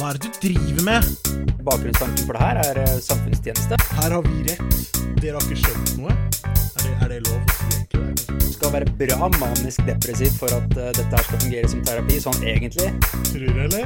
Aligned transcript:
Hva 0.00 0.14
er 0.14 0.16
det 0.16 0.30
du 0.32 0.36
driver 0.40 0.84
med? 0.86 1.04
Bakgrunnstanken 1.60 2.24
for 2.24 2.32
det 2.32 2.40
her 2.40 2.56
er 2.62 2.78
eh, 2.80 3.00
samfunnstjeneste. 3.04 3.76
Her 3.98 4.14
har 4.14 4.22
vi 4.24 4.38
rett. 4.46 4.62
Dere 5.20 5.34
har 5.36 5.44
ikke 5.44 5.60
skjønt 5.60 5.90
noe. 6.00 6.14
Er 6.48 6.80
det, 6.86 6.92
er 7.04 7.08
det 7.12 7.18
lov 7.26 7.36
å 7.36 7.42
si 7.52 7.68
egentlig? 7.74 8.38
Du 8.40 8.48
skal 8.54 8.72
være 8.78 8.88
bra 9.02 9.28
manisk 9.34 9.84
depressiv 9.84 10.32
for 10.40 10.48
at 10.56 10.72
uh, 10.72 10.88
dette 10.96 11.04
her 11.04 11.24
skal 11.26 11.42
fungere 11.44 11.68
som 11.68 11.84
terapi, 11.84 12.16
sånn 12.24 12.40
egentlig. 12.48 12.88
Tror 13.28 13.44
du, 13.44 13.60
eller? 13.66 13.84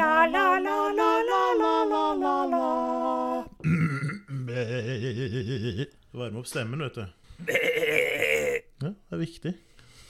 La, 0.00 0.24
la, 0.32 0.46
la, 0.64 0.78
la, 0.96 1.10
la, 1.28 1.42
la, 1.60 1.74
la, 1.92 2.04
la, 2.24 2.34
la. 2.56 2.64
Varme 6.16 6.40
opp 6.40 6.48
stemmen, 6.48 6.80
vet 6.88 6.96
du. 6.96 7.04
Ja, 8.80 8.88
det 8.88 9.12
er 9.12 9.20
viktig. 9.28 9.52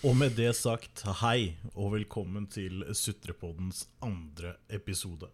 Og 0.01 0.15
med 0.17 0.33
det 0.33 0.55
sagt, 0.57 1.03
hei 1.21 1.59
og 1.75 1.91
velkommen 1.93 2.47
til 2.49 2.87
Sutrepoddens 2.97 3.83
andre 4.01 4.55
episode. 4.73 5.29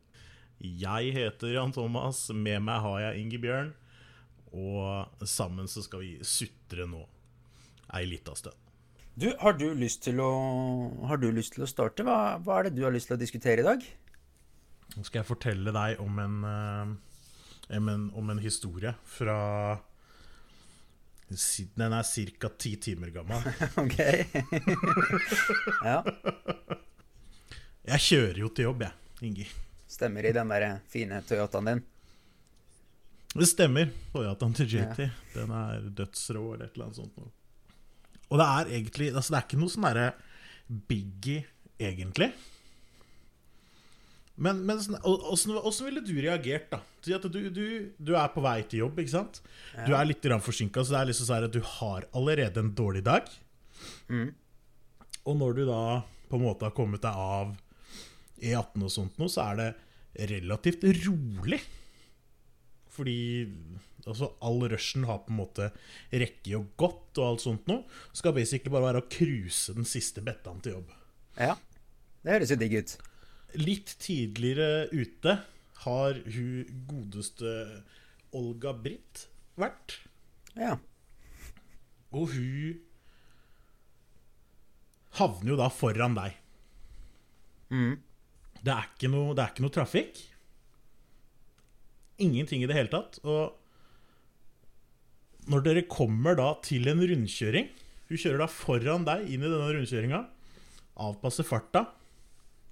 Jeg 0.59 1.13
heter 1.15 1.53
Jan 1.53 1.71
Thomas, 1.71 2.25
med 2.35 2.65
meg 2.67 2.83
har 2.83 2.97
jeg 3.05 3.21
Ingebjørn. 3.21 3.71
Og 4.51 5.23
sammen 5.23 5.71
så 5.71 5.85
skal 5.87 6.03
vi 6.03 6.11
sutre 6.27 6.89
nå 6.91 7.05
ei 7.95 8.09
lita 8.11 8.35
stund. 8.35 8.59
Du, 9.15 9.29
har 9.39 9.55
du 9.55 9.69
lyst 9.71 10.03
til 10.09 10.19
å, 10.19 10.33
har 11.07 11.23
du 11.23 11.29
lyst 11.31 11.55
til 11.55 11.63
å 11.63 11.71
starte? 11.71 12.03
Hva, 12.03 12.35
hva 12.43 12.59
er 12.59 12.67
det 12.67 12.81
du 12.81 12.83
har 12.89 12.97
lyst 12.97 13.07
til 13.13 13.21
å 13.21 13.23
diskutere 13.23 13.63
i 13.63 13.69
dag? 13.71 13.87
Nå 14.97 15.07
skal 15.07 15.23
jeg 15.23 15.31
fortelle 15.31 15.79
deg 15.79 16.03
om 16.03 16.19
en, 16.25 16.41
eh, 16.51 17.71
om 17.79 17.95
en, 17.95 18.11
om 18.19 18.35
en 18.35 18.43
historie 18.43 18.99
fra 19.15 19.39
Den 21.29 21.93
er 21.97 22.07
ca. 22.07 22.49
ti 22.59 22.77
timer 22.79 23.11
gammel. 23.11 23.43
Ok. 23.83 23.97
ja, 25.83 25.97
Jeg 27.87 28.01
kjører 28.07 28.39
jo 28.45 28.49
til 28.55 28.69
jobb, 28.69 28.83
jeg, 28.87 28.93
Ingi. 29.27 29.47
stemmer 29.91 30.27
i 30.29 30.33
den 30.37 30.49
der 30.53 30.67
fine 30.91 31.23
Toyotaen 31.27 31.71
din. 31.73 31.83
Det 33.37 33.49
stemmer. 33.51 33.91
Toyotaen 34.15 34.55
til 34.57 34.71
JT. 34.77 35.01
Den 35.35 35.51
er 35.53 35.83
dødsrå 35.99 36.45
eller 36.55 36.67
et 36.71 36.77
eller 36.79 36.87
annet 36.89 37.01
sånt. 37.03 37.19
Og 38.27 38.39
det 38.41 38.47
er 38.47 38.71
egentlig 38.79 39.11
altså 39.15 39.33
Det 39.35 39.39
er 39.39 39.47
ikke 39.47 39.61
noe 39.61 39.71
sånn 39.75 39.87
derre 39.87 40.07
biggie, 40.91 41.45
egentlig. 41.79 42.31
Men, 44.37 44.59
men 44.69 44.77
sånn- 44.85 44.99
åssen 45.07 45.55
åssen 45.57 45.87
ville 45.89 46.03
du 46.05 46.13
reagert, 46.21 46.67
da? 46.75 46.81
Si 47.05 47.15
at 47.17 47.25
du, 47.33 47.39
du, 47.51 47.63
du 47.97 48.13
er 48.19 48.29
på 48.35 48.43
vei 48.45 48.59
til 48.69 48.83
jobb, 48.83 48.99
ikke 49.01 49.15
sant? 49.15 49.41
Du 49.87 49.95
er 49.97 50.05
litt 50.11 50.27
forsinka, 50.45 50.83
så 50.85 50.93
det 50.93 51.01
er 51.01 51.09
liksom 51.13 51.29
sånn 51.31 51.47
at 51.49 51.55
du 51.57 51.63
har 51.79 52.05
allerede 52.13 52.61
en 52.61 52.75
dårlig 52.77 53.05
dag. 53.07 53.31
Og 55.27 55.39
når 55.41 55.57
du 55.57 55.63
da 55.71 55.81
på 56.29 56.37
en 56.37 56.45
måte 56.45 56.67
har 56.69 56.75
kommet 56.77 57.01
deg 57.07 57.17
av 57.17 57.55
E18 58.43 58.85
og 58.85 58.93
sånt 58.93 59.17
noe, 59.19 59.31
så 59.33 59.47
er 59.49 59.57
det 59.63 60.29
relativt 60.35 60.85
rolig. 61.07 61.63
Fordi 62.97 63.17
altså, 64.07 64.31
all 64.45 64.63
rushen 64.73 65.05
har 65.09 65.23
på 65.25 65.33
en 65.33 65.41
måte 65.41 65.71
rekke 66.13 66.57
og 66.61 66.71
godt 66.81 67.21
og 67.21 67.27
alt 67.31 67.45
sånt 67.45 67.67
noe. 67.71 67.85
Skal 68.17 68.37
basically 68.37 68.73
bare 68.75 68.91
være 68.91 69.03
å 69.05 69.09
cruise 69.13 69.75
den 69.77 69.89
siste 69.89 70.23
bettaen 70.25 70.61
til 70.65 70.79
jobb. 70.79 70.93
Ja, 71.41 71.57
det 72.25 72.37
høres 72.39 72.53
jo 72.55 72.61
digg 72.61 72.79
ut. 72.81 72.97
Litt 73.57 73.95
tidligere 74.03 74.89
ute 74.93 75.39
har 75.87 76.19
hun 76.35 76.83
godeste 76.89 77.53
Olga 78.37 78.73
Britt 78.77 79.27
vært. 79.57 80.01
Ja. 80.57 80.77
Og 82.17 82.33
hun 82.35 82.81
havner 85.17 85.53
jo 85.55 85.59
da 85.61 85.69
foran 85.73 86.17
deg. 86.17 86.37
Mm. 87.73 87.97
Det, 88.61 88.73
er 88.73 88.89
ikke 88.91 89.11
noe, 89.13 89.35
det 89.37 89.45
er 89.45 89.53
ikke 89.53 89.65
noe 89.65 89.77
trafikk. 89.77 90.21
Ingenting 92.23 92.65
i 92.65 92.69
det 92.69 92.77
hele 92.77 92.93
tatt. 92.93 93.21
Og 93.25 93.57
når 95.51 95.65
dere 95.67 95.89
kommer 95.91 96.37
da 96.39 96.49
til 96.67 96.89
en 96.91 96.99
rundkjøring 97.07 97.69
Hun 98.09 98.19
kjører 98.19 98.41
da 98.43 98.47
foran 98.51 99.05
deg 99.07 99.29
inn 99.31 99.43
i 99.45 99.51
denne 99.51 99.73
rundkjøringa. 99.75 100.21
Avpasser 101.03 101.47
farta, 101.47 101.83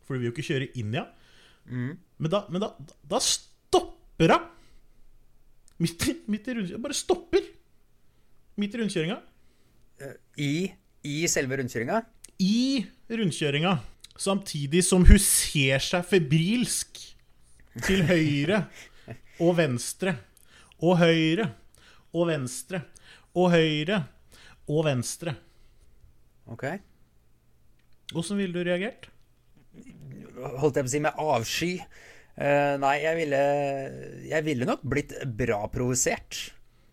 for 0.05 0.15
du 0.15 0.23
vil 0.23 0.31
jo 0.31 0.35
ikke 0.35 0.47
kjøre 0.51 0.71
inn 0.79 0.95
i 0.95 1.01
henne. 1.01 1.95
Men, 2.19 2.31
da, 2.31 2.45
men 2.53 2.63
da, 2.63 2.73
da 3.09 3.21
stopper 3.25 4.37
hun! 4.37 4.51
Midt 5.83 6.05
i, 6.07 6.13
midt 6.31 6.47
i 6.47 6.55
rundkjøringa. 6.55 6.83
Bare 6.85 6.97
stopper! 6.97 7.47
Midt 8.63 8.77
i 8.77 8.83
rundkjøringa. 8.83 9.17
I, 10.39 10.53
I 11.09 11.17
selve 11.31 11.59
rundkjøringa? 11.59 12.03
i 12.39 12.87
rundkjøringa, 13.11 13.79
samtidig 14.17 14.83
som 14.87 15.05
hun 15.07 15.21
ser 15.23 15.83
seg 15.83 16.07
febrilsk 16.09 17.01
til 17.85 18.05
høyre 18.09 18.65
og 19.43 19.57
venstre 19.59 20.17
og 20.83 20.99
høyre 21.01 21.49
og 22.15 22.29
venstre 22.31 22.83
og 23.35 23.51
høyre 23.55 24.03
og 24.71 24.85
venstre. 24.87 25.35
Ok. 26.51 26.67
Åssen 28.15 28.39
ville 28.39 28.55
du 28.55 28.63
reagert? 28.67 29.09
Holdt 30.61 30.77
jeg 30.81 30.87
på 30.87 30.91
å 30.91 30.95
si, 30.95 31.01
med 31.05 31.23
avsky. 31.25 31.73
Uh, 32.35 32.75
nei, 32.83 32.97
jeg 33.05 33.15
ville, 33.21 33.41
jeg 34.27 34.45
ville 34.47 34.67
nok 34.67 34.83
blitt 34.91 35.15
bra 35.39 35.61
provosert. 35.71 36.41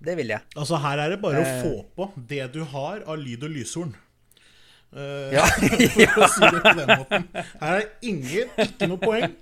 Det 0.02 0.16
ville 0.18 0.36
jeg. 0.38 0.46
Altså, 0.58 0.78
her 0.82 1.02
er 1.04 1.16
det 1.16 1.20
bare 1.22 1.42
å 1.42 1.46
Eh. 1.46 1.60
få 1.64 1.74
på 1.98 2.08
det 2.30 2.48
du 2.54 2.64
har 2.74 3.04
av 3.10 3.18
lyd 3.22 3.44
og 3.46 3.54
lyshorn. 3.54 3.92
Uh, 4.92 5.32
Ja. 5.34 5.46
for 6.14 6.26
å 6.26 6.30
si 6.30 6.42
det 6.52 6.62
på 6.66 6.74
den 6.78 6.90
måten. 7.00 7.28
Her 7.62 7.78
er 7.80 7.86
ingen, 8.04 8.50
ikke 8.60 8.90
noe 8.92 9.00
poeng 9.02 9.36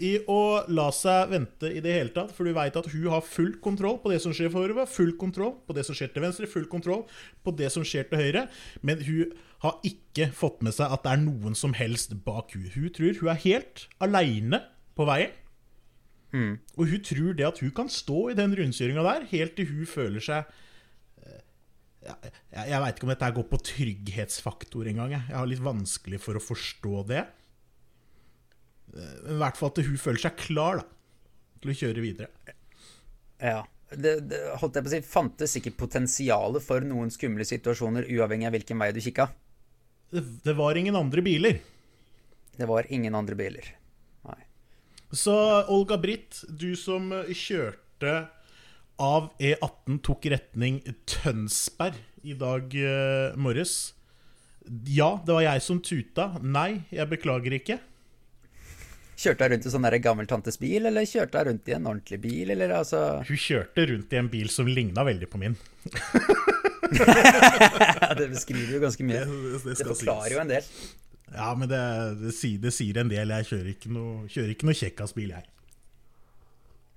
i 0.00 0.12
å 0.28 0.38
la 0.68 0.86
seg 0.92 1.30
vente 1.32 1.68
i 1.72 1.80
det 1.84 1.92
hele 1.94 2.12
tatt, 2.12 2.32
for 2.36 2.44
du 2.48 2.52
veit 2.56 2.74
at 2.76 2.88
hun 2.92 3.06
har 3.12 3.22
full 3.24 3.54
kontroll 3.64 3.98
på 4.02 4.10
det 4.12 4.18
som 4.24 4.32
skjer 4.36 4.50
forover, 4.52 4.88
full 4.88 5.14
kontroll 5.20 5.54
på 5.66 5.76
det 5.76 5.86
som 5.88 5.96
skjer 5.96 6.10
til 6.12 6.24
venstre, 6.26 6.48
full 6.52 6.66
kontroll 6.68 7.04
på 7.44 7.54
det 7.56 7.70
som 7.72 7.84
skjer 7.86 8.08
til 8.10 8.20
høyre, 8.20 8.46
men 8.84 9.00
hun 9.06 9.32
har 9.66 9.88
ikke 9.88 10.30
fått 10.34 10.62
med 10.64 10.74
seg 10.76 10.92
at 10.92 11.04
det 11.04 11.12
er 11.12 11.24
noen 11.24 11.56
som 11.58 11.74
helst 11.76 12.14
bak 12.26 12.54
hun. 12.56 12.68
Hun 12.74 12.92
tror 12.94 13.20
hun 13.20 13.32
er 13.32 13.42
helt 13.44 13.86
aleine 14.02 14.62
på 14.96 15.06
veien. 15.08 15.34
Og 16.76 16.90
hun 16.90 17.02
tror 17.06 17.36
det 17.38 17.46
at 17.48 17.60
hun 17.62 17.72
kan 17.76 17.90
stå 17.92 18.30
i 18.32 18.38
den 18.38 18.54
rundkjøringa 18.58 19.04
der 19.06 19.28
helt 19.30 19.54
til 19.56 19.68
hun 19.70 19.88
føler 19.88 20.24
seg 20.24 20.48
jeg, 22.06 22.66
jeg 22.70 22.82
veit 22.82 22.98
ikke 22.98 23.06
om 23.06 23.12
dette 23.12 23.30
går 23.38 23.46
på 23.50 23.62
trygghetsfaktor 23.70 24.90
engang. 24.90 25.14
Jeg. 25.16 25.24
jeg 25.30 25.38
har 25.38 25.48
litt 25.50 25.64
vanskelig 25.64 26.20
for 26.22 26.38
å 26.38 26.42
forstå 26.42 27.02
det. 27.10 27.22
Eh, 28.94 29.16
I 29.32 29.38
hvert 29.40 29.58
fall 29.58 29.72
at 29.72 29.80
hun 29.86 29.98
føler 30.00 30.22
seg 30.26 30.36
klar 30.40 30.82
da, 30.82 30.86
til 31.62 31.72
å 31.72 31.78
kjøre 31.80 32.04
videre. 32.04 32.54
Ja. 33.40 33.64
Det, 33.86 34.16
det 34.26 34.38
holdt 34.58 34.78
jeg 34.78 34.82
på 34.84 34.90
å 34.90 34.94
si, 34.96 35.02
fantes 35.06 35.52
sikkert 35.54 35.76
potensialet 35.78 36.64
for 36.64 36.82
noen 36.82 37.12
skumle 37.14 37.46
situasjoner, 37.46 38.08
uavhengig 38.10 38.48
av 38.48 38.56
hvilken 38.56 38.80
vei 38.82 38.90
du 38.94 38.98
kikka. 39.04 39.28
Det, 40.10 40.52
var 40.52 40.74
ingen 40.74 40.96
andre 40.96 41.22
biler. 41.22 41.58
Det 42.56 42.66
var 42.66 42.86
ingen 42.88 43.14
andre 43.14 43.34
biler. 43.34 43.72
Nei. 44.26 44.38
Så 45.10 45.34
Olga 45.72 45.98
Britt, 45.98 46.44
du 46.48 46.76
som 46.76 47.10
kjørte 47.26 48.14
av 49.02 49.28
E18, 49.42 49.98
tok 50.06 50.30
retning 50.32 50.80
Tønsberg 51.04 51.98
i 52.26 52.34
dag 52.38 52.72
eh, 52.74 53.36
morges. 53.36 53.94
Ja, 54.88 55.20
det 55.26 55.34
var 55.36 55.44
jeg 55.44 55.62
som 55.62 55.82
tuta. 55.84 56.30
Nei, 56.42 56.86
jeg 56.90 57.10
beklager 57.10 57.54
ikke. 57.58 57.78
Kjørte 59.16 59.46
hun 59.46 59.54
rundt 59.54 59.66
i 59.68 59.72
sånn 59.72 59.86
der 59.86 59.96
gammel 60.04 60.26
tantes 60.28 60.58
bil, 60.60 60.88
eller 60.88 61.06
kjørte 61.08 61.40
hun 61.40 61.50
rundt 61.50 61.70
i 61.70 61.76
en 61.76 61.86
ordentlig 61.88 62.18
bil, 62.24 62.50
eller 62.52 62.74
altså 62.82 63.04
Hun 63.24 63.40
kjørte 63.40 63.86
rundt 63.92 64.12
i 64.12 64.20
en 64.20 64.32
bil 64.32 64.50
som 64.52 64.68
ligna 64.68 65.06
veldig 65.06 65.30
på 65.32 65.40
min. 65.40 65.56
Det 68.18 68.26
beskriver 68.32 68.72
jo 68.76 68.80
ganske 68.82 69.04
mye. 69.06 69.24
det 69.26 69.60
Det 69.64 69.76
skal 69.80 69.92
forklarer 69.92 70.32
jo 70.36 70.40
en 70.42 70.52
del. 70.52 70.64
Ja, 71.34 71.50
men 71.58 71.66
det, 71.68 71.80
det, 72.22 72.32
sier, 72.36 72.58
det 72.62 72.72
sier 72.74 72.96
en 73.02 73.10
del. 73.10 73.28
Jeg 73.34 73.48
kjører 73.50 73.68
ikke 73.74 73.90
noe, 73.92 74.12
kjører 74.30 74.50
ikke 74.54 74.66
noe 74.68 74.78
kjekkasbil, 74.78 75.30
jeg. 75.34 75.44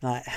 Nei. 0.06 0.22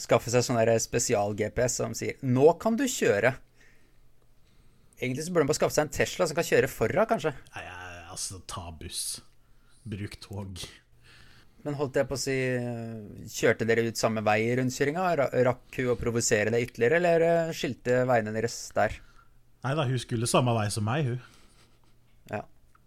Skaffe 0.00 0.30
seg 0.32 0.42
sånn 0.46 0.60
spesial-GPS 0.80 1.72
som 1.82 1.92
sier 1.96 2.14
'nå 2.24 2.46
kan 2.62 2.76
du 2.78 2.84
kjøre'. 2.88 3.34
Egentlig 5.00 5.24
så 5.24 5.32
burde 5.32 5.44
man 5.44 5.50
bare 5.50 5.60
skaffe 5.60 5.76
seg 5.76 5.86
en 5.86 5.94
Tesla 5.96 6.26
som 6.28 6.36
kan 6.36 6.44
kjøre 6.44 6.68
foran, 6.68 7.08
kanskje. 7.08 7.32
Nei, 7.54 7.62
jeg, 7.64 8.00
altså, 8.12 8.40
ta 8.48 8.66
buss. 8.76 9.20
Bruk 9.88 10.18
tog. 10.20 10.60
Men 11.66 11.76
holdt 11.76 11.98
jeg 12.00 12.08
på 12.08 12.16
å 12.16 12.20
si 12.20 12.34
Kjørte 13.34 13.66
dere 13.68 13.84
ut 13.88 14.00
samme 14.00 14.22
vei 14.24 14.38
i 14.46 14.54
rundkjøringa? 14.58 15.06
Ra- 15.20 15.30
Rakk 15.50 15.80
hun 15.80 15.92
å 15.92 15.98
provosere 16.00 16.52
deg 16.54 16.68
ytterligere, 16.68 17.00
eller 17.00 17.26
eh, 17.26 17.52
skilte 17.56 18.02
veiene 18.08 18.32
deres 18.36 18.56
der? 18.76 18.96
Nei 19.64 19.74
da, 19.76 19.84
hun 19.84 20.00
skulle 20.00 20.30
samme 20.30 20.54
vei 20.56 20.68
som 20.72 20.86
meg, 20.88 21.10
hun. 21.10 21.18
Ja. 22.30 22.40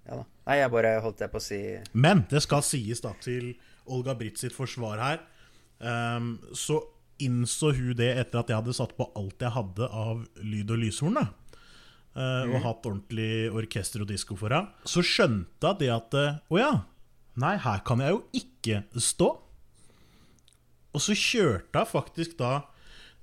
ja 0.07 0.17
da. 0.21 0.23
Nei, 0.47 0.57
jeg 0.59 0.71
bare 0.73 0.95
holdt 1.03 1.21
jeg 1.23 1.31
på 1.31 1.39
å 1.39 1.43
si 1.43 1.59
Men 1.93 2.25
det 2.31 2.41
skal 2.43 2.65
sies 2.65 3.03
da 3.03 3.13
til 3.23 3.53
Olga 3.93 4.15
Britt 4.17 4.41
sitt 4.41 4.55
forsvar 4.55 4.99
her. 5.03 5.21
um, 5.79 6.35
så 6.55 6.81
innså 7.23 7.69
hun 7.77 7.93
det 7.95 8.09
etter 8.17 8.41
at 8.41 8.49
jeg 8.49 8.57
hadde 8.57 8.73
satt 8.75 8.95
på 8.97 9.05
alt 9.15 9.43
jeg 9.43 9.53
hadde 9.53 9.87
av 9.87 10.23
lyd 10.41 10.71
og 10.73 10.81
lyshorn. 10.81 11.19
da. 11.21 11.27
mm. 12.17 12.51
og 12.53 12.65
hatt 12.65 12.87
ordentlig 12.89 13.51
orkester 13.53 14.03
og 14.03 14.09
disko 14.09 14.35
for 14.37 14.53
henne, 14.53 14.73
så 14.85 15.01
skjønte 15.05 15.71
hun 15.71 15.79
det 15.79 15.91
at 15.93 16.17
eh, 16.19 16.41
oh 16.49 16.59
ja, 16.59 16.73
nei, 17.39 17.55
her 17.61 17.81
kan 17.85 18.03
jeg 18.03 18.13
jo 18.13 18.21
ikke 18.37 18.83
stå. 19.01 19.29
Og 20.93 21.01
så 21.01 21.15
kjørte 21.17 21.79
jeg 21.81 21.89
faktisk 21.89 22.35
da 22.37 22.67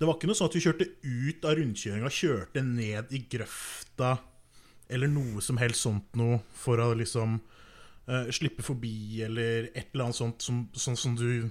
Det 0.01 0.09
var 0.09 0.17
ikke 0.17 0.31
noe 0.31 0.39
sånn 0.39 0.49
at 0.49 0.57
vi 0.57 0.63
kjørte 0.65 0.87
ut 1.05 1.45
av 1.45 1.59
rundkjøringa, 1.59 2.11
kjørte 2.11 2.63
ned 2.65 3.13
i 3.13 3.21
grøfta 3.31 4.15
eller 4.91 5.11
noe 5.13 5.43
som 5.45 5.61
helst 5.61 5.85
sånt 5.85 6.17
noe 6.19 6.41
for 6.57 6.81
å 6.83 6.89
liksom 6.99 7.37
uh, 7.39 8.31
slippe 8.35 8.65
forbi, 8.67 9.21
eller 9.23 9.69
et 9.71 9.93
eller 9.93 10.09
annet 10.09 10.19
sånt 10.19 10.43
som, 10.43 10.65
sånn 10.75 10.99
som 10.99 11.19
du 11.19 11.51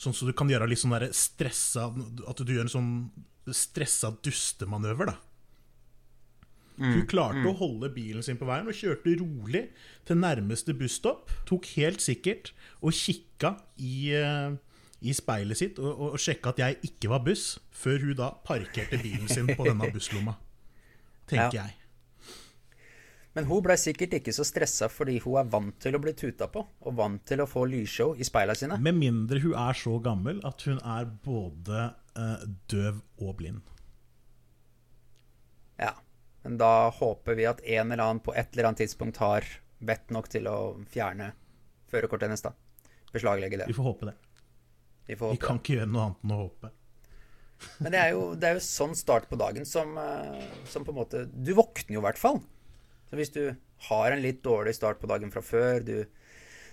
Sånn 0.00 0.14
som 0.16 0.30
du 0.30 0.32
kan 0.32 0.48
gjøre 0.48 0.64
litt 0.64 0.80
sånn 0.80 0.94
stressa 1.12 1.90
At 2.24 2.38
du 2.40 2.54
gjør 2.54 2.64
en 2.64 2.72
sånn 2.72 2.92
stressa 3.52 4.08
dustemanøver, 4.24 5.10
da. 5.10 5.18
Hun 6.80 7.06
klarte 7.06 7.44
å 7.44 7.52
holde 7.58 7.90
bilen 7.92 8.22
sin 8.24 8.38
på 8.40 8.46
veien 8.48 8.68
og 8.70 8.76
kjørte 8.76 9.12
rolig 9.20 9.66
til 10.08 10.16
nærmeste 10.16 10.72
busstopp. 10.80 11.28
Tok 11.48 11.66
helt 11.76 12.00
sikkert 12.00 12.52
og 12.80 12.94
kikka 12.96 13.54
i, 13.76 14.12
eh, 14.16 14.54
i 15.04 15.12
speilet 15.16 15.56
sitt 15.60 15.78
og, 15.78 16.00
og 16.10 16.16
sjekka 16.20 16.54
at 16.54 16.62
jeg 16.62 16.78
ikke 16.90 17.10
var 17.12 17.20
buss, 17.26 17.58
før 17.70 17.98
hun 18.06 18.16
da 18.16 18.30
parkerte 18.48 18.96
bilen 19.02 19.28
sin 19.28 19.46
på 19.52 19.68
denne 19.68 19.90
busslomma. 19.94 20.38
Tenker 21.28 21.54
Ja. 21.54 21.66
jeg. 21.66 21.76
Men 23.36 23.44
hun 23.46 23.60
ble 23.62 23.76
sikkert 23.78 24.16
ikke 24.18 24.32
så 24.34 24.42
stressa 24.42 24.88
fordi 24.90 25.20
hun 25.22 25.36
er 25.38 25.44
vant 25.52 25.76
til 25.78 25.94
å 25.94 26.00
bli 26.02 26.10
tuta 26.18 26.48
på, 26.50 26.64
og 26.82 26.96
vant 26.98 27.22
til 27.28 27.38
å 27.44 27.46
få 27.46 27.62
lysshow 27.70 28.16
i 28.18 28.24
speila 28.26 28.56
sine. 28.58 28.74
Med 28.82 28.96
mindre 28.98 29.38
hun 29.44 29.54
er 29.54 29.76
så 29.78 30.00
gammel 30.02 30.40
at 30.48 30.64
hun 30.66 30.80
er 30.82 31.04
både 31.24 31.84
eh, 32.16 32.42
døv 32.72 32.98
og 33.22 33.36
blind. 33.38 33.60
Ja. 35.78 35.92
Men 36.42 36.56
da 36.60 36.88
håper 36.96 37.36
vi 37.36 37.46
at 37.48 37.60
en 37.64 37.92
eller 37.92 38.04
annen 38.04 38.22
på 38.24 38.34
et 38.34 38.52
eller 38.54 38.70
annet 38.70 38.82
tidspunkt 38.84 39.20
har 39.20 39.46
vett 39.84 40.12
nok 40.12 40.28
til 40.32 40.48
å 40.48 40.56
fjerne 40.92 41.32
førerkortet 41.90 42.28
hennes, 42.28 42.44
da. 42.44 42.52
Beslaglegge 43.12 43.60
det. 43.60 43.70
Vi 43.70 43.76
får 43.76 43.88
håpe 43.90 44.10
det. 44.10 44.14
Vi 45.10 45.16
får 45.18 45.34
Vi 45.34 45.40
kan 45.42 45.48
kan 45.48 45.60
ikke 45.62 45.80
gjøre 45.80 45.90
noe 45.90 46.06
annet 46.06 46.24
enn 46.24 46.36
å 46.36 46.40
håpe. 46.44 46.70
Men 47.84 47.92
det 47.92 48.00
er, 48.00 48.12
jo, 48.14 48.22
det 48.40 48.48
er 48.48 48.56
jo 48.56 48.62
sånn 48.64 48.94
start 48.96 49.26
på 49.28 49.36
dagen 49.40 49.66
som, 49.68 49.92
eh, 50.00 50.44
som 50.70 50.84
på 50.86 50.94
en 50.94 51.00
måte 51.02 51.26
Du 51.28 51.52
våkner 51.58 51.98
jo 51.98 52.00
i 52.00 52.06
hvert 52.06 52.20
fall. 52.20 52.40
Så 53.10 53.18
hvis 53.18 53.32
du 53.34 53.42
har 53.90 54.14
en 54.14 54.22
litt 54.22 54.40
dårlig 54.44 54.76
start 54.78 55.00
på 55.02 55.10
dagen 55.10 55.32
fra 55.34 55.42
før, 55.44 55.82
du 55.84 56.06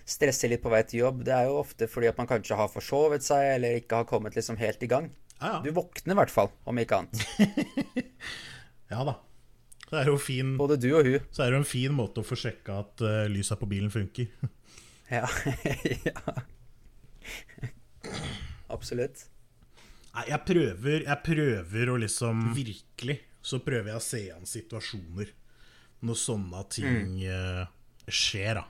stresser 0.08 0.48
litt 0.48 0.62
på 0.64 0.72
vei 0.72 0.80
til 0.88 1.02
jobb, 1.02 1.24
det 1.26 1.34
er 1.36 1.50
jo 1.50 1.58
ofte 1.60 1.88
fordi 1.90 2.08
at 2.08 2.16
man 2.20 2.28
kanskje 2.30 2.56
har 2.56 2.70
forsovet 2.72 3.26
seg 3.26 3.58
eller 3.58 3.80
ikke 3.82 4.00
har 4.00 4.08
kommet 4.08 4.38
liksom 4.38 4.56
helt 4.60 4.82
i 4.86 4.88
gang. 4.88 5.10
Ja, 5.38 5.58
Du 5.60 5.68
ja. 5.68 5.76
våkner 5.76 6.14
i 6.14 6.18
hvert 6.22 6.32
fall, 6.32 6.48
om 6.64 6.80
ikke 6.80 7.02
annet. 7.02 7.20
ja 8.92 9.04
da. 9.04 9.18
Det 9.88 10.02
er 10.02 10.10
jo 10.10 10.18
fin, 10.20 10.56
Både 10.60 10.76
du 10.80 10.90
og 10.98 11.06
hun. 11.06 11.22
så 11.32 11.44
er 11.44 11.50
det 11.50 11.58
jo 11.58 11.62
en 11.62 11.68
fin 11.68 11.94
måte 11.96 12.20
å 12.20 12.26
få 12.26 12.36
sjekka 12.36 12.82
at 12.82 13.04
uh, 13.04 13.24
lysa 13.30 13.56
på 13.60 13.68
bilen 13.70 13.92
funker. 13.94 14.30
Ja. 15.08 15.24
ja. 16.04 16.32
Absolutt. 18.74 19.22
Nei, 20.12 20.24
jeg 20.28 20.40
prøver, 20.44 21.06
jeg 21.06 21.22
prøver 21.24 21.88
å 21.88 21.94
liksom 22.02 22.42
Virkelig 22.52 23.16
så 23.48 23.60
prøver 23.64 23.92
jeg 23.92 24.00
å 24.00 24.04
se 24.04 24.20
an 24.34 24.48
situasjoner 24.48 25.32
når 26.04 26.18
sånne 26.20 26.60
ting 26.70 27.22
eh, 27.26 27.64
skjer, 28.06 28.60
da. 28.60 28.66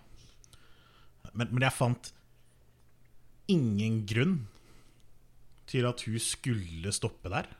Men, 1.35 1.51
men 1.51 1.65
jeg 1.67 1.77
fant 1.77 2.13
ingen 3.53 4.03
grunn 4.09 4.37
til 5.69 5.89
at 5.89 6.05
hun 6.07 6.21
skulle 6.23 6.93
stoppe 6.95 7.33
der. 7.33 7.51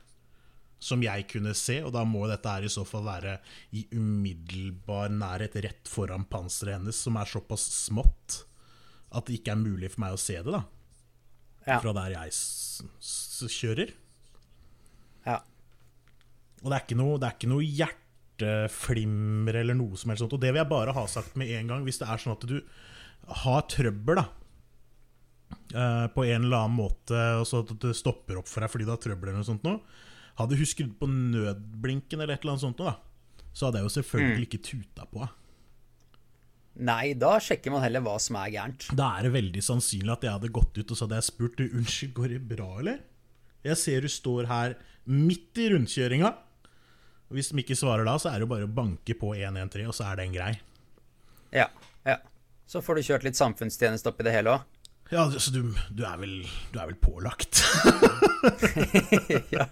Som 0.79 1.03
jeg 1.03 1.25
kunne 1.27 1.51
se, 1.59 1.81
og 1.83 1.91
da 1.91 2.05
må 2.07 2.23
dette 2.29 2.47
her 2.47 2.63
i 2.63 2.71
så 2.71 2.85
fall 2.87 3.03
være 3.03 3.37
i 3.75 3.83
umiddelbar 3.91 5.11
nærhet 5.11 5.57
rett 5.65 5.91
foran 5.91 6.23
panseret 6.31 6.77
hennes, 6.77 6.95
som 7.03 7.19
er 7.19 7.27
såpass 7.27 7.65
smått 7.75 8.43
at 9.09 9.25
det 9.27 9.39
ikke 9.39 9.55
er 9.55 9.61
mulig 9.61 9.89
for 9.91 10.05
meg 10.05 10.15
å 10.15 10.21
se 10.21 10.37
det, 10.37 10.53
da. 10.53 10.63
Ja. 11.65 11.79
Fra 11.81 11.93
der 11.97 12.13
jeg 12.15 12.31
kjører. 13.59 13.91
ja. 15.27 15.39
Og 16.59 16.67
det 16.71 16.75
er 16.75 16.83
ikke 16.83 16.99
noe, 16.99 17.17
det 17.19 17.27
er 17.27 17.35
ikke 17.37 17.49
noe 17.51 17.63
hjerteflimmer 17.63 19.59
eller 19.61 19.77
noe 19.79 19.99
som 19.99 20.11
helst 20.11 20.23
sånt. 20.25 20.33
Og 20.35 20.41
det 20.43 20.49
vil 20.51 20.59
jeg 20.59 20.71
bare 20.71 20.95
ha 20.95 21.05
sagt 21.07 21.37
med 21.39 21.51
en 21.55 21.71
gang, 21.71 21.85
hvis 21.87 22.01
det 22.01 22.09
er 22.09 22.19
sånn 22.19 22.35
at 22.35 22.43
du 22.49 22.57
har 23.43 23.63
trøbbel, 23.71 24.19
da. 24.19 24.25
Uh, 25.73 26.05
På 26.13 26.25
en 26.25 26.43
eller 26.45 26.65
annen 26.65 26.77
måte, 26.77 27.17
og 27.39 27.45
så 27.47 27.63
at 27.63 27.71
det 27.81 27.95
stopper 27.97 28.41
opp 28.41 28.49
for 28.49 28.61
deg 28.61 28.69
fordi 28.73 28.85
du 28.85 28.91
har 28.93 29.01
trøbbel 29.01 29.31
eller 29.31 29.41
noe 29.41 29.47
sånt 29.47 29.65
noe. 29.65 29.79
Hadde 30.37 30.57
hun 30.59 30.69
skrudd 30.69 30.95
på 30.99 31.09
nødblinken 31.09 32.21
eller 32.21 32.35
et 32.37 32.45
eller 32.45 32.55
annet 32.55 32.67
sånt 32.67 32.81
da, 32.81 32.97
så 33.51 33.67
hadde 33.67 33.81
jeg 33.81 33.89
jo 33.89 33.95
selvfølgelig 33.97 34.47
ikke 34.47 34.63
tuta 34.69 35.07
på. 35.09 35.27
Nei, 36.79 37.11
da 37.19 37.33
sjekker 37.43 37.73
man 37.73 37.83
heller 37.83 38.03
hva 38.05 38.15
som 38.23 38.37
er 38.39 38.53
gærent. 38.53 38.85
Da 38.95 39.09
er 39.17 39.27
det 39.27 39.33
veldig 39.33 39.63
sannsynlig 39.65 40.13
at 40.13 40.23
jeg 40.23 40.35
hadde 40.37 40.51
gått 40.55 40.77
ut 40.77 40.93
og 40.93 40.95
så 40.95 41.07
hadde 41.07 41.17
jeg 41.19 41.27
spurt 41.27 41.57
du, 41.59 41.65
Unnskyld, 41.75 42.13
går 42.15 42.35
det 42.35 42.43
bra, 42.53 42.69
eller? 42.79 43.01
Jeg 43.65 43.79
ser 43.81 44.05
du 44.05 44.11
står 44.11 44.47
her 44.47 44.77
midt 45.09 45.59
i 45.59 45.67
rundkjøringa. 45.73 46.31
Hvis 47.35 47.51
de 47.51 47.59
ikke 47.61 47.77
svarer 47.77 48.07
da, 48.07 48.15
så 48.21 48.31
er 48.31 48.39
det 48.39 48.47
jo 48.47 48.53
bare 48.53 48.69
å 48.69 48.71
banke 48.71 49.13
på 49.19 49.33
113, 49.35 49.83
og 49.89 49.97
så 49.97 50.07
er 50.07 50.21
den 50.21 50.33
grei. 50.33 50.53
Ja. 51.53 51.67
ja. 52.07 52.17
Så 52.69 52.81
får 52.85 52.97
du 52.97 53.07
kjørt 53.09 53.27
litt 53.27 53.37
samfunnstjeneste 53.37 54.13
oppi 54.13 54.25
det 54.25 54.33
hele 54.33 54.55
òg. 54.55 54.78
Ja, 55.09 55.23
så 55.31 55.51
du, 55.51 55.63
du, 55.89 56.03
er, 56.05 56.17
vel, 56.21 56.35
du 56.69 56.77
er 56.77 56.91
vel 56.91 56.97
pålagt? 57.01 57.63
ja. 59.55 59.65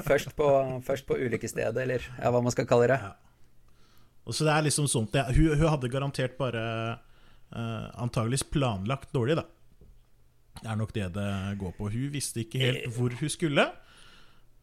først, 0.00 0.32
på, 0.38 0.46
først 0.86 1.04
på 1.08 1.18
ulykkesstedet, 1.20 1.82
eller 1.84 2.06
ja, 2.16 2.30
hva 2.32 2.40
man 2.40 2.54
skal 2.54 2.68
kalle 2.70 2.88
det. 2.88 2.96
Ja. 3.02 3.12
Og 4.24 4.36
så 4.36 4.46
det 4.48 4.54
er 4.54 4.64
liksom 4.64 4.88
sånt 4.88 5.18
ja, 5.18 5.26
hun, 5.28 5.52
hun 5.58 5.68
hadde 5.68 5.92
garantert 5.92 6.38
bare 6.40 6.64
uh, 7.52 7.86
antageligvis 8.00 8.46
planlagt 8.54 9.12
dårlig, 9.12 9.36
da. 9.42 9.44
Det 10.62 10.68
er 10.72 10.80
nok 10.80 10.96
det 10.96 11.12
det 11.12 11.30
går 11.60 11.76
på. 11.76 11.92
Hun 11.92 12.10
visste 12.12 12.46
ikke 12.46 12.60
helt 12.62 12.90
hvor 12.96 13.12
hun 13.20 13.32
skulle. 13.32 13.68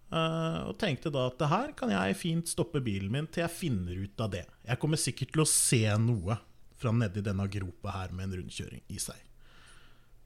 Uh, 0.09 0.65
og 0.65 0.77
tenkte 0.81 1.13
da 1.13 1.27
at 1.29 1.37
det 1.37 1.53
her 1.53 1.73
kan 1.77 1.93
jeg 1.93 2.17
fint 2.17 2.49
stoppe 2.49 2.81
bilen 2.81 3.13
min 3.13 3.29
til 3.29 3.45
jeg 3.45 3.53
finner 3.53 4.01
ut 4.01 4.25
av 4.25 4.33
det. 4.33 4.47
Jeg 4.65 4.81
kommer 4.81 4.97
sikkert 4.97 5.35
til 5.35 5.45
å 5.45 5.51
se 5.51 5.83
noe 6.01 6.41
fra 6.79 6.93
nedi 6.95 7.23
denne 7.25 7.47
gropa 7.51 7.95
her 7.97 8.15
med 8.15 8.29
en 8.29 8.39
rundkjøring 8.39 8.81
i 8.89 8.99
seg. 9.01 9.19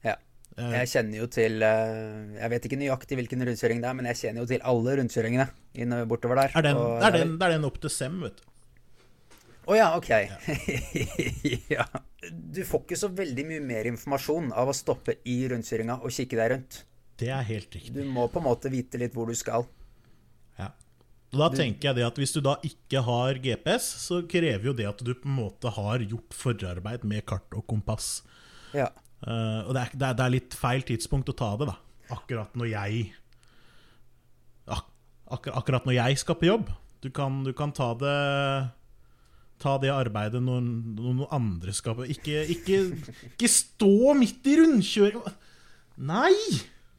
Ja. 0.06 0.16
Jeg 0.54 0.90
kjenner 0.92 1.18
jo 1.18 1.26
til 1.34 1.64
eh, 1.66 2.34
Jeg 2.36 2.50
vet 2.52 2.66
ikke 2.68 2.78
nøyaktig 2.78 3.16
hvilken 3.18 3.42
rundkjøring 3.48 3.80
det 3.82 3.88
er, 3.90 3.96
men 3.98 4.08
jeg 4.12 4.20
kjenner 4.20 4.44
jo 4.44 4.50
til 4.52 4.66
alle 4.70 4.96
rundkjøringene 5.00 6.02
bortover 6.10 6.44
der. 6.44 6.54
Er 6.54 6.66
den, 6.68 6.78
Og 6.78 7.02
er 7.02 7.16
den, 7.16 7.36
er 7.42 7.56
den 7.56 7.66
opp 7.66 7.80
til 7.82 7.92
Sem, 7.92 8.20
vet 8.22 8.38
du. 8.38 8.50
Å 9.64 9.76
ja, 9.78 9.86
ok. 9.96 10.10
ja. 11.74 11.86
Du 12.28 12.60
får 12.68 12.82
ikke 12.84 12.98
så 13.00 13.08
veldig 13.16 13.46
mye 13.48 13.62
mer 13.64 13.88
informasjon 13.88 14.50
av 14.52 14.68
å 14.68 14.76
stoppe 14.76 15.18
i 15.28 15.38
rundkjøringa 15.48 16.02
og 16.04 16.12
kikke 16.12 16.36
deg 16.40 16.52
rundt. 16.52 16.82
Det 17.20 17.30
er 17.32 17.46
helt 17.48 17.72
riktig. 17.72 17.94
Du 17.96 18.04
må 18.10 18.26
på 18.28 18.42
en 18.42 18.48
måte 18.48 18.72
vite 18.72 19.00
litt 19.00 19.14
hvor 19.16 19.30
du 19.30 19.36
skal. 19.38 19.64
Ja. 20.58 20.68
Og 21.34 21.40
da 21.42 21.48
tenker 21.50 21.90
jeg 21.90 21.98
det 21.98 22.06
at 22.06 22.18
Hvis 22.20 22.34
du 22.36 22.40
da 22.44 22.54
ikke 22.66 23.02
har 23.06 23.40
GPS, 23.42 23.88
så 24.06 24.20
krever 24.30 24.70
jo 24.70 24.76
det 24.76 24.86
at 24.88 25.02
du 25.02 25.12
på 25.12 25.28
en 25.28 25.40
måte 25.42 25.72
har 25.74 26.04
gjort 26.04 26.36
forarbeid 26.36 27.04
med 27.08 27.26
kart 27.28 27.56
og 27.56 27.66
kompass. 27.70 28.22
Ja. 28.74 28.88
Uh, 29.24 29.66
og 29.66 29.74
det 29.74 29.82
er, 29.82 29.98
det, 29.98 30.08
er, 30.14 30.32
litt 30.34 30.56
feil 30.58 30.84
tidspunkt 30.86 31.30
å 31.32 31.36
ta 31.36 31.54
det, 31.60 31.70
da. 31.70 31.78
Akkurat 32.14 32.56
når 32.58 32.70
jeg 32.74 33.04
ak 34.68 35.48
Akkurat 35.48 35.86
når 35.88 35.96
jeg 35.96 36.18
skal 36.20 36.36
på 36.38 36.50
jobb. 36.50 36.68
Du 37.02 37.10
kan, 37.12 37.42
du 37.44 37.52
kan 37.56 37.72
ta 37.74 37.92
det 37.98 38.18
Ta 39.62 39.76
det 39.80 39.92
arbeidet 39.92 40.42
når 40.42 40.60
noen 40.66 41.24
andre 41.32 41.72
skal 41.76 41.96
på 41.96 42.06
Ikke, 42.10 42.42
ikke, 42.52 42.80
ikke 43.32 43.48
stå 43.48 44.14
midt 44.18 44.46
i 44.50 44.56
rundkjøring 44.60 45.22
Nei! 46.04 46.34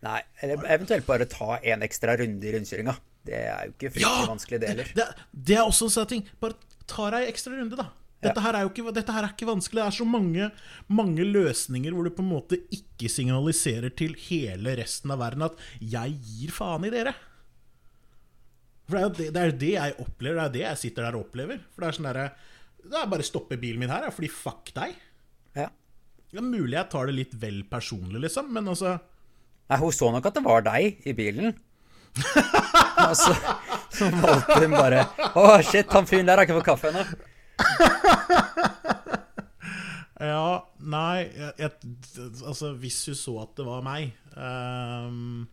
Nei, 0.06 0.22
eller 0.44 0.68
eventuelt 0.72 1.08
bare 1.08 1.28
ta 1.30 1.58
en 1.58 1.84
ekstra 1.86 2.14
runde 2.20 2.46
i 2.46 2.52
rundkjøringa. 2.54 2.94
Det 3.26 3.36
er 3.42 3.68
jo 3.68 3.74
ikke 3.76 3.92
fryktelig 3.96 4.32
vanskelig, 4.32 4.60
det 4.62 4.72
heller. 4.72 4.90
Det, 4.98 5.06
det 5.50 5.56
er 5.58 5.64
også 5.66 5.88
en 5.90 5.94
sånn 5.96 6.10
ting. 6.12 6.26
Bare 6.44 6.58
ta 6.90 7.08
deg 7.14 7.26
en 7.26 7.32
ekstra 7.34 7.56
runde, 7.58 7.80
da. 7.80 7.88
Dette, 8.26 8.40
Ja. 8.40 8.44
her 8.46 8.58
er 8.58 8.66
jo 8.66 8.70
ikke, 8.72 8.94
dette 8.96 9.14
her 9.14 9.26
er 9.28 9.34
ikke 9.34 9.48
vanskelig. 9.50 9.82
Det 9.82 9.86
er 9.86 9.96
så 10.00 10.06
mange, 10.08 10.50
mange 10.88 11.26
løsninger 11.28 11.94
hvor 11.94 12.08
du 12.08 12.14
på 12.16 12.24
en 12.24 12.32
måte 12.32 12.60
ikke 12.74 13.10
signaliserer 13.12 13.94
til 13.98 14.16
hele 14.28 14.76
resten 14.80 15.12
av 15.14 15.20
verden 15.22 15.46
at 15.46 15.58
'jeg 15.82 16.16
gir 16.26 16.52
faen 16.56 16.86
i 16.86 16.94
dere'. 16.94 17.14
For 18.88 18.98
det 18.98 19.02
er 19.02 19.06
jo 19.06 19.14
det, 19.18 19.34
det, 19.34 19.42
er 19.42 19.52
det 19.58 19.74
jeg 19.74 19.96
opplever. 20.00 20.36
Det 20.36 20.46
er 20.46 20.54
det 20.54 20.64
jeg 20.66 20.78
sitter 20.78 21.04
der 21.08 21.18
og 21.18 21.26
opplever. 21.26 21.60
For 21.74 21.82
det 21.82 21.88
er 21.90 21.98
sånn 21.98 22.10
derre 22.14 22.32
Det 22.86 22.94
er 23.02 23.08
bare 23.10 23.26
å 23.26 23.32
stoppe 23.32 23.58
bilen 23.58 23.80
min 23.82 23.90
her, 23.90 24.04
ja, 24.06 24.12
fordi 24.14 24.30
fuck 24.30 24.70
deg. 24.76 24.94
Ja. 25.58 25.70
Det 26.30 26.38
er 26.38 26.46
mulig 26.46 26.76
jeg 26.78 26.90
tar 26.92 27.08
det 27.08 27.16
litt 27.16 27.34
vel 27.42 27.64
personlig, 27.64 28.22
liksom, 28.22 28.52
men 28.54 28.68
altså 28.70 29.00
Nei, 29.66 29.80
hun 29.82 29.90
så 29.92 30.12
nok 30.14 30.28
at 30.30 30.36
det 30.36 30.44
var 30.46 30.62
deg 30.62 31.00
i 31.10 31.14
bilen. 31.18 31.56
Og 33.06 33.16
så, 33.20 33.34
så 33.92 34.08
valgte 34.14 34.60
hun 34.62 34.74
bare 34.76 35.02
Å, 35.36 35.46
shit, 35.68 35.90
han 35.92 36.08
fyren 36.08 36.30
der 36.30 36.40
har 36.40 36.48
ikke 36.48 36.60
fått 36.62 36.70
kaffe 36.70 36.92
ennå. 36.92 37.04
Ja, 40.16 40.64
nei 40.80 41.26
jeg, 41.28 41.52
jeg, 41.60 41.72
Altså, 42.48 42.72
hvis 42.80 43.02
hun 43.12 43.18
så 43.20 43.34
at 43.44 43.52
det 43.60 43.66
var 43.68 43.84
meg 43.84 44.14
um, 44.32 45.44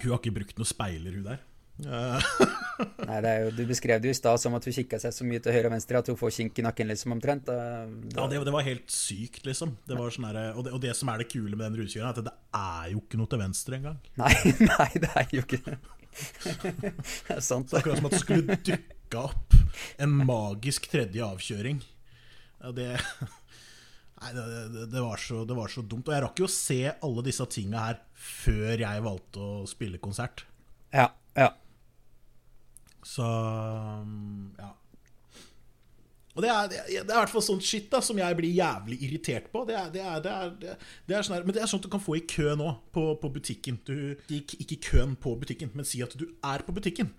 Hun 0.00 0.06
har 0.08 0.16
ikke 0.16 0.32
brukt 0.38 0.56
noen 0.58 0.70
speiler, 0.70 1.12
hun 1.18 1.26
der. 1.28 1.42
Nei, 3.08 3.16
det 3.24 3.30
er 3.30 3.40
jo, 3.42 3.48
Du 3.56 3.64
beskrev 3.66 3.98
det 3.98 4.06
jo 4.06 4.14
i 4.14 4.18
stad 4.18 4.38
som 4.38 4.54
at 4.54 4.66
hun 4.68 4.74
kikka 4.76 5.00
seg 5.02 5.14
så 5.16 5.26
mye 5.26 5.42
til 5.42 5.54
høyre 5.56 5.66
og 5.66 5.74
venstre 5.74 5.98
at 5.98 6.10
hun 6.10 6.18
får 6.18 6.34
kink 6.36 6.60
i 6.60 6.64
nakken, 6.66 6.90
liksom, 6.90 7.16
omtrent. 7.16 7.48
Da, 7.48 7.84
ja, 8.14 8.26
det, 8.30 8.40
det 8.46 8.54
var 8.54 8.66
helt 8.66 8.86
sykt, 8.94 9.42
liksom. 9.48 9.74
Det 9.88 9.98
var 9.98 10.14
sånn 10.14 10.28
her, 10.30 10.40
og, 10.54 10.62
det, 10.66 10.74
og 10.76 10.82
det 10.84 10.94
som 10.98 11.10
er 11.10 11.22
det 11.22 11.28
kule 11.32 11.56
med 11.56 11.66
den 11.66 11.80
rusekjøringen, 11.82 12.10
er 12.12 12.22
at 12.22 12.28
det 12.30 12.36
er 12.60 12.92
jo 12.94 13.02
ikke 13.02 13.20
noe 13.20 13.32
til 13.32 13.42
venstre 13.42 13.80
engang. 13.80 14.00
nei, 14.22 14.34
nei, 14.72 14.90
det 15.02 15.12
er 15.12 15.34
jo 15.34 15.46
ikke 15.46 15.62
det. 15.66 15.78
det 16.62 17.34
er 17.34 17.42
sant, 17.42 17.70
det. 17.70 17.80
Akkurat 17.80 17.98
som 17.98 18.10
at 18.10 18.14
det 18.14 18.22
skulle 18.22 18.58
dukka 18.70 19.24
opp 19.24 19.56
en 20.04 20.14
magisk 20.30 20.86
tredje 20.92 21.26
avkjøring. 21.26 21.82
Ja, 22.62 22.70
det 22.74 22.92
Nei, 24.24 24.30
det, 24.32 24.86
det, 24.88 25.00
var 25.02 25.20
så, 25.20 25.42
det 25.44 25.56
var 25.58 25.68
så 25.68 25.82
dumt. 25.84 26.06
Og 26.08 26.14
jeg 26.14 26.22
rakk 26.24 26.40
jo 26.40 26.46
å 26.46 26.52
se 26.52 26.78
alle 26.88 27.24
disse 27.26 27.44
tinga 27.52 27.82
her 27.90 27.98
før 28.16 28.80
jeg 28.80 29.02
valgte 29.04 29.42
å 29.42 29.66
spille 29.68 30.00
konsert. 30.00 30.46
Ja, 30.94 31.10
ja. 31.36 31.50
Så 33.04 33.26
ja. 34.58 34.70
Og 36.34 36.42
det 36.42 36.50
er, 36.50 36.70
det 36.70 36.78
er, 36.82 37.02
i 37.04 37.06
hvert 37.06 37.30
fall 37.30 37.44
sånt 37.46 37.62
shit 37.62 37.86
da 37.92 38.00
som 38.02 38.18
jeg 38.18 38.34
blir 38.34 38.50
jævlig 38.56 38.96
irritert 39.06 39.46
på. 39.52 39.62
Det 39.68 39.76
er, 39.78 39.90
det 39.94 40.02
er, 40.02 40.24
det 40.58 41.14
er, 41.14 41.22
sånn 41.22 41.44
men 41.46 41.54
det 41.54 41.62
er 41.62 41.70
sånt 41.70 41.84
du 41.86 41.90
kan 41.92 42.02
få 42.02 42.16
i 42.18 42.24
kø 42.26 42.56
nå, 42.58 42.72
på, 42.94 43.06
på 43.22 43.30
butikken. 43.36 43.78
Du, 43.86 43.94
ikke, 44.26 44.58
ikke 44.64 44.80
køen 44.88 45.14
på 45.14 45.36
butikken, 45.38 45.70
men 45.78 45.86
si 45.86 46.02
at 46.02 46.16
du 46.18 46.26
er 46.26 46.66
på 46.66 46.74
butikken. 46.74 47.12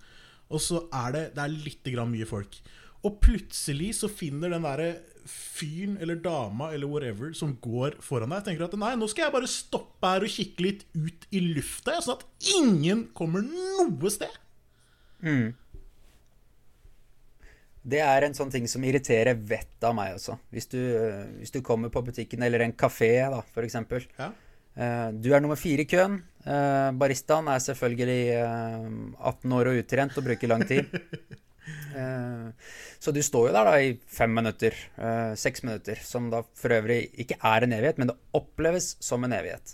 Og 0.52 0.60
så 0.62 0.84
er 0.94 1.16
det, 1.16 1.24
det 1.38 1.46
er 1.46 1.56
litt 1.64 1.88
mye 2.12 2.28
folk. 2.28 2.60
Og 3.06 3.16
plutselig 3.22 3.94
så 4.02 4.10
finner 4.12 4.52
den 4.52 4.66
derre 4.66 4.90
fyren 5.26 5.96
eller 6.02 6.20
dama 6.22 6.70
eller 6.74 6.86
whatever 6.90 7.32
som 7.34 7.56
går 7.62 7.96
foran 8.04 8.30
deg, 8.30 8.44
tenker 8.46 8.66
at 8.68 8.76
nei, 8.78 8.92
nå 8.98 9.08
skal 9.10 9.26
jeg 9.26 9.34
bare 9.34 9.50
stoppe 9.50 10.12
her 10.12 10.26
og 10.26 10.30
kikke 10.30 10.64
litt 10.64 10.84
ut 10.94 11.26
i 11.34 11.42
lufta, 11.42 11.96
sånn 12.04 12.20
at 12.20 12.50
ingen 12.56 13.06
kommer 13.16 13.42
noe 13.46 14.12
sted. 14.12 14.42
Mm. 15.24 15.54
Det 17.86 18.00
er 18.02 18.26
en 18.26 18.34
sånn 18.34 18.50
ting 18.50 18.66
som 18.70 18.82
irriterer 18.86 19.38
vettet 19.38 19.86
av 19.86 19.94
meg 19.94 20.16
også. 20.16 20.34
Hvis 20.50 20.66
du, 20.72 20.80
hvis 21.38 21.54
du 21.54 21.60
kommer 21.66 21.92
på 21.94 22.02
butikken 22.02 22.42
eller 22.42 22.64
en 22.64 22.74
kafé, 22.74 23.12
da, 23.30 23.44
eksempel. 23.62 24.08
Ja. 24.18 24.32
Eh, 24.76 25.08
du 25.14 25.30
er 25.32 25.42
nummer 25.44 25.58
fire 25.60 25.84
i 25.84 25.88
køen. 25.88 26.18
Eh, 26.42 26.90
baristaen 26.98 27.48
er 27.52 27.62
selvfølgelig 27.62 28.18
18 28.36 29.54
år 29.58 29.70
og 29.70 29.80
utrent 29.84 30.18
og 30.18 30.26
bruker 30.26 30.50
lang 30.52 30.66
tid. 30.68 30.90
Så 33.02 33.10
du 33.10 33.18
står 33.24 33.48
jo 33.48 33.54
der 33.54 33.66
da 33.66 33.78
i 33.80 33.94
fem 34.12 34.30
minutter, 34.36 34.74
seks 35.40 35.64
minutter, 35.64 35.98
som 36.04 36.28
da 36.30 36.42
for 36.54 36.74
øvrig 36.76 37.08
ikke 37.24 37.38
er 37.40 37.64
en 37.64 37.72
evighet, 37.72 37.98
men 37.98 38.10
det 38.10 38.16
oppleves 38.36 38.92
som 39.02 39.24
en 39.24 39.34
evighet. 39.34 39.72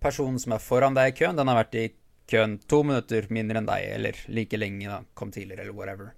Personen 0.00 0.38
som 0.40 0.54
er 0.54 0.62
foran 0.62 0.96
deg 0.96 1.10
i 1.10 1.16
køen, 1.18 1.36
den 1.36 1.50
har 1.50 1.58
vært 1.58 1.76
i 1.80 1.84
køen 2.30 2.56
to 2.70 2.80
minutter 2.86 3.26
mindre 3.34 3.60
enn 3.60 3.68
deg, 3.68 3.88
eller 3.98 4.20
like 4.32 4.60
lenge, 4.60 4.86
da, 4.88 5.02
kom 5.18 5.34
tidligere, 5.34 5.66
eller 5.66 5.76
whatever. 5.76 6.14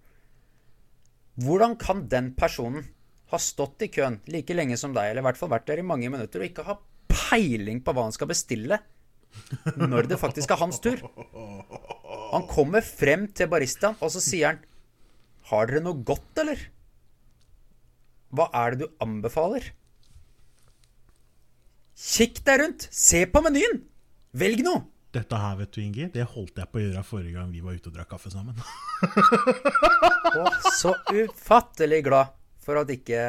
Hvordan 1.37 1.77
kan 1.81 2.07
den 2.09 2.31
personen 2.39 2.87
ha 3.33 3.39
stått 3.43 3.83
i 3.85 3.91
køen 3.93 4.21
like 4.31 4.55
lenge 4.55 4.79
som 4.81 4.95
deg, 4.97 5.11
eller 5.11 5.25
i 5.25 5.27
hvert 5.27 5.41
fall 5.41 5.53
vært 5.53 5.67
der 5.69 5.83
i 5.83 5.87
mange 5.87 6.09
minutter, 6.13 6.41
og 6.41 6.49
ikke 6.49 6.65
ha 6.67 6.79
peiling 7.11 7.83
på 7.85 7.93
hva 7.95 8.07
han 8.07 8.15
skal 8.15 8.31
bestille 8.31 8.79
når 9.77 10.09
det 10.09 10.21
faktisk 10.21 10.53
er 10.55 10.61
hans 10.63 10.79
tur? 10.81 11.03
Han 12.33 12.47
kommer 12.49 12.85
frem 12.87 13.27
til 13.37 13.51
baristaen, 13.53 13.99
og 14.01 14.13
så 14.15 14.23
sier 14.23 14.55
han 14.55 14.63
Har 15.51 15.69
dere 15.69 15.83
noe 15.85 16.01
godt, 16.07 16.41
eller? 16.43 16.63
Hva 18.35 18.49
er 18.65 18.75
det 18.75 18.87
du 18.87 19.03
anbefaler? 19.05 19.69
Kikk 21.97 22.43
deg 22.45 22.61
rundt! 22.63 22.89
Se 22.93 23.23
på 23.31 23.43
menyen! 23.45 23.85
Velg 24.37 24.65
noe! 24.67 24.83
Dette 25.15 25.39
her, 25.41 25.55
vet 25.61 25.73
du, 25.73 25.81
Ingi, 25.81 26.09
det 26.13 26.27
holdt 26.35 26.59
jeg 26.61 26.69
på 26.73 26.81
å 26.81 26.83
gjøre 26.83 27.05
forrige 27.07 27.39
gang 27.39 27.53
vi 27.53 27.63
var 27.65 27.77
ute 27.77 27.89
og 27.89 27.95
drakk 27.97 28.11
kaffe 28.17 28.33
sammen. 28.33 28.59
Å, 30.37 30.49
så 30.77 30.93
ufattelig 31.15 32.03
glad 32.05 32.35
for 32.67 32.81
at, 32.81 32.91
ikke, 32.91 33.21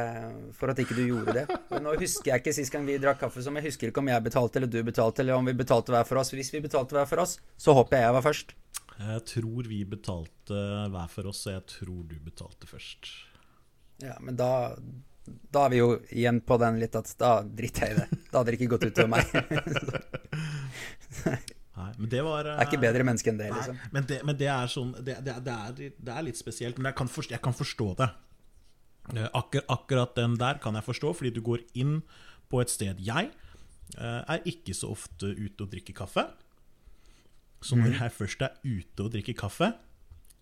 for 0.57 0.73
at 0.73 0.79
ikke 0.81 0.97
du 0.97 1.03
gjorde 1.05 1.35
det. 1.37 1.45
Men 1.69 1.85
Nå 1.85 1.93
husker 2.01 2.31
jeg 2.31 2.41
ikke 2.41 2.55
sist 2.57 2.73
gang 2.73 2.87
vi 2.87 2.97
drakk 3.01 3.21
kaffe, 3.21 3.43
som 3.45 3.55
jeg 3.59 3.69
husker 3.69 3.91
ikke 3.91 4.01
om 4.01 4.09
jeg 4.09 4.25
betalte 4.25 4.59
eller 4.59 4.71
du 4.73 4.79
betalte, 4.87 5.21
eller 5.23 5.37
om 5.37 5.47
vi 5.47 5.55
betalte 5.57 5.93
hver 5.93 6.07
for 6.09 6.21
oss. 6.23 6.33
Hvis 6.33 6.49
vi 6.55 6.63
betalte 6.63 6.97
hver 6.97 7.09
for 7.09 7.21
oss, 7.23 7.37
så 7.61 7.75
håper 7.77 7.99
jeg 7.99 8.07
jeg 8.07 8.15
var 8.17 8.25
først. 8.25 8.55
Jeg 8.97 9.25
tror 9.29 9.69
vi 9.69 9.83
betalte 9.85 10.61
hver 10.89 11.11
for 11.13 11.29
oss, 11.29 11.43
og 11.45 11.53
jeg 11.53 11.67
tror 11.75 11.99
du 12.09 12.15
betalte 12.17 12.69
først. 12.69 13.11
Ja, 14.01 14.17
men 14.23 14.39
da 14.39 14.51
da 15.27 15.65
er 15.65 15.73
vi 15.73 15.79
jo 15.81 15.89
igjen 16.15 16.39
på 16.47 16.55
den 16.61 16.77
litt 16.79 16.95
at 16.95 17.09
da 17.19 17.41
driter 17.43 17.83
jeg 17.83 17.93
i 17.93 17.99
det. 17.99 18.19
Da 18.31 18.39
hadde 18.39 18.53
det 18.53 18.57
ikke 18.57 18.71
gått 18.77 18.87
ut 18.87 19.01
over 19.03 19.11
meg. 19.11 19.25
Nei, 21.77 21.91
men 21.99 22.09
det 22.09 22.21
var 22.25 22.47
er 22.55 22.63
ikke 22.63 22.79
bedre 22.81 23.05
menneske 23.05 23.29
enn 23.29 23.37
det, 23.37 23.51
liksom. 23.53 23.75
Nei, 23.77 23.89
men, 23.93 24.05
det, 24.09 24.17
men 24.25 24.37
det 24.39 24.47
er 24.49 24.71
sånn 24.71 24.95
det, 24.97 25.19
det, 25.25 25.35
er, 25.35 25.75
det, 25.77 26.13
er, 26.13 26.23
litt 26.25 26.39
spesielt, 26.39 26.79
men 26.79 26.89
jeg 26.89 26.97
kan 26.97 27.11
forstå, 27.11 27.35
jeg 27.35 27.43
kan 27.45 27.57
forstå 27.57 27.89
det. 27.99 28.07
Akkur, 29.37 29.61
akkurat 29.71 30.15
den 30.17 30.35
der 30.41 30.57
kan 30.63 30.75
jeg 30.75 30.87
forstå, 30.87 31.13
fordi 31.19 31.31
du 31.37 31.43
går 31.45 31.61
inn 31.79 31.99
på 32.51 32.59
et 32.63 32.71
sted 32.71 32.99
Jeg 33.03 33.29
uh, 33.95 34.23
er 34.25 34.49
ikke 34.49 34.75
så 34.75 34.89
ofte 34.91 35.29
ute 35.31 35.63
og 35.63 35.71
drikker 35.71 35.95
kaffe. 35.95 36.25
Så 37.61 37.77
når 37.77 37.95
jeg 37.97 38.13
først 38.13 38.43
er 38.45 38.57
ute 38.65 39.05
og 39.05 39.13
drikker 39.13 39.37
kaffe, 39.37 39.71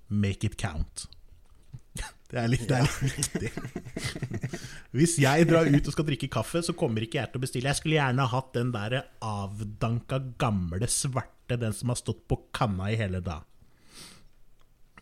make 0.10 0.48
it 0.48 0.58
count. 0.62 1.08
Det 2.32 2.42
er 2.42 2.50
litt, 2.50 2.64
det 2.68 2.80
er 2.80 2.88
litt 3.06 3.18
viktig. 3.20 3.50
Hvis 4.96 5.18
jeg 5.20 5.48
drar 5.50 5.68
ut 5.68 5.90
og 5.90 5.96
skal 5.96 6.08
drikke 6.08 6.30
kaffe, 6.32 6.62
så 6.64 6.76
kommer 6.78 7.04
ikke 7.04 7.20
jeg 7.20 7.32
til 7.32 7.42
å 7.42 7.44
bestille. 7.44 7.72
Jeg 7.72 7.82
skulle 7.82 7.98
gjerne 7.98 8.28
hatt 8.32 8.54
den 8.56 8.72
der 8.76 8.98
avdanka, 9.26 10.22
gamle, 10.40 10.88
svarte, 10.92 11.60
den 11.60 11.76
som 11.76 11.92
har 11.92 12.00
stått 12.00 12.24
på 12.32 12.40
kanna 12.56 12.88
i 12.94 12.98
hele 13.00 13.20
dag. 13.26 13.44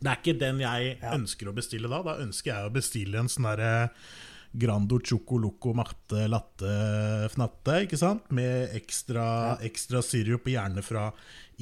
Det 0.04 0.10
er 0.10 0.20
ikke 0.20 0.40
den 0.42 0.60
jeg 0.64 0.96
ja. 0.98 1.14
ønsker 1.16 1.50
å 1.50 1.56
bestille 1.56 1.92
da. 1.92 2.02
Da 2.04 2.18
ønsker 2.24 2.52
jeg 2.52 2.68
å 2.68 2.74
bestille 2.74 3.22
en 3.22 3.32
sånn 3.32 3.48
derre 3.52 3.74
Grando 4.54 5.00
Choco 5.02 5.40
Loco 5.42 5.72
Matte 5.78 6.26
Latte 6.30 6.74
Fnatte, 7.34 7.78
ikke 7.86 7.98
sant? 7.98 8.28
Med 8.36 8.76
ekstra, 8.78 9.24
ja. 9.54 9.54
ekstra 9.70 10.04
sirup, 10.06 10.50
gjerne 10.52 10.84
fra 10.86 11.08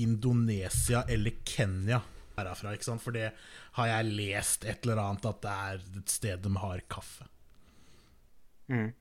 Indonesia 0.01 1.05
eller 1.11 1.37
Kenya 1.47 2.01
herfra, 2.39 2.73
ikke 2.75 2.87
sant? 2.87 3.03
For 3.03 3.15
det 3.15 3.29
har 3.77 3.91
jeg 3.91 4.15
lest 4.17 4.65
et 4.65 4.85
eller 4.85 5.03
annet 5.03 5.29
at 5.29 5.43
det 5.43 5.53
er 5.67 5.85
et 6.01 6.15
sted 6.15 6.43
de 6.43 6.55
har 6.63 6.83
kaffe. 6.91 7.27
Mm. 8.69 8.91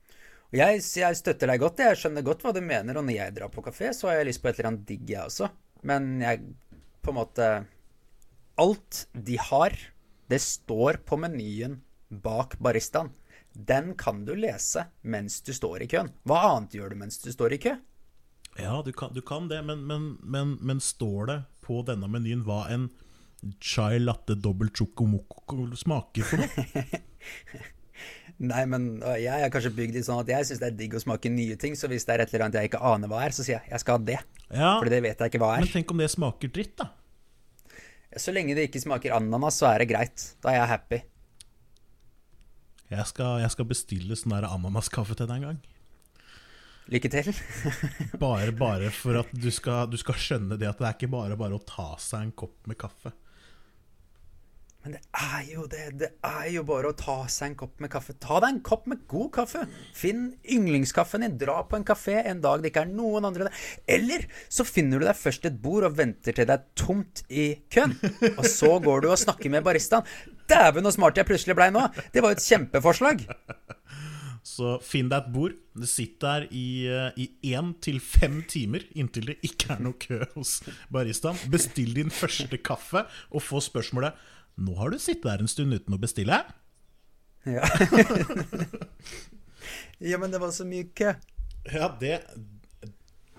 Jeg, 0.51 0.81
jeg, 0.99 1.17
støtter 1.19 1.51
deg 1.51 1.61
godt. 1.61 1.83
Jeg 1.83 1.99
skjønner 1.99 2.25
godt 2.27 2.43
hva 2.43 2.51
du 2.55 2.59
mener. 2.63 2.97
Og 2.99 3.05
når 3.07 3.17
jeg 3.17 3.35
drar 3.37 3.51
på 3.53 3.63
kafé, 3.65 3.93
så 3.95 4.09
har 4.09 4.19
jeg 4.19 4.31
lyst 4.31 4.43
på 4.43 4.51
et 4.51 4.59
eller 4.59 4.71
annet 4.73 4.87
digg, 4.89 5.05
jeg 5.13 5.23
også. 5.23 5.51
Men 5.87 6.11
jeg 6.21 6.43
på 7.01 7.13
en 7.13 7.17
måte 7.17 7.51
Alt 8.61 9.07
de 9.15 9.37
har, 9.41 9.73
det 10.29 10.37
står 10.43 10.99
på 11.07 11.17
menyen 11.17 11.79
bak 12.11 12.57
baristaen. 12.61 13.09
Den 13.53 13.95
kan 13.97 14.25
du 14.27 14.35
lese 14.37 14.83
mens 15.01 15.39
du 15.41 15.53
står 15.55 15.85
i 15.85 15.87
køen. 15.89 16.11
Hva 16.27 16.43
annet 16.51 16.75
gjør 16.77 16.93
du 16.93 16.99
mens 16.99 17.17
du 17.23 17.31
står 17.33 17.55
i 17.55 17.61
kø? 17.63 17.73
Ja, 18.59 18.81
du 18.85 18.91
kan, 18.91 19.13
du 19.15 19.21
kan 19.23 19.47
det, 19.47 19.63
men, 19.65 19.87
men, 19.87 20.17
men, 20.21 20.57
men, 20.61 20.83
står 20.83 21.25
det 21.31 21.37
på 21.63 21.79
denne 21.87 22.11
menyen 22.11 22.43
hva 22.45 22.65
en 22.69 22.89
chai 23.63 23.97
latte 23.99 24.35
dobbel 24.35 24.69
chocomoco 24.75 25.71
smaker 25.79 26.27
for 26.27 26.43
noe? 26.43 27.01
Nei, 28.41 28.63
men 28.65 28.85
jeg 29.21 29.45
er 29.45 29.51
kanskje 29.53 29.69
bygd 29.77 29.99
litt 29.99 30.07
sånn 30.07 30.23
at 30.23 30.29
jeg 30.31 30.47
syns 30.49 30.61
det 30.63 30.71
er 30.71 30.77
digg 30.79 30.95
å 30.97 31.01
smake 31.03 31.29
nye 31.29 31.57
ting. 31.61 31.75
Så 31.77 31.89
hvis 31.91 32.07
det 32.07 32.15
er 32.15 32.23
et 32.23 32.31
eller 32.33 32.47
annet 32.47 32.57
jeg 32.57 32.71
ikke 32.71 32.81
aner 32.89 33.11
hva 33.11 33.19
er, 33.21 33.35
så 33.37 33.45
sier 33.45 33.59
jeg 33.59 33.69
jeg 33.69 33.83
skal 33.83 33.99
ha 33.99 34.05
det. 34.07 34.17
Ja, 34.49 34.71
Fordi 34.79 34.93
det 34.95 35.01
vet 35.05 35.21
jeg 35.21 35.33
ikke 35.33 35.41
hva 35.43 35.51
er. 35.57 35.65
Men 35.65 35.73
tenk 35.75 35.93
om 35.93 36.01
det 36.01 36.09
smaker 36.09 36.53
dritt, 36.55 36.73
da? 36.81 36.89
Så 38.19 38.33
lenge 38.33 38.57
det 38.57 38.65
ikke 38.67 38.81
smaker 38.83 39.13
ananas, 39.15 39.61
så 39.61 39.69
er 39.69 39.83
det 39.83 39.91
greit. 39.93 40.25
Da 40.43 40.51
er 40.51 40.57
jeg 40.59 40.71
happy. 40.73 41.01
Jeg 42.91 43.07
skal, 43.07 43.37
jeg 43.39 43.53
skal 43.53 43.69
bestille 43.69 44.17
sånn 44.19 44.33
der 44.35 44.49
ananaskaffe 44.49 45.15
til 45.15 45.29
deg 45.29 45.37
en 45.37 45.47
gang. 45.51 45.61
Lykke 46.91 47.11
til. 47.13 47.29
bare, 48.25 48.51
bare 48.51 48.89
for 48.91 49.21
at 49.21 49.29
du 49.31 49.47
skal, 49.53 49.85
du 49.87 49.95
skal 50.01 50.17
skjønne 50.19 50.57
det 50.59 50.67
at 50.67 50.81
det 50.81 50.89
er 50.89 50.97
ikke 50.97 51.13
bare 51.13 51.37
bare 51.39 51.55
å 51.55 51.63
ta 51.63 51.93
seg 52.01 52.25
en 52.25 52.33
kopp 52.35 52.57
med 52.67 52.79
kaffe. 52.81 53.13
Men 54.81 54.95
det 54.95 55.01
er 55.13 55.41
jo 55.51 55.67
det. 55.69 55.83
Det 56.01 56.09
er 56.25 56.47
jo 56.55 56.63
bare 56.65 56.89
å 56.89 56.97
ta 56.97 57.19
seg 57.29 57.51
en 57.51 57.57
kopp 57.59 57.83
med 57.83 57.91
kaffe. 57.93 58.15
Ta 58.17 58.39
deg 58.41 58.55
en 58.55 58.61
kopp 58.65 58.87
med 58.89 59.03
god 59.11 59.29
kaffe. 59.35 59.65
Finn 59.97 60.31
yndlingskaffen 60.41 61.21
din. 61.25 61.37
Dra 61.41 61.59
på 61.69 61.77
en 61.77 61.85
kafé 61.85 62.17
en 62.23 62.41
dag 62.41 62.63
det 62.63 62.71
ikke 62.71 62.87
er 62.87 62.93
noen 62.95 63.27
andre 63.29 63.47
der. 63.47 63.67
Eller 63.97 64.25
så 64.49 64.65
finner 64.65 65.01
du 65.01 65.05
deg 65.05 65.19
først 65.19 65.45
et 65.49 65.61
bord 65.61 65.85
og 65.85 65.99
venter 65.99 66.33
til 66.33 66.49
det 66.49 66.57
er 66.57 66.65
tomt 66.73 67.21
i 67.29 67.51
køen. 67.73 67.93
Og 68.33 68.45
så 68.49 68.73
går 68.81 69.05
du 69.05 69.11
og 69.11 69.21
snakker 69.21 69.53
med 69.53 69.65
baristaen. 69.67 70.07
Dæven, 70.49 70.89
så 70.89 70.97
smart 70.97 71.19
jeg 71.19 71.29
plutselig 71.29 71.55
blei 71.55 71.69
nå! 71.71 71.85
Det 72.11 72.23
var 72.23 72.33
jo 72.33 72.41
et 72.41 72.49
kjempeforslag. 72.49 73.21
Så 74.41 74.79
finn 74.81 75.09
deg 75.11 75.21
et 75.21 75.31
bord. 75.33 75.53
Du 75.77 75.85
sitter 75.87 76.41
der 76.41 76.47
i 76.49 76.65
én 77.53 77.69
eh, 77.69 77.77
til 77.85 78.01
fem 78.01 78.41
timer 78.49 78.83
inntil 78.97 79.29
det 79.29 79.37
ikke 79.45 79.75
er 79.75 79.83
noe 79.85 79.97
kø 80.01 80.23
hos 80.33 80.57
baristaen. 80.91 81.37
Bestill 81.53 81.93
din 81.95 82.09
første 82.09 82.57
kaffe 82.57 83.05
og 83.29 83.45
få 83.45 83.61
spørsmålet 83.61 84.17
nå 84.59 84.75
har 84.77 84.91
du 84.91 84.99
sittet 84.99 85.27
der 85.29 85.43
en 85.43 85.51
stund 85.51 85.73
uten 85.73 85.95
å 85.95 86.01
bestille. 86.01 86.37
Ja. 87.47 87.61
ja, 90.11 90.19
men 90.21 90.31
det 90.31 90.41
var 90.41 90.53
så 90.53 90.67
mye 90.67 90.89
kø. 90.95 91.13
Ja, 91.71 91.91
det, 92.01 92.19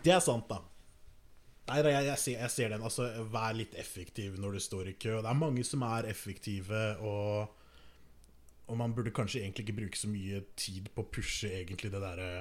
det 0.02 0.14
er 0.14 0.22
sant, 0.24 0.48
da. 0.50 0.62
Nei, 1.68 1.78
jeg, 1.86 2.06
jeg, 2.08 2.18
ser, 2.18 2.38
jeg 2.40 2.52
ser 2.52 2.72
den. 2.74 2.84
Altså, 2.84 3.06
vær 3.32 3.54
litt 3.56 3.76
effektiv 3.78 4.38
når 4.40 4.56
du 4.56 4.64
står 4.64 4.92
i 4.92 4.96
kø. 4.98 5.20
Det 5.22 5.30
er 5.30 5.38
mange 5.38 5.64
som 5.66 5.84
er 5.86 6.08
effektive, 6.10 6.80
og, 7.06 7.52
og 8.66 8.80
man 8.80 8.96
burde 8.96 9.14
kanskje 9.14 9.44
egentlig 9.44 9.68
ikke 9.68 9.78
bruke 9.78 10.00
så 10.00 10.10
mye 10.10 10.42
tid 10.58 10.90
på 10.94 11.04
å 11.04 11.12
pushe 11.14 11.52
egentlig 11.52 11.92
det 11.94 12.02
derre 12.02 12.32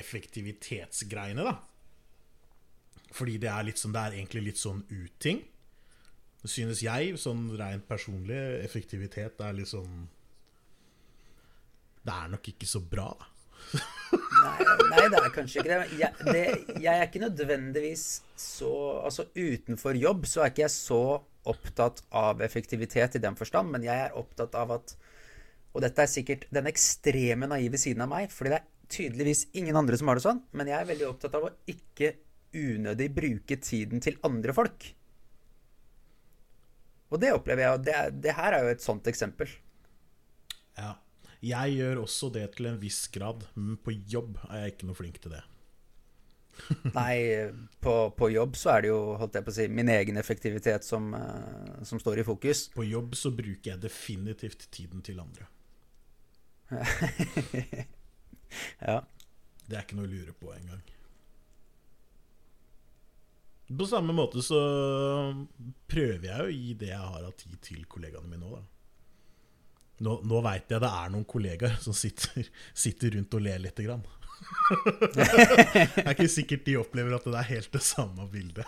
effektivitetsgreiene, 0.00 1.44
da. 1.44 1.58
Fordi 3.12 3.36
det 3.36 3.50
er 3.52 3.66
litt 3.68 3.80
sånn, 3.80 3.92
det 3.92 4.06
er 4.06 4.16
egentlig 4.16 4.46
litt 4.46 4.60
sånn 4.60 4.80
uting. 4.88 5.42
Synes 6.42 6.80
jeg, 6.82 7.14
sånn 7.22 7.52
rent 7.58 7.84
personlig, 7.86 8.38
effektivitet 8.64 9.38
er 9.46 9.60
sånn 9.68 10.08
Det 12.02 12.14
er 12.16 12.32
nok 12.32 12.48
ikke 12.50 12.66
så 12.66 12.82
bra, 12.82 13.12
da. 13.14 13.28
Nei, 14.42 14.56
nei, 14.90 15.04
det 15.12 15.20
er 15.20 15.28
kanskje 15.32 15.62
ikke 15.62 15.70
det. 15.70 15.98
Jeg, 16.00 16.26
det. 16.26 16.46
jeg 16.82 16.92
er 16.92 17.04
ikke 17.06 17.22
nødvendigvis 17.22 18.06
så 18.38 18.72
Altså 19.04 19.28
utenfor 19.36 19.96
jobb 19.96 20.26
så 20.28 20.42
er 20.42 20.50
ikke 20.50 20.64
jeg 20.64 20.74
så 20.74 21.02
opptatt 21.48 22.02
av 22.14 22.42
effektivitet 22.44 23.16
i 23.18 23.22
den 23.22 23.38
forstand, 23.38 23.70
men 23.70 23.86
jeg 23.86 24.08
er 24.08 24.18
opptatt 24.18 24.54
av 24.58 24.74
at 24.76 24.96
Og 25.72 25.80
dette 25.82 26.04
er 26.04 26.10
sikkert 26.10 26.48
den 26.54 26.68
ekstreme 26.70 27.48
naive 27.50 27.80
siden 27.80 28.04
av 28.04 28.10
meg, 28.10 28.34
fordi 28.34 28.52
det 28.52 28.58
er 28.58 28.68
tydeligvis 28.92 29.46
ingen 29.56 29.78
andre 29.78 29.96
som 29.96 30.10
har 30.10 30.18
det 30.18 30.26
sånn, 30.26 30.42
men 30.52 30.68
jeg 30.68 30.76
er 30.76 30.90
veldig 30.90 31.06
opptatt 31.08 31.38
av 31.38 31.46
å 31.48 31.54
ikke 31.70 32.10
unødig 32.52 33.08
bruke 33.16 33.56
tiden 33.64 34.02
til 34.04 34.18
andre 34.26 34.52
folk. 34.52 34.90
Og 37.12 37.20
det 37.20 37.32
opplever 37.36 37.66
jeg, 37.66 37.76
og 37.76 37.86
det, 37.86 37.96
det 38.24 38.34
her 38.38 38.56
er 38.56 38.66
jo 38.66 38.72
et 38.72 38.84
sånt 38.84 39.08
eksempel. 39.10 39.50
Ja. 40.78 40.96
Jeg 41.42 41.74
gjør 41.76 42.04
også 42.04 42.30
det 42.32 42.44
til 42.54 42.68
en 42.70 42.78
viss 42.80 43.04
grad, 43.12 43.42
men 43.58 43.74
på 43.82 43.94
jobb 44.08 44.38
er 44.48 44.62
jeg 44.62 44.76
ikke 44.76 44.88
noe 44.88 44.98
flink 44.98 45.18
til 45.20 45.34
det. 45.34 45.42
Nei, 46.98 47.16
på, 47.82 47.94
på, 48.16 48.28
jobb 48.30 48.56
så 48.60 48.74
er 48.74 48.84
det 48.84 48.92
jo 48.92 49.00
holdt 49.20 49.38
jeg 49.38 49.46
på 49.46 49.52
å 49.52 49.56
si, 49.56 49.66
min 49.72 49.90
egen 49.90 50.20
effektivitet 50.20 50.86
som, 50.86 51.10
uh, 51.16 51.80
som, 51.88 52.00
står 52.00 52.22
i 52.22 52.26
fokus. 52.28 52.66
På 52.72 52.86
jobb 52.86 53.16
så 53.18 53.32
bruker 53.34 53.72
jeg 53.72 53.82
definitivt 53.82 54.68
tiden 54.70 55.02
til 55.04 55.20
andre. 55.22 55.48
ja. 58.88 59.00
Det 59.66 59.76
er 59.76 59.84
ikke 59.84 59.98
noe 59.98 60.08
å 60.08 60.12
lure 60.12 60.36
på 60.36 60.52
engang. 60.54 60.82
På 63.78 63.86
samme 63.88 64.14
måte 64.16 64.42
så 64.44 64.60
prøver 65.90 66.28
jeg 66.28 66.44
å 66.44 66.52
gi 66.52 66.76
det 66.80 66.90
jeg 66.92 67.10
har 67.14 67.26
av 67.26 67.34
tid 67.38 67.58
til 67.64 67.84
kollegaene 67.90 68.28
mine 68.30 68.48
òg, 68.48 68.56
da. 68.58 68.64
Nå, 70.02 70.16
nå 70.26 70.40
veit 70.42 70.72
jeg 70.72 70.82
det 70.82 70.88
er 70.90 71.12
noen 71.14 71.26
kollegaer 71.28 71.76
som 71.84 71.94
sitter, 71.94 72.48
sitter 72.84 73.14
rundt 73.16 73.36
og 73.38 73.44
ler 73.44 73.62
lite 73.62 73.86
grann. 73.86 74.02
det 75.14 75.28
er 76.02 76.10
ikke 76.14 76.26
sikkert 76.32 76.64
de 76.66 76.74
opplever 76.80 77.14
at 77.14 77.28
det 77.28 77.38
er 77.38 77.50
helt 77.52 77.70
det 77.76 77.84
samme 77.86 78.26
bildet. 78.32 78.66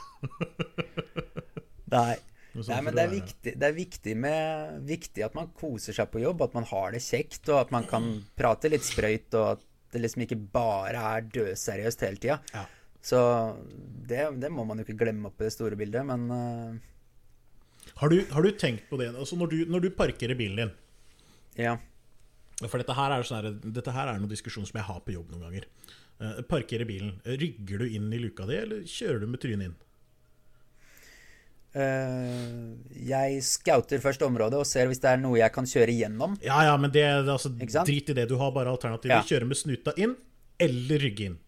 Nei. 1.94 2.14
Nei, 2.54 2.78
men 2.86 2.94
det 2.94 3.02
er, 3.02 3.10
viktig, 3.10 3.52
det 3.58 3.66
er 3.66 3.72
viktig, 3.74 4.12
med, 4.22 4.74
viktig, 4.86 5.24
at 5.26 5.34
man 5.34 5.48
koser 5.58 5.96
seg 5.96 6.06
på 6.12 6.20
jobb, 6.22 6.44
at 6.46 6.52
man 6.54 6.66
har 6.70 6.94
det 6.94 7.00
kjekt, 7.02 7.48
og 7.48 7.64
at 7.64 7.72
man 7.74 7.88
kan 7.90 8.06
prate 8.38 8.70
litt 8.70 8.86
sprøyt, 8.86 9.34
og 9.34 9.56
at 9.56 9.64
det 9.90 10.02
liksom 10.04 10.22
ikke 10.22 10.38
bare 10.54 11.02
er 11.16 11.26
dødseriøst 11.34 12.04
hele 12.06 12.22
tida. 12.22 12.38
Ja. 12.54 12.62
Så 13.04 13.20
det, 14.08 14.22
det, 14.40 14.50
må 14.52 14.64
man 14.64 14.80
jo 14.80 14.86
ikke 14.86 14.96
glemme 15.02 15.28
opp 15.28 15.42
i 15.42 15.48
det 15.48 15.52
store 15.52 15.76
bildet, 15.76 16.06
men 16.08 16.24
uh... 16.32 17.90
har, 18.00 18.08
du, 18.08 18.22
har, 18.32 18.46
du, 18.46 18.54
tenkt 18.56 18.86
på 18.88 18.96
det 19.00 19.10
altså 19.12 19.36
når, 19.36 19.52
du, 19.52 19.58
når 19.68 19.84
du 19.84 19.90
parkerer 19.92 20.38
bilen 20.38 20.62
din? 20.62 20.72
Ja. 21.66 21.76
For 22.62 22.80
dette 22.80 22.96
her, 22.96 23.12
er 23.12 23.26
sånn, 23.28 23.60
dette 23.74 23.92
her 23.92 24.08
er 24.08 24.20
noen 24.22 24.32
diskusjon 24.32 24.64
som 24.64 24.80
jeg 24.80 24.88
har 24.88 25.02
på 25.04 25.12
jobb 25.12 25.34
noen 25.34 25.44
ganger. 25.50 25.68
Uh, 26.22 26.40
parkerer 26.48 26.88
bilen. 26.88 27.18
Rygger 27.26 27.84
du 27.84 27.96
inn 27.98 28.08
i 28.14 28.22
luka 28.22 28.48
di, 28.48 28.56
eller 28.62 28.88
kjører 28.88 29.20
du 29.24 29.28
med 29.28 29.42
trynet 29.42 29.68
inn? 29.68 29.78
Uh, 31.74 32.72
jeg 33.02 33.40
scouter 33.42 33.98
først 33.98 34.22
området 34.22 34.60
og 34.60 34.68
ser 34.70 34.86
hvis 34.86 35.00
det 35.02 35.10
er 35.10 35.18
noe 35.18 35.40
jeg 35.42 35.52
kan 35.52 35.68
kjøre 35.68 35.92
gjennom. 36.00 36.38
Ja, 36.40 36.62
ja, 36.70 36.76
men 36.80 36.94
det, 36.94 37.04
er 37.04 37.26
altså, 37.26 37.52
drit 37.52 38.12
i 38.14 38.16
det. 38.16 38.28
Du 38.30 38.38
har 38.40 38.54
bare 38.54 38.72
alternativet. 38.72 39.18
Ja. 39.18 39.24
Kjøre 39.26 39.50
med 39.50 39.60
snuta 39.60 39.92
inn 40.00 40.14
eller 40.62 41.02
rygge 41.02 41.32
inn. 41.32 41.40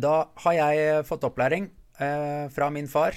Da 0.00 0.16
har 0.44 0.56
jeg 0.56 1.04
fått 1.08 1.26
opplæring 1.28 1.68
eh, 2.00 2.48
fra 2.52 2.70
min 2.72 2.88
far 2.88 3.16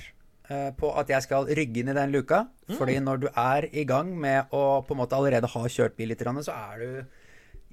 eh, 0.49 0.71
på 0.75 0.91
at 0.99 1.11
jeg 1.11 1.23
skal 1.25 1.47
rygge 1.47 1.81
inn 1.81 1.91
i 1.93 1.97
den 1.97 2.11
luka. 2.15 2.45
Mm. 2.67 2.75
Fordi 2.79 2.97
når 3.03 3.21
du 3.23 3.29
er 3.31 3.69
i 3.71 3.85
gang 3.87 4.11
med 4.19 4.51
å 4.55 4.81
på 4.85 4.95
en 4.95 5.03
måte 5.03 5.17
allerede 5.17 5.51
ha 5.51 5.63
kjørt 5.67 5.95
bil 5.99 6.11
litt, 6.11 6.25
så 6.25 6.55
er 6.55 6.83
du 6.83 7.15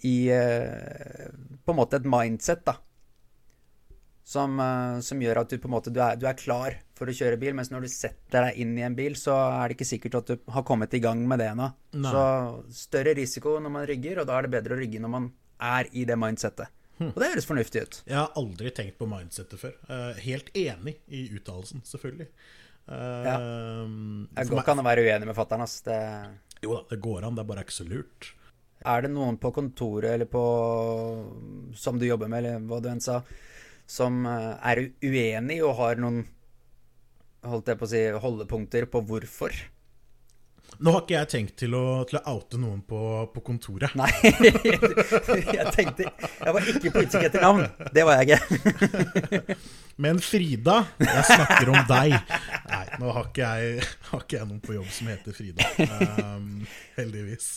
i 0.08 0.16
eh, 0.34 1.28
på 1.64 1.74
en 1.74 1.78
måte 1.78 2.00
et 2.00 2.08
mindset, 2.08 2.64
da. 2.66 2.78
Som, 4.32 4.58
eh, 4.62 5.00
som, 5.02 5.22
gjør 5.22 5.42
at 5.42 5.50
du 5.50 5.58
på 5.58 5.68
en 5.68 5.74
måte 5.74 5.90
du 5.90 5.98
er, 6.02 6.18
du 6.18 6.28
er, 6.30 6.38
klar 6.38 6.78
for 6.98 7.10
å 7.10 7.14
kjøre 7.16 7.38
bil. 7.40 7.56
Mens 7.58 7.72
når 7.72 7.86
du 7.86 7.92
setter 7.92 8.48
deg 8.48 8.60
inn 8.62 8.76
i 8.78 8.86
en 8.86 8.98
bil, 8.98 9.16
så 9.18 9.34
er 9.48 9.70
det 9.70 9.78
ikke 9.78 9.90
sikkert 9.94 10.20
at 10.20 10.30
du 10.30 10.52
har 10.54 10.66
kommet 10.66 10.94
i 10.94 11.02
gang 11.02 11.22
med 11.28 11.42
det 11.42 11.50
ennå. 11.52 11.72
Så 12.06 12.26
større 12.84 13.16
risiko 13.18 13.58
når 13.62 13.74
man 13.78 13.88
rygger, 13.90 14.22
og 14.22 14.30
da 14.30 14.38
er 14.38 14.46
det 14.46 14.54
bedre 14.56 14.78
å 14.78 14.82
rygge 14.82 15.02
når 15.02 15.14
man 15.16 15.32
er 15.62 15.90
i 15.94 16.06
det 16.08 16.18
mindsettet. 16.18 16.70
Og 17.10 17.18
det 17.18 17.30
høres 17.32 17.48
fornuftig 17.48 17.84
ut. 17.84 18.00
Jeg 18.06 18.18
har 18.18 18.36
aldri 18.38 18.72
tenkt 18.74 18.98
på 19.00 19.08
mindsettet 19.10 19.60
før. 19.60 19.74
Uh, 19.88 20.12
helt 20.22 20.52
enig 20.58 20.96
i 21.10 21.26
uttalelsen, 21.34 21.82
selvfølgelig. 21.88 22.28
Uh, 22.86 22.94
ja. 23.26 23.34
Jeg 24.38 24.50
går 24.50 24.62
ikke 24.62 24.76
an 24.76 24.82
å 24.82 24.86
være 24.86 25.06
uenig 25.06 25.28
med 25.30 25.38
fatter'n, 25.38 25.64
ass. 25.66 25.80
Det... 25.86 25.98
Jo 26.62 26.78
da, 26.78 26.84
det 26.92 27.00
går 27.02 27.26
an. 27.26 27.34
Det 27.38 27.42
er 27.42 27.50
bare 27.50 27.66
ikke 27.66 27.80
så 27.80 27.88
lurt. 27.88 28.32
Er 28.82 29.04
det 29.04 29.12
noen 29.14 29.38
på 29.38 29.52
kontoret 29.54 30.10
eller 30.10 30.28
på 30.30 30.42
Som 31.78 32.00
du 32.00 32.06
jobber 32.06 32.30
med, 32.30 32.42
eller 32.42 32.64
hva 32.66 32.80
du 32.82 32.88
enn 32.90 33.02
sa, 33.02 33.20
som 33.86 34.24
eh, 34.26 34.54
er 34.72 34.80
uenig 35.02 35.60
og 35.62 35.76
har 35.78 36.00
noen 36.02 36.22
holdt 37.46 37.72
jeg 37.72 37.78
på 37.78 37.86
å 37.86 37.90
si, 37.90 38.02
holdepunkter 38.24 38.86
på 38.90 39.02
hvorfor? 39.08 39.54
Nå 40.80 40.94
har 40.94 41.04
ikke 41.04 41.14
jeg 41.14 41.30
tenkt 41.32 41.54
til 41.60 41.74
å, 41.76 41.84
til 42.08 42.18
å 42.18 42.22
oute 42.32 42.58
noen 42.60 42.80
på, 42.88 43.00
på, 43.34 43.42
kontoret. 43.44 43.92
Nei, 43.98 44.08
jeg 45.58 45.66
tenkte 45.74 46.08
Jeg 46.08 46.54
var 46.56 46.70
ikke 46.72 46.94
på 46.94 47.04
utkikk 47.04 47.28
etter 47.28 47.44
navn. 47.44 47.66
Det 47.92 48.06
var 48.08 48.22
jeg 48.22 48.32
ikke. 48.32 49.58
Men 50.02 50.22
Frida, 50.24 50.78
jeg 51.02 51.28
snakker 51.28 51.70
om 51.74 51.78
deg. 51.90 52.16
Nei, 52.72 52.82
nå 53.02 53.14
har 53.18 53.28
ikke 53.28 53.54
jeg, 53.54 53.86
har 54.08 54.26
ikke 54.26 54.38
jeg 54.38 54.48
noen 54.48 54.64
på 54.64 54.76
jobb 54.78 54.90
som 54.96 55.12
heter 55.12 55.36
Frida. 55.36 55.70
Um, 56.32 56.62
heldigvis. 56.96 57.54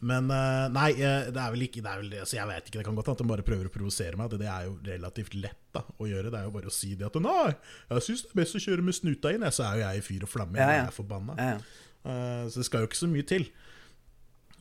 Men 0.00 0.30
uh, 0.32 0.66
nei, 0.72 0.94
eh, 0.96 1.28
det 1.28 1.40
er 1.42 1.50
vel 1.52 1.66
ikke 1.66 1.82
det 1.84 1.90
er 1.90 1.98
vel, 2.00 2.12
altså 2.22 2.38
Jeg 2.38 2.48
vet 2.48 2.68
ikke, 2.70 2.78
det 2.80 2.86
kan 2.86 2.96
godt 2.96 3.10
hende 3.10 3.20
de 3.20 3.32
bare 3.34 3.44
prøver 3.44 3.68
å 3.68 3.72
provosere 3.74 4.16
meg. 4.16 4.30
Det, 4.32 4.38
det 4.40 4.48
er 4.48 4.64
jo 4.64 4.78
relativt 4.86 5.36
lett 5.36 5.60
da, 5.76 5.84
å 5.84 6.08
gjøre. 6.08 6.32
Det 6.32 6.40
er 6.40 6.48
jo 6.48 6.54
bare 6.56 6.72
å 6.72 6.74
si 6.74 6.94
det 6.96 7.06
at 7.10 7.20
Nei, 7.20 7.52
jeg 7.92 8.06
syns 8.08 8.24
det 8.24 8.32
er 8.32 8.40
best 8.40 8.56
å 8.56 8.64
kjøre 8.64 8.86
med 8.86 8.96
snuta 8.96 9.34
inn. 9.36 9.46
Så 9.52 9.66
er 9.66 9.76
jo 9.76 9.84
jeg 9.84 10.00
i 10.00 10.04
fyr 10.08 10.26
og 10.26 10.32
flamme. 10.32 10.56
Ja, 10.56 10.68
ja. 10.72 10.80
Jeg 10.80 10.88
er 10.88 10.96
forbanna. 10.96 11.36
Ja, 11.36 11.52
ja. 11.58 11.86
Uh, 12.04 12.48
så 12.48 12.60
det 12.60 12.68
skal 12.68 12.84
jo 12.84 12.90
ikke 12.90 13.02
så 13.02 13.10
mye 13.10 13.26
til. 13.28 13.46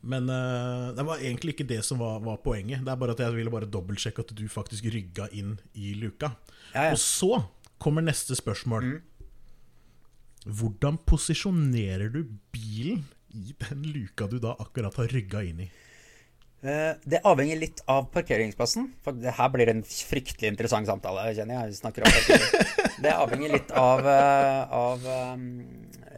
Men 0.01 0.29
uh, 0.31 0.95
det 0.95 1.03
var 1.07 1.19
egentlig 1.19 1.55
ikke 1.55 1.67
det 1.67 1.81
som 1.87 1.99
var, 1.99 2.21
var, 2.23 2.39
poenget. 2.43 2.83
Det 2.85 2.91
er 2.91 2.99
bare 2.99 3.15
at 3.15 3.23
Jeg 3.23 3.35
ville 3.35 3.53
bare 3.53 3.69
dobbeltsjekke 3.69 4.23
at 4.23 4.35
du 4.35 4.45
faktisk 4.51 4.87
rygga 4.93 5.27
inn 5.35 5.57
i 5.75 5.93
luka. 5.99 6.33
Ja, 6.73 6.89
ja. 6.89 6.95
Og 6.95 7.01
så 7.03 7.43
kommer 7.79 8.05
neste 8.05 8.37
spørsmål. 8.37 8.95
Mm. 8.95 9.05
Hvordan 10.59 10.99
posisjonerer 11.07 12.11
du 12.13 12.23
bilen 12.53 13.03
i 13.35 13.53
den 13.67 13.83
luka 13.91 14.27
du 14.27 14.39
da 14.41 14.55
akkurat 14.59 14.95
har 14.97 15.11
rygga 15.11 15.43
inn 15.45 15.65
i? 15.67 15.69
Uh, 16.59 16.95
det 17.07 17.21
avhenger 17.27 17.59
litt 17.59 17.83
av 17.87 18.07
parkeringsplassen. 18.11 18.89
For 19.03 19.15
det 19.15 19.35
her 19.35 19.51
blir 19.51 19.71
en 19.71 19.83
fryktelig 19.83 20.51
interessant 20.53 20.87
samtale. 20.87 21.29
kjenner 21.35 21.67
jeg. 21.67 21.79
snakker 21.79 22.07
om 22.07 22.11
Det 23.03 23.15
avhenger 23.15 23.55
litt 23.55 23.71
av, 23.79 24.03
av 24.03 25.05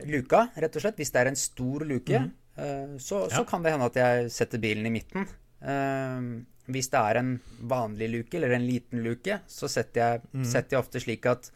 luka, 0.10 0.46
rett 0.56 0.76
og 0.76 0.84
slett. 0.84 1.00
Hvis 1.00 1.14
det 1.14 1.22
er 1.22 1.32
en 1.32 1.40
stor 1.40 1.86
luke, 1.88 2.22
mm. 2.24 2.32
uh, 2.58 2.98
så, 3.02 3.26
så 3.32 3.44
kan 3.48 3.64
det 3.64 3.76
hende 3.76 3.90
at 3.92 4.00
jeg 4.02 4.32
setter 4.34 4.62
bilen 4.64 4.88
i 4.90 4.94
midten. 4.94 5.28
Uh, 5.62 6.42
hvis 6.72 6.92
det 6.94 7.00
er 7.02 7.20
en 7.22 7.32
vanlig 7.70 8.10
luke, 8.12 8.38
eller 8.38 8.56
en 8.56 8.68
liten 8.68 9.04
luke, 9.06 9.42
så 9.50 9.70
setter 9.72 10.02
jeg, 10.04 10.28
mm. 10.32 10.46
setter 10.54 10.78
jeg 10.78 10.84
ofte 10.84 11.02
slik 11.04 11.28
at 11.30 11.52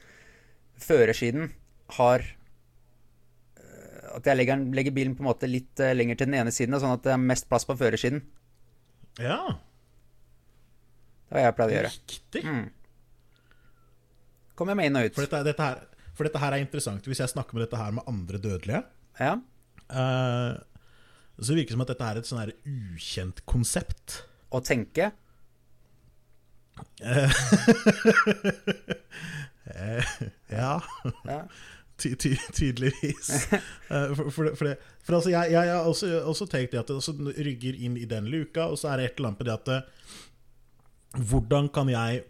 førersiden 0.82 1.54
har 1.96 2.26
uh, 2.26 4.18
At 4.18 4.28
jeg 4.28 4.40
legger, 4.40 4.66
legger, 4.76 4.96
bilen 4.96 5.16
på 5.16 5.24
en 5.24 5.32
måte 5.32 5.50
litt 5.50 5.82
lenger 5.96 6.20
til 6.20 6.32
den 6.32 6.40
ene 6.42 6.54
siden, 6.56 6.80
sånn 6.80 6.98
at 6.98 7.06
det 7.06 7.16
er 7.16 7.22
mest 7.22 7.50
plass 7.52 7.68
på 7.68 7.78
førersiden. 7.80 8.24
Ja. 9.22 9.42
Det 11.26 11.40
har 11.40 11.50
jeg 11.50 11.58
pleid 11.58 11.72
å 11.72 11.76
gjøre. 11.76 11.92
Riktig. 11.96 12.44
Mm. 12.46 12.66
Kommer 14.56 14.72
jeg 14.72 14.80
meg 14.80 14.90
inn 14.90 15.00
og 15.00 15.10
ut. 15.10 15.16
For 15.18 15.28
dette, 15.28 15.44
dette 15.50 15.68
her 15.68 15.84
for 16.16 16.28
dette 16.28 16.40
her 16.42 16.56
er 16.56 16.64
interessant. 16.64 17.06
Hvis 17.10 17.22
jeg 17.22 17.32
snakker 17.32 17.58
med 17.58 17.66
dette 17.66 17.80
her 17.80 17.92
med 17.96 18.08
andre 18.08 18.40
dødelige, 18.42 18.82
ja. 19.20 19.36
uh, 19.92 20.56
så 21.36 21.58
virker 21.58 21.74
det 21.74 21.78
som 21.78 21.84
at 21.86 21.92
dette 21.92 22.10
er 22.10 22.22
et 22.22 22.30
sånn 22.30 22.42
her 22.42 22.54
ukjent 22.72 23.44
konsept. 23.50 24.22
Å 24.56 24.62
tenke? 24.64 25.12
Uh, 27.04 27.32
ja. 30.60 30.74
ja. 31.28 31.40
Ty 32.00 32.12
ty 32.20 32.36
tydeligvis. 32.56 33.48
uh, 33.52 34.12
for, 34.16 34.30
for, 34.32 34.56
for, 34.56 34.70
det, 34.70 34.76
for 35.04 35.20
altså, 35.20 35.32
jeg, 35.34 35.52
jeg, 35.56 35.72
har 35.72 35.88
også, 35.88 36.12
også 36.24 36.48
tenkt 36.52 36.76
at 36.80 36.92
det 36.92 37.36
rygger 37.48 37.76
inn 37.76 38.00
i 38.00 38.08
den 38.08 38.32
luka, 38.32 38.70
og 38.72 38.80
så 38.80 38.94
er 38.94 39.02
det 39.02 39.10
et 39.10 39.20
eller 39.20 39.34
annet 39.34 39.44
på 39.44 39.50
det 39.50 39.60
at 39.60 39.68
Hvordan 41.16 41.70
kan 41.72 41.88
jeg 41.88 42.26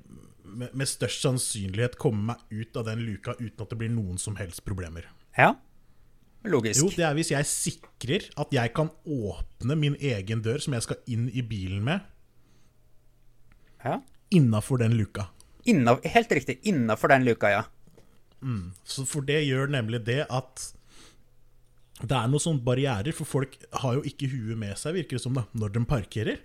med, 0.55 0.73
med 0.73 0.87
størst 0.89 1.21
sannsynlighet 1.25 1.97
komme 2.01 2.31
meg 2.33 2.41
ut 2.65 2.77
av 2.79 2.87
den 2.89 3.03
luka 3.05 3.35
uten 3.39 3.61
at 3.65 3.71
det 3.73 3.77
blir 3.79 3.91
noen 3.93 4.17
som 4.21 4.37
helst 4.39 4.63
problemer. 4.67 5.07
Ja. 5.37 5.53
Logisk. 6.45 6.81
Jo, 6.83 6.89
det 6.93 7.05
er 7.07 7.15
hvis 7.17 7.31
jeg 7.33 7.47
sikrer 7.49 8.27
at 8.37 8.51
jeg 8.53 8.73
kan 8.77 8.91
åpne 9.09 9.77
min 9.81 9.95
egen 9.97 10.43
dør 10.45 10.61
som 10.61 10.75
jeg 10.77 10.85
skal 10.85 10.99
inn 11.09 11.27
i 11.33 11.41
bilen 11.45 11.81
med, 11.87 12.05
Ja. 13.85 13.99
innafor 14.33 14.77
den 14.81 14.95
luka. 14.97 15.27
Inna, 15.65 15.97
helt 16.03 16.31
riktig. 16.31 16.59
Innafor 16.65 17.09
den 17.09 17.25
luka, 17.25 17.49
ja. 17.49 17.63
Så 18.85 19.05
For 19.09 19.21
det 19.25 19.39
gjør 19.47 19.71
nemlig 19.73 20.03
det 20.05 20.25
at 20.29 20.71
det 22.03 22.11
er 22.13 22.27
noen 22.27 22.41
sånne 22.43 22.61
barrierer, 22.65 23.13
for 23.15 23.25
folk 23.25 23.55
har 23.81 23.95
jo 23.97 24.01
ikke 24.05 24.27
huet 24.29 24.57
med 24.59 24.75
seg, 24.77 24.93
virker 24.99 25.17
det 25.17 25.21
som, 25.23 25.33
da, 25.33 25.45
når 25.55 25.71
de 25.77 25.85
parkerer. 25.89 26.41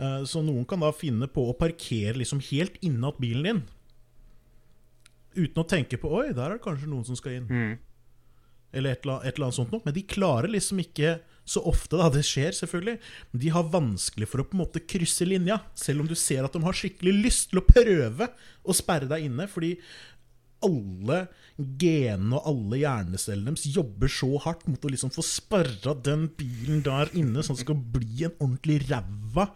Eh, 0.00 0.24
Så 0.24 0.42
noen 0.42 0.64
kan 0.66 0.80
da 0.80 0.90
finne 0.92 1.28
på 1.30 1.48
å 1.50 1.56
parkere 1.58 2.16
liksom 2.18 2.40
helt 2.50 2.78
innat 2.82 3.18
bilen 3.22 3.42
din. 3.44 3.62
Uten 5.34 5.62
å 5.62 5.68
tenke 5.68 5.98
på 5.98 6.10
'oi, 6.10 6.32
der 6.32 6.50
er 6.50 6.58
det 6.58 6.62
kanskje 6.64 6.88
noen 6.90 7.04
som 7.04 7.16
skal 7.16 7.32
inn'. 7.40 7.50
Eller 8.72 8.90
et 8.92 9.04
eller, 9.04 9.20
et 9.24 9.34
eller 9.36 9.46
annet 9.46 9.54
sånt 9.54 9.72
noe. 9.72 9.82
Men 9.84 9.94
de 9.94 10.02
klarer 10.02 10.50
liksom 10.50 10.78
ikke 10.82 11.20
så 11.46 11.60
ofte, 11.64 11.96
da. 11.96 12.08
Det 12.10 12.24
skjer 12.24 12.50
selvfølgelig. 12.50 12.98
Men 13.32 13.40
de 13.40 13.48
har 13.48 13.62
vanskelig 13.70 14.26
for 14.26 14.38
å 14.42 14.44
på 14.48 14.54
en 14.56 14.66
måte 14.66 14.80
krysse 14.84 15.26
linja. 15.26 15.60
Selv 15.76 16.00
om 16.00 16.08
du 16.08 16.14
ser 16.16 16.42
at 16.44 16.52
de 16.52 16.62
har 16.62 16.72
skikkelig 16.72 17.22
lyst 17.22 17.50
til 17.50 17.60
å 17.60 17.66
prøve 17.66 18.30
å 18.64 18.74
sperre 18.74 19.06
deg 19.06 19.26
inne. 19.28 19.46
Fordi 19.46 19.78
alle 20.64 21.28
genene 21.56 22.34
og 22.34 22.46
alle 22.50 22.80
hjernecellene 22.80 23.52
deres 23.52 23.68
jobber 23.76 24.08
så 24.08 24.40
hardt 24.40 24.66
mot 24.66 24.80
å 24.80 24.90
liksom 24.90 25.12
få 25.14 25.22
sperra 25.22 25.94
den 25.94 26.28
bilen 26.28 26.82
der 26.82 27.12
inne, 27.14 27.44
sånn 27.44 27.54
at 27.54 27.62
det 27.62 27.66
skal 27.68 27.82
bli 27.94 28.24
en 28.24 28.34
ordentlig 28.40 28.88
ræva 28.88 29.50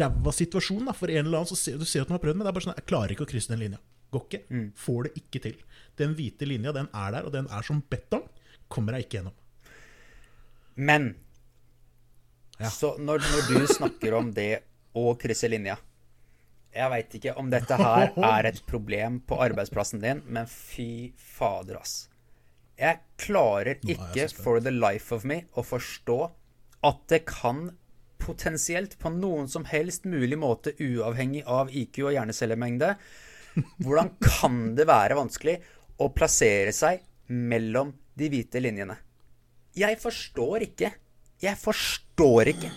ræva 0.00 0.32
situasjon. 0.32 0.86
Da. 0.88 0.94
For 0.96 1.10
en 1.12 1.24
eller 1.24 1.40
annen 1.42 1.50
så 1.50 1.58
ser 1.58 1.78
du 1.80 1.84
ser 1.88 2.04
at 2.04 2.10
de 2.10 2.16
har 2.16 2.22
prøvd, 2.22 2.38
men 2.38 2.46
det 2.46 2.52
er 2.52 2.56
bare 2.58 2.66
sånn 2.68 2.76
Jeg 2.78 2.88
klarer 2.88 3.14
ikke 3.14 3.26
å 3.26 3.30
krysse 3.30 3.52
den 3.52 3.62
linja. 3.64 3.80
Går 4.14 4.26
ikke. 4.28 4.62
Får 4.78 5.08
det 5.08 5.12
ikke 5.20 5.42
til. 5.48 5.56
Den 5.98 6.14
hvite 6.18 6.46
linja, 6.48 6.72
den 6.76 6.88
er 6.94 7.14
der, 7.16 7.26
og 7.26 7.34
den 7.34 7.48
er 7.50 7.66
som 7.66 7.82
betong. 7.90 8.26
Kommer 8.72 8.96
jeg 8.96 9.06
ikke 9.06 9.18
gjennom. 9.20 9.36
Men 10.76 11.14
Ja. 12.58 12.70
Så 12.72 12.94
når, 12.96 13.20
når 13.20 13.48
du 13.50 13.66
snakker 13.68 14.14
om 14.16 14.30
det 14.32 14.62
å 14.96 15.10
krysse 15.20 15.44
linja 15.52 15.74
Jeg 16.72 16.88
veit 16.88 17.16
ikke 17.18 17.34
om 17.36 17.50
dette 17.52 17.76
her 17.76 18.14
er 18.16 18.48
et 18.48 18.62
problem 18.64 19.18
på 19.28 19.36
arbeidsplassen 19.44 20.00
din, 20.00 20.22
men 20.24 20.48
fy 20.48 21.12
fader, 21.16 21.76
ass. 21.80 22.08
Jeg 22.80 23.00
klarer 23.20 23.76
er 23.76 23.92
ikke 23.92 24.26
for 24.36 24.60
the 24.60 24.72
life 24.72 25.12
of 25.12 25.24
me 25.28 25.42
å 25.56 25.64
forstå 25.64 26.16
at 26.84 27.04
det 27.12 27.22
kan 27.28 27.70
potensielt 28.26 28.98
på 29.00 29.12
noen 29.14 29.48
som 29.50 29.66
helst 29.70 30.06
mulig 30.08 30.38
måte, 30.40 30.74
uavhengig 30.82 31.44
av 31.46 31.70
IQ 31.70 32.02
og 32.08 32.14
hjernecellemengde, 32.16 32.94
hvordan 33.80 34.12
kan 34.20 34.58
det 34.76 34.88
være 34.88 35.16
vanskelig 35.16 35.56
å 36.02 36.10
plassere 36.12 36.74
seg 36.76 37.04
mellom 37.32 37.94
de 38.18 38.28
hvite 38.32 38.60
linjene? 38.60 38.98
Jeg 39.76 39.98
forstår 40.00 40.66
ikke. 40.70 40.90
Jeg 41.42 41.60
forstår 41.60 42.52
ikke 42.52 42.72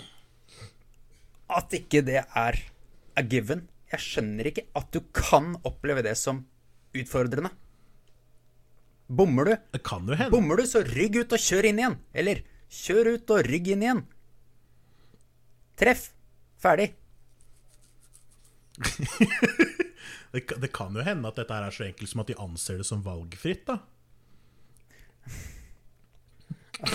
at 1.50 1.74
ikke 1.74 2.04
det 2.06 2.22
er 2.22 2.60
a 3.18 3.24
given. 3.26 3.66
Jeg 3.90 4.04
skjønner 4.04 4.52
ikke 4.52 4.68
at 4.78 4.92
du 4.94 5.02
kan 5.16 5.56
oppleve 5.66 6.04
det 6.06 6.16
som 6.20 6.44
utfordrende. 6.94 7.52
Bommer 9.10 9.50
du, 9.50 9.80
bommer 10.30 10.60
du, 10.60 10.68
så 10.70 10.84
rygg 10.86 11.24
ut 11.24 11.34
og 11.34 11.42
kjør 11.42 11.72
inn 11.72 11.80
igjen. 11.82 11.96
Eller 12.14 12.44
kjør 12.70 13.16
ut 13.16 13.32
og 13.34 13.48
rygg 13.48 13.72
inn 13.74 13.86
igjen. 13.86 14.04
Treff. 15.80 16.10
Ferdig. 16.60 16.92
Det, 20.30 20.44
kan, 20.46 20.60
det 20.62 20.70
kan 20.70 20.94
jo 20.94 21.02
hende 21.02 21.26
at 21.26 21.40
dette 21.40 21.56
er 21.58 21.74
så 21.74 21.88
enkelt 21.88 22.06
som 22.12 22.20
at 22.22 22.30
de 22.30 22.36
anser 22.38 22.78
det 22.78 22.86
som 22.86 23.02
valgfritt, 23.02 23.66
da. 23.66 23.82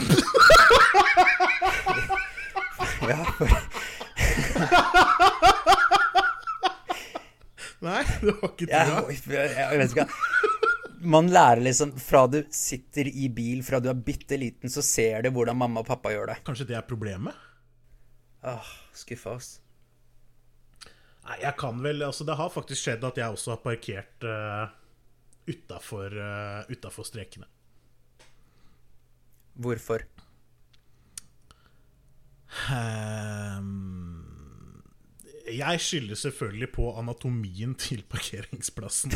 Ja, 3.05 3.21
for, 3.37 3.45
Nei, 7.85 8.01
det 8.23 8.33
var 8.39 8.49
ikke 8.49 8.65
jeg, 8.71 8.87
jeg 9.93 10.09
Man 11.05 11.29
lærer 11.29 11.61
liksom 11.67 11.93
Fra 12.01 12.23
du 12.33 12.39
sitter 12.55 13.05
i 13.11 13.29
bil, 13.29 13.61
fra 13.67 13.77
du 13.83 13.89
er 13.93 13.99
bitte 14.07 14.37
liten, 14.41 14.71
så 14.73 14.81
ser 14.81 15.21
du 15.27 15.31
hvordan 15.35 15.59
mamma 15.61 15.81
og 15.83 15.87
pappa 15.91 16.09
gjør 16.15 16.27
det. 16.33 16.39
Kanskje 16.47 16.69
det 16.71 16.77
er 16.79 16.87
problemet? 16.89 17.35
Åh, 18.45 18.73
skuffa 18.93 19.37
oss. 19.39 19.51
Nei, 21.25 21.39
jeg 21.41 21.57
kan 21.57 21.79
vel 21.85 22.05
Altså, 22.05 22.27
det 22.29 22.37
har 22.37 22.53
faktisk 22.53 22.83
skjedd 22.83 23.05
at 23.09 23.21
jeg 23.21 23.33
også 23.37 23.55
har 23.55 23.63
parkert 23.65 24.27
uh, 24.29 24.67
utafor 25.49 26.13
uh, 26.13 27.05
strekene. 27.09 27.49
Hvorfor? 29.55 30.05
Um, 32.71 34.25
jeg 35.53 35.81
skylder 35.81 36.19
selvfølgelig 36.19 36.69
på 36.75 36.89
anatomien 36.99 37.75
til 37.75 38.03
parkeringsplassen. 38.11 39.13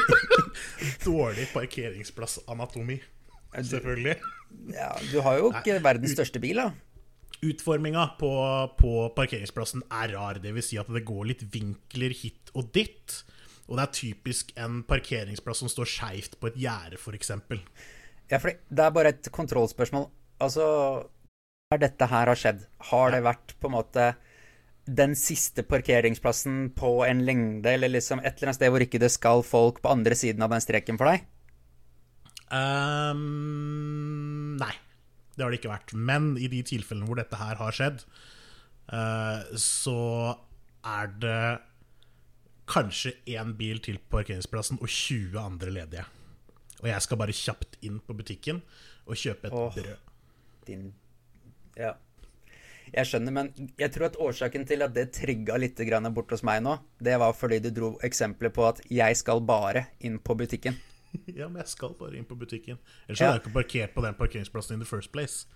Dårlig 1.04 1.46
parkeringsplassanatomi, 1.52 2.98
selvfølgelig. 3.54 4.16
Ja, 4.72 4.90
du 5.12 5.20
har 5.20 5.38
jo 5.40 5.52
ikke 5.52 5.82
verdens 5.84 6.14
største 6.16 6.40
bil, 6.40 6.62
da. 6.62 6.70
Utforminga 7.42 8.06
på, 8.20 8.32
på 8.78 8.92
parkeringsplassen 9.16 9.84
er 9.92 10.14
rar. 10.14 10.40
Det 10.42 10.52
vil 10.54 10.64
si 10.64 10.78
at 10.80 10.90
det 10.92 11.04
går 11.06 11.30
litt 11.32 11.46
vinkler 11.54 12.14
hit 12.16 12.52
og 12.54 12.70
dit. 12.76 13.22
Og 13.68 13.78
det 13.78 13.86
er 13.86 13.96
typisk 13.96 14.52
en 14.60 14.82
parkeringsplass 14.86 15.64
som 15.64 15.72
står 15.72 15.88
skeivt 15.88 16.38
på 16.40 16.50
et 16.50 16.60
gjerde, 16.66 17.00
f.eks. 17.00 17.32
Ja, 18.30 18.38
for 18.38 18.52
det 18.52 18.84
er 18.84 18.94
bare 18.94 19.14
et 19.14 19.30
kontrollspørsmål. 19.32 20.06
Altså, 20.44 20.66
når 21.72 21.82
dette 21.82 22.08
her 22.10 22.30
har 22.30 22.38
skjedd, 22.38 22.64
har 22.90 23.14
det 23.14 23.24
vært 23.24 23.56
på 23.60 23.70
en 23.70 23.76
måte 23.78 24.12
den 24.84 25.14
siste 25.16 25.64
parkeringsplassen 25.64 26.74
på 26.76 26.98
en 27.06 27.22
lengde, 27.24 27.70
eller 27.72 27.88
liksom 27.88 28.20
et 28.20 28.36
eller 28.36 28.50
annet 28.50 28.58
sted 28.58 28.72
hvor 28.72 28.84
ikke 28.84 29.00
det 29.00 29.12
skal 29.14 29.40
folk 29.46 29.80
på 29.80 29.94
andre 29.94 30.16
siden 30.18 30.44
av 30.44 30.52
den 30.52 30.64
streken 30.64 31.00
for 31.00 31.08
deg? 31.08 31.24
Um, 32.52 34.60
nei, 34.60 34.74
det 35.36 35.44
har 35.44 35.52
det 35.52 35.60
ikke 35.60 35.72
vært. 35.72 35.94
Men 35.94 36.34
i 36.38 36.48
de 36.52 36.62
tilfellene 36.66 37.08
hvor 37.08 37.20
dette 37.20 37.38
her 37.38 37.60
har 37.60 37.76
skjedd, 37.76 38.04
eh, 38.92 39.54
så 39.60 40.00
er 40.84 41.14
det 41.20 41.44
kanskje 42.70 43.14
én 43.28 43.52
bil 43.58 43.80
til 43.84 43.98
på 44.00 44.18
parkeringsplassen 44.18 44.80
og 44.80 44.88
20 44.88 45.38
andre 45.40 45.74
ledige. 45.74 46.06
Og 46.82 46.88
jeg 46.90 47.04
skal 47.04 47.20
bare 47.20 47.36
kjapt 47.36 47.78
inn 47.84 48.00
på 48.04 48.16
butikken 48.16 48.62
og 49.04 49.20
kjøpe 49.20 49.48
et 49.48 49.58
Åh. 49.60 49.76
brød. 49.76 50.10
Din 50.66 50.92
Ja. 51.76 51.94
Jeg 52.94 53.06
skjønner, 53.06 53.32
men 53.32 53.70
jeg 53.78 53.90
tror 53.90 54.06
at 54.06 54.16
årsaken 54.20 54.66
til 54.68 54.82
at 54.82 54.92
det 54.94 55.12
trigga 55.16 55.56
litt 55.58 55.74
borte 55.76 56.14
bort 56.14 56.30
hos 56.30 56.42
meg 56.42 56.62
nå, 56.62 56.78
det 57.02 57.18
var 57.18 57.32
fordi 57.32 57.58
du 57.58 57.70
dro 57.70 57.98
eksempler 58.04 58.50
på 58.50 58.68
at 58.68 58.80
jeg 58.88 59.16
skal 59.16 59.40
bare 59.40 59.86
inn 60.00 60.18
på 60.18 60.36
butikken. 60.36 60.76
Ja, 61.38 61.48
men 61.48 61.62
jeg 61.62 61.72
skal 61.72 61.94
bare 61.98 62.18
inn 62.18 62.26
på 62.28 62.36
butikken. 62.38 62.78
Ellers 63.08 63.20
Ja. 63.20 63.30
hadde 63.30 63.40
jeg 63.40 63.46
ikke 63.46 63.56
parkert 63.58 63.94
på 63.94 64.04
den 64.04 64.16
parkeringsplassen 64.18 64.78
in 64.78 64.84
the 64.84 64.88
first 64.88 65.12
place. 65.12 65.46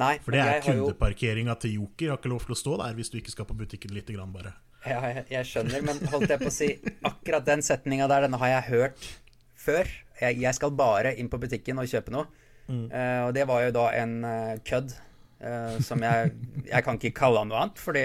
Nei, 0.00 0.16
For 0.24 0.32
det 0.32 0.40
er 0.40 0.62
kundeparkeringa 0.64 1.52
jo 1.52 1.60
til 1.60 1.74
Joker. 1.76 2.12
Har 2.14 2.20
ikke 2.20 2.32
lov 2.32 2.46
til 2.46 2.54
å 2.54 2.60
stå 2.62 2.76
der 2.80 2.94
hvis 2.96 3.10
du 3.12 3.18
ikke 3.20 3.34
skal 3.34 3.48
på 3.48 3.56
butikken 3.58 3.92
lite 3.92 4.14
grann, 4.16 4.32
bare. 4.32 4.54
Ja, 4.86 4.98
jeg, 5.12 5.26
jeg 5.30 5.46
skjønner, 5.46 5.84
men 5.84 6.00
holdt 6.10 6.32
jeg 6.32 6.40
på 6.40 6.48
å 6.50 6.54
si 6.54 6.68
Akkurat 7.06 7.44
den 7.46 7.60
setninga 7.62 8.08
der, 8.10 8.24
den 8.26 8.34
har 8.40 8.50
jeg 8.56 8.68
hørt 8.70 9.10
før. 9.54 9.90
Jeg, 10.18 10.40
jeg 10.42 10.58
skal 10.58 10.72
bare 10.74 11.12
inn 11.18 11.28
på 11.30 11.38
butikken 11.42 11.78
og 11.82 11.90
kjøpe 11.90 12.14
noe. 12.14 12.26
Eh, 12.72 13.20
og 13.26 13.34
det 13.36 13.44
var 13.50 13.66
jo 13.66 13.72
da 13.74 13.88
en 13.98 14.12
uh, 14.24 14.52
kødd 14.64 14.94
uh, 15.42 15.76
som 15.82 16.00
jeg 16.00 16.30
Jeg 16.70 16.84
kan 16.86 16.96
ikke 16.96 17.12
kalle 17.18 17.42
han 17.42 17.50
noe 17.50 17.58
annet, 17.64 17.82
fordi 17.82 18.04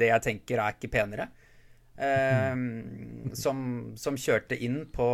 det 0.00 0.08
jeg 0.10 0.24
tenker, 0.24 0.62
er 0.64 0.78
ikke 0.78 0.94
penere. 0.98 1.30
Mm. 1.98 3.32
som, 3.34 3.58
som 3.98 4.14
kjørte 4.14 4.54
inn 4.62 4.84
på 4.94 5.06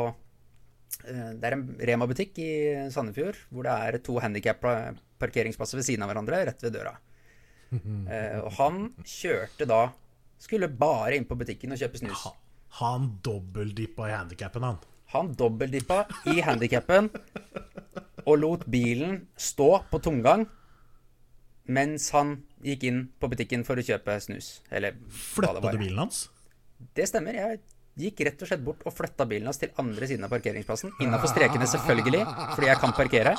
Det 1.02 1.48
er 1.48 1.56
en 1.56 1.66
Rema-butikk 1.80 2.38
i 2.42 2.52
Sandefjord 2.94 3.38
hvor 3.50 3.66
det 3.66 3.74
er 3.74 3.98
to 4.04 4.16
handikap-parkeringsplasser 4.22 5.80
ved 5.80 5.86
siden 5.88 6.04
av 6.06 6.12
hverandre, 6.12 6.44
rett 6.50 6.64
ved 6.66 6.78
døra. 6.78 6.94
Eh, 7.74 8.36
og 8.38 8.52
han 8.54 8.76
kjørte 9.02 9.66
da 9.66 9.88
Skulle 10.38 10.68
bare 10.70 11.16
inn 11.16 11.24
på 11.26 11.34
butikken 11.34 11.72
og 11.74 11.80
kjøpe 11.80 11.98
snus. 11.98 12.20
Ha, 12.20 12.30
han 12.78 13.08
dobbeldippa 13.24 14.06
i 14.06 14.12
handikappen, 14.14 14.62
han. 14.62 14.76
Han 15.14 15.32
dobbeldippa 15.34 16.04
i 16.30 16.36
handikappen 16.44 17.08
og 18.24 18.36
lot 18.38 18.66
bilen 18.70 19.24
stå 19.40 19.70
på 19.90 20.00
tomgang 20.04 20.46
mens 21.64 22.10
han 22.12 22.36
gikk 22.64 22.84
inn 22.88 23.00
på 23.20 23.30
butikken 23.32 23.64
for 23.64 23.80
å 23.80 23.84
kjøpe 23.84 24.16
snus. 24.20 24.58
Eller 24.70 24.98
Flytta 25.08 25.62
du 25.64 25.78
bilen 25.80 26.02
hans? 26.02 26.26
Det 26.96 27.06
stemmer. 27.08 27.36
Jeg 27.38 27.62
gikk 27.98 28.24
rett 28.26 28.42
og 28.42 28.50
slett 28.50 28.64
bort 28.64 28.82
og 28.86 28.94
flytta 28.94 29.26
bilen 29.30 29.48
hans 29.50 29.60
til 29.60 29.72
andre 29.80 30.08
siden 30.10 30.26
av 30.26 30.32
parkeringsplassen. 30.34 30.94
Innafor 31.04 31.30
strekene, 31.30 31.68
selvfølgelig, 31.70 32.24
fordi 32.54 32.70
jeg 32.70 32.82
kan 32.82 32.94
parkere. 32.96 33.34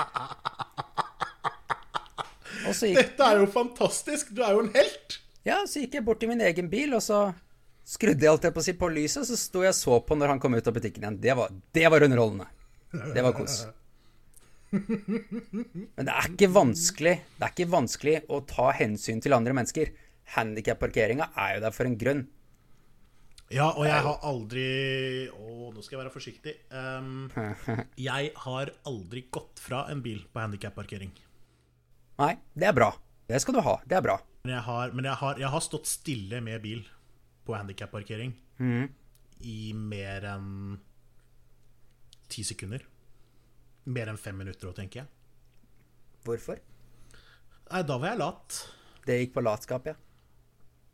Og 2.66 2.74
så 2.74 2.90
gikk, 2.90 3.02
Dette 3.02 3.30
er 3.30 3.42
jo 3.44 3.50
fantastisk! 3.52 4.32
Du 4.36 4.42
er 4.46 4.56
jo 4.58 4.66
en 4.66 4.74
helt! 4.76 5.20
ja, 5.46 5.62
så 5.70 5.84
gikk 5.84 6.00
jeg 6.00 6.06
bort 6.06 6.22
til 6.24 6.32
min 6.32 6.42
egen 6.42 6.70
bil, 6.72 6.96
og 6.98 7.04
så 7.06 7.30
skrudde 7.86 8.26
jeg 8.26 8.32
alt 8.32 8.48
jeg 8.48 8.56
på, 8.56 8.64
på 8.82 8.92
lyset, 8.96 9.28
så 9.30 9.38
sto 9.38 9.62
jeg 9.66 9.76
og 9.76 9.78
så 9.78 10.00
på 10.02 10.18
når 10.18 10.34
han 10.34 10.42
kom 10.42 10.56
ut 10.58 10.68
av 10.68 10.76
butikken 10.76 11.06
igjen. 11.06 11.20
Det 11.22 11.36
var, 11.38 11.52
det 11.78 11.90
var 11.94 12.08
underholdende. 12.08 12.48
Det 13.14 13.26
var 13.26 13.36
kos. 13.38 13.66
Men 14.76 16.08
det 16.08 16.12
er 16.12 16.26
ikke 16.28 16.50
vanskelig 16.52 17.14
Det 17.38 17.46
er 17.46 17.52
ikke 17.54 17.68
vanskelig 17.72 18.16
å 18.34 18.42
ta 18.50 18.72
hensyn 18.76 19.22
til 19.24 19.36
andre 19.38 19.54
mennesker. 19.56 19.92
Handikap-parkeringa 20.36 21.30
er 21.38 21.58
jo 21.58 21.64
der 21.68 21.76
for 21.76 21.88
en 21.88 21.98
grunn. 22.02 22.24
Ja, 23.54 23.68
og 23.78 23.86
jeg 23.86 24.02
har 24.02 24.24
aldri 24.26 24.66
Å, 25.30 25.70
nå 25.70 25.84
skal 25.86 25.98
jeg 25.98 26.02
være 26.02 26.14
forsiktig. 26.14 26.54
Um, 26.74 27.28
jeg 28.08 28.32
har 28.46 28.72
aldri 28.90 29.28
gått 29.34 29.62
fra 29.62 29.84
en 29.92 30.02
bil 30.06 30.24
på 30.32 30.42
handikap-parkering. 30.42 31.14
Nei, 32.22 32.34
det 32.56 32.70
er 32.72 32.76
bra. 32.78 32.90
Det 33.30 33.42
skal 33.44 33.58
du 33.58 33.62
ha. 33.66 33.76
Det 33.86 34.00
er 34.00 34.06
bra. 34.06 34.18
Men, 34.46 34.56
jeg 34.56 34.66
har, 34.66 34.94
men 34.98 35.10
jeg, 35.10 35.20
har, 35.22 35.40
jeg 35.42 35.52
har 35.54 35.64
stått 35.66 35.90
stille 35.90 36.42
med 36.46 36.62
bil 36.64 36.84
på 37.46 37.54
handikapparkering 37.54 38.34
mm. 38.58 38.86
i 39.46 39.60
mer 39.78 40.26
enn 40.34 40.78
ti 42.32 42.46
sekunder. 42.46 42.86
Mer 43.94 44.10
enn 44.10 44.22
fem 44.22 44.38
minutter 44.42 44.72
òg, 44.72 44.78
tenker 44.80 45.04
jeg. 45.04 45.12
Hvorfor? 46.26 46.62
Nei, 47.70 47.84
da 47.86 48.00
var 48.02 48.12
jeg 48.12 48.22
lat. 48.22 48.60
Det 49.06 49.20
gikk 49.20 49.36
på 49.36 49.46
latskap, 49.46 49.92
ja. 49.92 49.98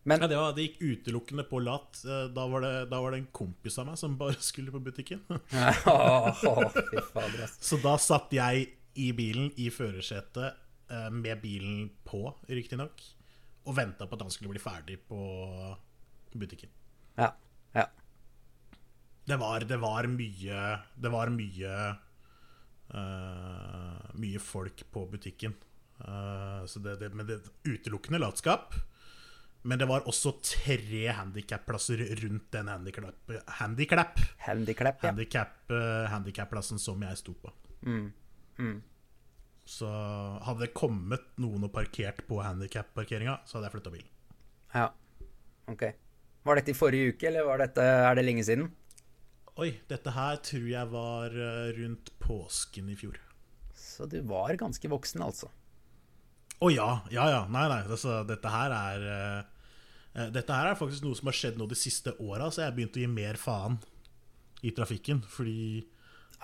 Men 0.03 0.23
Ja, 0.23 0.27
det, 0.27 0.37
var, 0.37 0.53
det 0.57 0.63
gikk 0.65 0.79
utelukkende 0.81 1.43
på 1.45 1.59
lat. 1.61 1.99
Eh, 2.05 2.25
Da 2.33 2.47
var, 2.49 2.61
det, 2.65 2.73
da 2.89 3.01
var 3.03 3.13
det 3.13 3.19
en 3.21 3.27
kompis 3.35 3.77
av 3.81 3.85
meg 3.91 3.99
som 4.01 4.17
bare 4.17 4.39
skulle 4.49 4.73
på 4.73 4.81
butikken. 4.81 5.21
Så 7.61 7.77
da 7.83 7.95
satt 8.01 8.33
jeg 8.33 8.67
i 8.99 9.11
bilen, 9.15 9.51
i 9.61 9.69
førersetet, 9.71 10.57
eh, 10.91 11.09
med 11.13 11.41
bilen 11.43 11.85
på, 12.07 12.23
riktignok, 12.49 13.03
og 13.69 13.77
venta 13.77 14.07
på 14.09 14.17
at 14.17 14.25
han 14.25 14.33
skulle 14.33 14.55
bli 14.55 14.63
ferdig 14.63 14.97
på 15.07 15.19
butikken. 16.33 16.71
Ja. 17.19 17.29
Ja. 17.75 17.85
Det 19.27 19.37
var, 19.37 19.59
det 19.63 19.77
var 19.79 20.07
mye 20.09 20.61
Det 20.97 21.09
var 21.13 21.29
mye 21.31 21.73
uh, 22.91 23.99
Mye 24.17 24.39
folk 24.41 24.81
på 24.91 25.05
butikken. 25.11 25.53
Uh, 26.01 26.65
så 26.65 26.81
det, 26.83 26.97
det, 26.99 27.11
men 27.13 27.27
det 27.29 27.37
utelukkende 27.63 28.19
latskap. 28.19 28.73
Men 29.63 29.77
det 29.77 29.85
var 29.89 30.07
også 30.09 30.33
tre 30.41 31.03
handikapplasser 31.13 32.01
rundt 32.23 32.47
den 32.55 32.69
handicap, 32.71 33.33
handicap, 33.61 34.21
Handicap, 34.41 35.03
ja. 35.03 35.11
handicap, 36.09 36.53
eh, 36.55 36.61
som 36.61 37.03
jeg 37.05 37.19
sto 37.19 37.35
på. 37.37 37.51
Så 39.65 39.87
hadde 40.41 40.65
det 40.65 40.73
kommet 40.73 41.27
noen 41.41 41.67
og 41.67 41.73
parkert 41.75 42.23
på 42.27 42.41
handikapparkeringa, 42.41 43.39
så 43.45 43.57
hadde 43.57 43.69
jeg 43.69 43.75
flytta 43.77 43.93
bilen. 43.93 44.11
ja. 44.73 44.89
Ok. 45.69 45.83
Var 46.43 46.57
dette 46.57 46.73
i 46.73 46.75
forrige 46.75 47.13
uke, 47.13 47.27
eller 47.29 47.45
var 47.45 47.61
dette, 47.61 47.83
er 47.85 48.15
det 48.17 48.23
lenge 48.25 48.43
siden? 48.43 48.71
Oi, 49.61 49.75
dette 49.87 50.11
her 50.15 50.39
tror 50.41 50.65
jeg 50.67 50.89
var 50.89 51.35
eh, 51.37 51.69
rundt 51.77 52.09
påsken 52.19 52.89
i 52.89 52.95
fjor. 52.97 53.19
Så 53.77 54.07
du 54.09 54.17
var 54.25 54.57
ganske 54.59 54.89
voksen, 54.89 55.21
altså. 55.21 55.51
Å 56.61 56.69
ja, 56.73 56.89
ja 57.13 57.27
ja. 57.29 57.41
Nei, 57.49 57.67
nei. 57.69 57.81
Altså, 57.85 58.21
dette 58.27 58.51
her 58.51 58.73
er 58.73 59.05
eh, 59.11 59.50
Dette 60.11 60.51
her 60.57 60.71
er 60.71 60.75
faktisk 60.79 61.05
noe 61.05 61.15
som 61.15 61.29
har 61.29 61.37
skjedd 61.37 61.59
nå 61.59 61.67
de 61.71 61.77
siste 61.79 62.11
åra, 62.19 62.49
så 62.51 62.63
jeg 62.63 62.69
har 62.71 62.75
begynt 62.75 62.97
å 62.99 63.03
gi 63.03 63.07
mer 63.11 63.39
faen 63.39 63.77
i 64.67 64.73
trafikken. 64.75 65.21
Fordi 65.23 65.85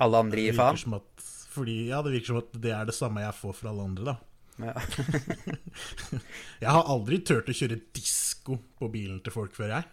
Alle 0.03 0.21
andre 0.23 0.45
gir 0.47 0.55
faen? 0.57 0.95
at 0.95 1.27
fordi, 1.57 1.87
Ja, 1.89 2.01
det 2.05 2.13
virker 2.13 2.31
som 2.31 2.39
at 2.43 2.55
det 2.63 2.71
er 2.71 2.85
det 2.87 2.95
samme 2.95 3.23
jeg 3.25 3.35
får 3.35 3.53
fra 3.59 3.73
alle 3.73 3.87
andre, 3.89 4.13
da. 4.13 4.17
Ja. 4.57 4.73
Jeg 6.63 6.71
har 6.73 6.87
aldri 6.89 7.19
turt 7.21 7.49
å 7.49 7.53
kjøre 7.53 7.77
disko 7.93 8.57
på 8.79 8.89
bilen 8.89 9.19
til 9.21 9.33
folk 9.35 9.53
før, 9.53 9.75
jeg. 9.75 9.85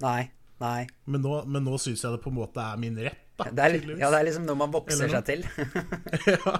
Nei. 0.00 0.30
Nei. 0.62 0.86
Men 1.10 1.20
nå, 1.20 1.34
men 1.50 1.66
nå 1.66 1.76
syns 1.82 2.04
jeg 2.04 2.14
det 2.14 2.22
på 2.24 2.30
en 2.32 2.38
måte 2.38 2.62
er 2.62 2.78
min 2.80 2.96
rett, 2.96 3.20
da. 3.36 3.50
Det 3.50 3.64
er, 3.66 3.76
ja, 3.98 4.08
det 4.14 4.20
er 4.20 4.26
liksom 4.30 4.46
noe 4.48 4.56
man 4.62 4.72
vokser 4.72 5.10
seg 5.12 5.26
til. 5.28 5.44
ja, 6.32 6.54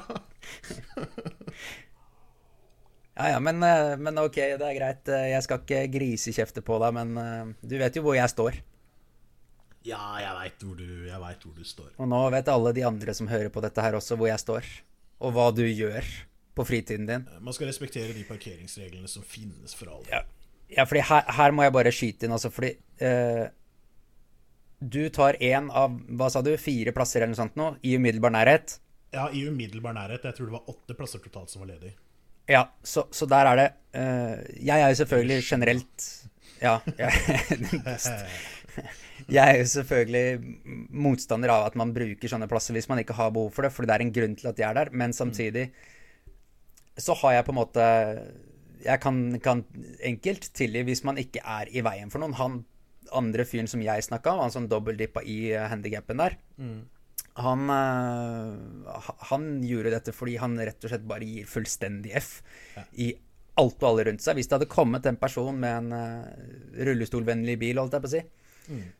ja, 3.14 3.40
men, 3.40 3.62
eh, 3.62 3.94
men 3.96 4.18
ok, 4.18 4.38
det 4.58 4.66
er 4.68 4.78
greit. 4.78 5.08
Eh, 5.08 5.28
Jeg 5.34 5.42
skal 5.46 5.60
ikke 5.62 5.82
grisekjefte 5.94 6.64
på 6.66 6.78
deg, 6.82 6.94
men 6.96 7.18
eh, 7.20 7.52
du 7.62 7.76
vet 7.78 7.96
jo 7.96 8.02
hvor 8.06 8.16
jeg 8.18 8.32
står. 8.32 8.58
Ja, 9.84 10.00
jeg 10.18 10.32
veit 10.38 10.62
hvor, 10.64 10.78
hvor 11.44 11.56
du 11.58 11.64
står. 11.68 11.90
Og 12.00 12.08
nå 12.08 12.20
vet 12.32 12.48
alle 12.48 12.72
de 12.74 12.86
andre 12.88 13.14
som 13.14 13.28
hører 13.28 13.52
på 13.52 13.62
dette 13.64 13.82
her 13.84 13.98
også, 13.98 14.16
hvor 14.16 14.30
jeg 14.30 14.40
står. 14.40 14.70
Og 15.24 15.34
hva 15.36 15.50
du 15.54 15.62
gjør 15.66 16.08
på 16.56 16.64
fritiden 16.66 17.06
din. 17.06 17.26
Man 17.44 17.54
skal 17.54 17.68
respektere 17.68 18.14
de 18.16 18.24
parkeringsreglene 18.26 19.10
som 19.10 19.22
finnes 19.26 19.74
for 19.76 19.92
alle. 19.92 20.08
Ja, 20.10 20.22
ja 20.78 20.86
fordi 20.88 21.04
her, 21.04 21.28
her 21.38 21.54
må 21.54 21.66
jeg 21.66 21.74
bare 21.76 21.92
skyte 21.94 22.26
inn, 22.26 22.34
altså, 22.34 22.50
fordi 22.54 22.72
eh, 23.04 23.44
Du 24.80 25.02
tar 25.14 25.38
én 25.40 25.70
av, 25.72 25.94
hva 26.18 26.30
sa 26.32 26.42
du, 26.44 26.52
fire 26.60 26.92
plasser 26.96 27.22
eller 27.22 27.32
noe 27.32 27.42
sånt 27.42 27.60
nå, 27.60 27.70
i 27.86 27.94
umiddelbar 27.96 28.34
nærhet. 28.34 28.78
Ja, 29.14 29.28
i 29.30 29.44
umiddelbar 29.46 29.94
nærhet. 29.96 30.24
Jeg 30.26 30.36
tror 30.36 30.50
det 30.50 30.56
var 30.56 30.72
åtte 30.74 30.96
plasser 30.98 31.22
totalt 31.22 31.52
som 31.52 31.62
var 31.62 31.70
ledig. 31.74 31.94
Ja, 32.50 32.66
så, 32.84 33.06
så 33.14 33.26
der 33.30 33.48
er 33.48 33.56
det 33.56 33.66
eh, 33.96 34.64
Jeg 34.66 34.80
er 34.80 34.90
jo 34.92 34.98
selvfølgelig 35.00 35.44
generelt 35.46 36.10
Ja. 36.60 36.78
Jeg, 36.98 37.12
jeg 39.36 39.42
er 39.44 39.58
jo 39.58 39.64
selvfølgelig 39.68 40.54
motstander 40.90 41.52
av 41.52 41.66
at 41.66 41.74
man 41.76 41.92
bruker 41.96 42.30
sånne 42.30 42.48
plasser 42.48 42.76
hvis 42.76 42.88
man 42.88 43.02
ikke 43.02 43.16
har 43.18 43.32
behov 43.34 43.50
for 43.52 43.66
det, 43.66 43.72
for 43.74 43.84
det 43.84 43.92
er 43.96 44.04
en 44.04 44.12
grunn 44.14 44.36
til 44.38 44.48
at 44.48 44.56
de 44.56 44.64
er 44.64 44.76
der. 44.78 44.92
Men 44.92 45.12
samtidig 45.12 45.66
så 46.96 47.16
har 47.20 47.36
jeg 47.38 47.44
på 47.44 47.52
en 47.52 47.58
måte 47.58 47.84
Jeg 48.84 49.00
kan, 49.00 49.40
kan 49.42 49.64
enkelt 50.04 50.50
tilgi 50.54 50.82
hvis 50.86 51.04
man 51.04 51.18
ikke 51.20 51.40
er 51.44 51.68
i 51.72 51.84
veien 51.84 52.10
for 52.12 52.22
noen. 52.22 52.36
Han 52.40 52.64
andre 53.12 53.44
fyren 53.44 53.68
som 53.68 53.82
jeg 53.84 54.04
snakka 54.04 54.32
om, 54.32 54.40
han 54.46 54.52
som 54.54 54.68
dobbeldippa 54.68 55.20
i 55.22 55.52
handikappen 55.52 56.18
der, 56.18 56.36
han, 57.34 57.70
eh, 57.70 59.10
han 59.30 59.46
gjorde 59.66 59.92
dette 59.96 60.14
fordi 60.14 60.36
han 60.38 60.56
rett 60.60 60.84
og 60.84 60.92
slett 60.92 61.06
bare 61.08 61.26
gir 61.26 61.48
fullstendig 61.50 62.14
F 62.20 62.36
i 62.94 63.10
alt 63.58 63.78
og 63.82 63.88
alle 63.88 64.08
rundt 64.08 64.22
seg. 64.22 64.38
Hvis 64.38 64.50
det 64.50 64.58
hadde 64.58 64.70
kommet 64.70 65.06
en 65.06 65.18
person 65.18 65.58
med 65.58 65.76
en 65.82 65.96
eh, 65.98 66.48
rullestolvennlig 66.86 67.58
bil, 67.60 67.80
holdt 67.82 67.96
jeg 67.98 68.04
på 68.04 68.10
å 68.10 68.14
si, 68.14 68.24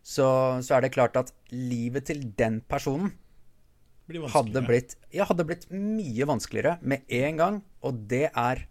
så, 0.05 0.27
så 0.61 0.77
er 0.77 0.85
det 0.85 0.93
klart 0.93 1.17
at 1.17 1.31
livet 1.55 2.11
til 2.11 2.27
den 2.37 2.61
personen 2.69 3.15
Blir 4.05 4.27
hadde 4.29 4.61
blitt, 4.67 4.99
ja, 5.15 5.25
hadde 5.25 5.47
blitt 5.49 5.65
mye 5.73 6.27
vanskeligere 6.29 6.77
med 6.85 7.07
en 7.09 7.39
gang, 7.41 7.61
og 7.81 8.03
det 8.11 8.27
er 8.29 8.67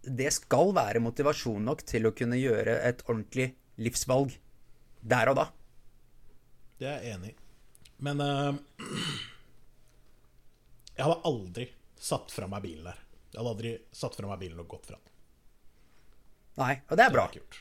Det 0.00 0.30
skal 0.32 0.72
være 0.72 1.02
motivasjon 1.04 1.66
nok 1.68 1.82
til 1.84 2.08
å 2.08 2.14
kunne 2.16 2.38
gjøre 2.40 2.78
et 2.88 3.02
ordentlig 3.04 3.50
livsvalg 3.76 4.32
der 5.04 5.28
og 5.28 5.36
da. 5.36 5.46
Det 6.80 6.88
er 6.88 7.04
jeg 7.04 7.18
enig 7.18 7.34
i. 7.34 7.39
Men 8.06 8.24
uh, 8.24 8.54
jeg 10.96 11.04
hadde 11.04 11.20
aldri 11.30 11.68
satt 12.00 12.32
fra 12.32 12.48
meg 12.50 12.64
bilen 12.64 12.88
der. 12.88 13.02
Jeg 13.30 13.40
hadde 13.40 13.52
aldri 13.54 13.74
satt 13.94 14.16
fra 14.16 14.30
meg 14.30 14.40
bilen 14.40 14.62
og 14.62 14.70
gått 14.70 14.88
fra 14.90 14.98
den. 14.98 15.12
Nei, 16.60 16.74
og 16.88 16.98
det 16.98 17.06
er 17.06 17.14
bra. 17.14 17.28
Det 17.32 17.44
er. 17.44 17.60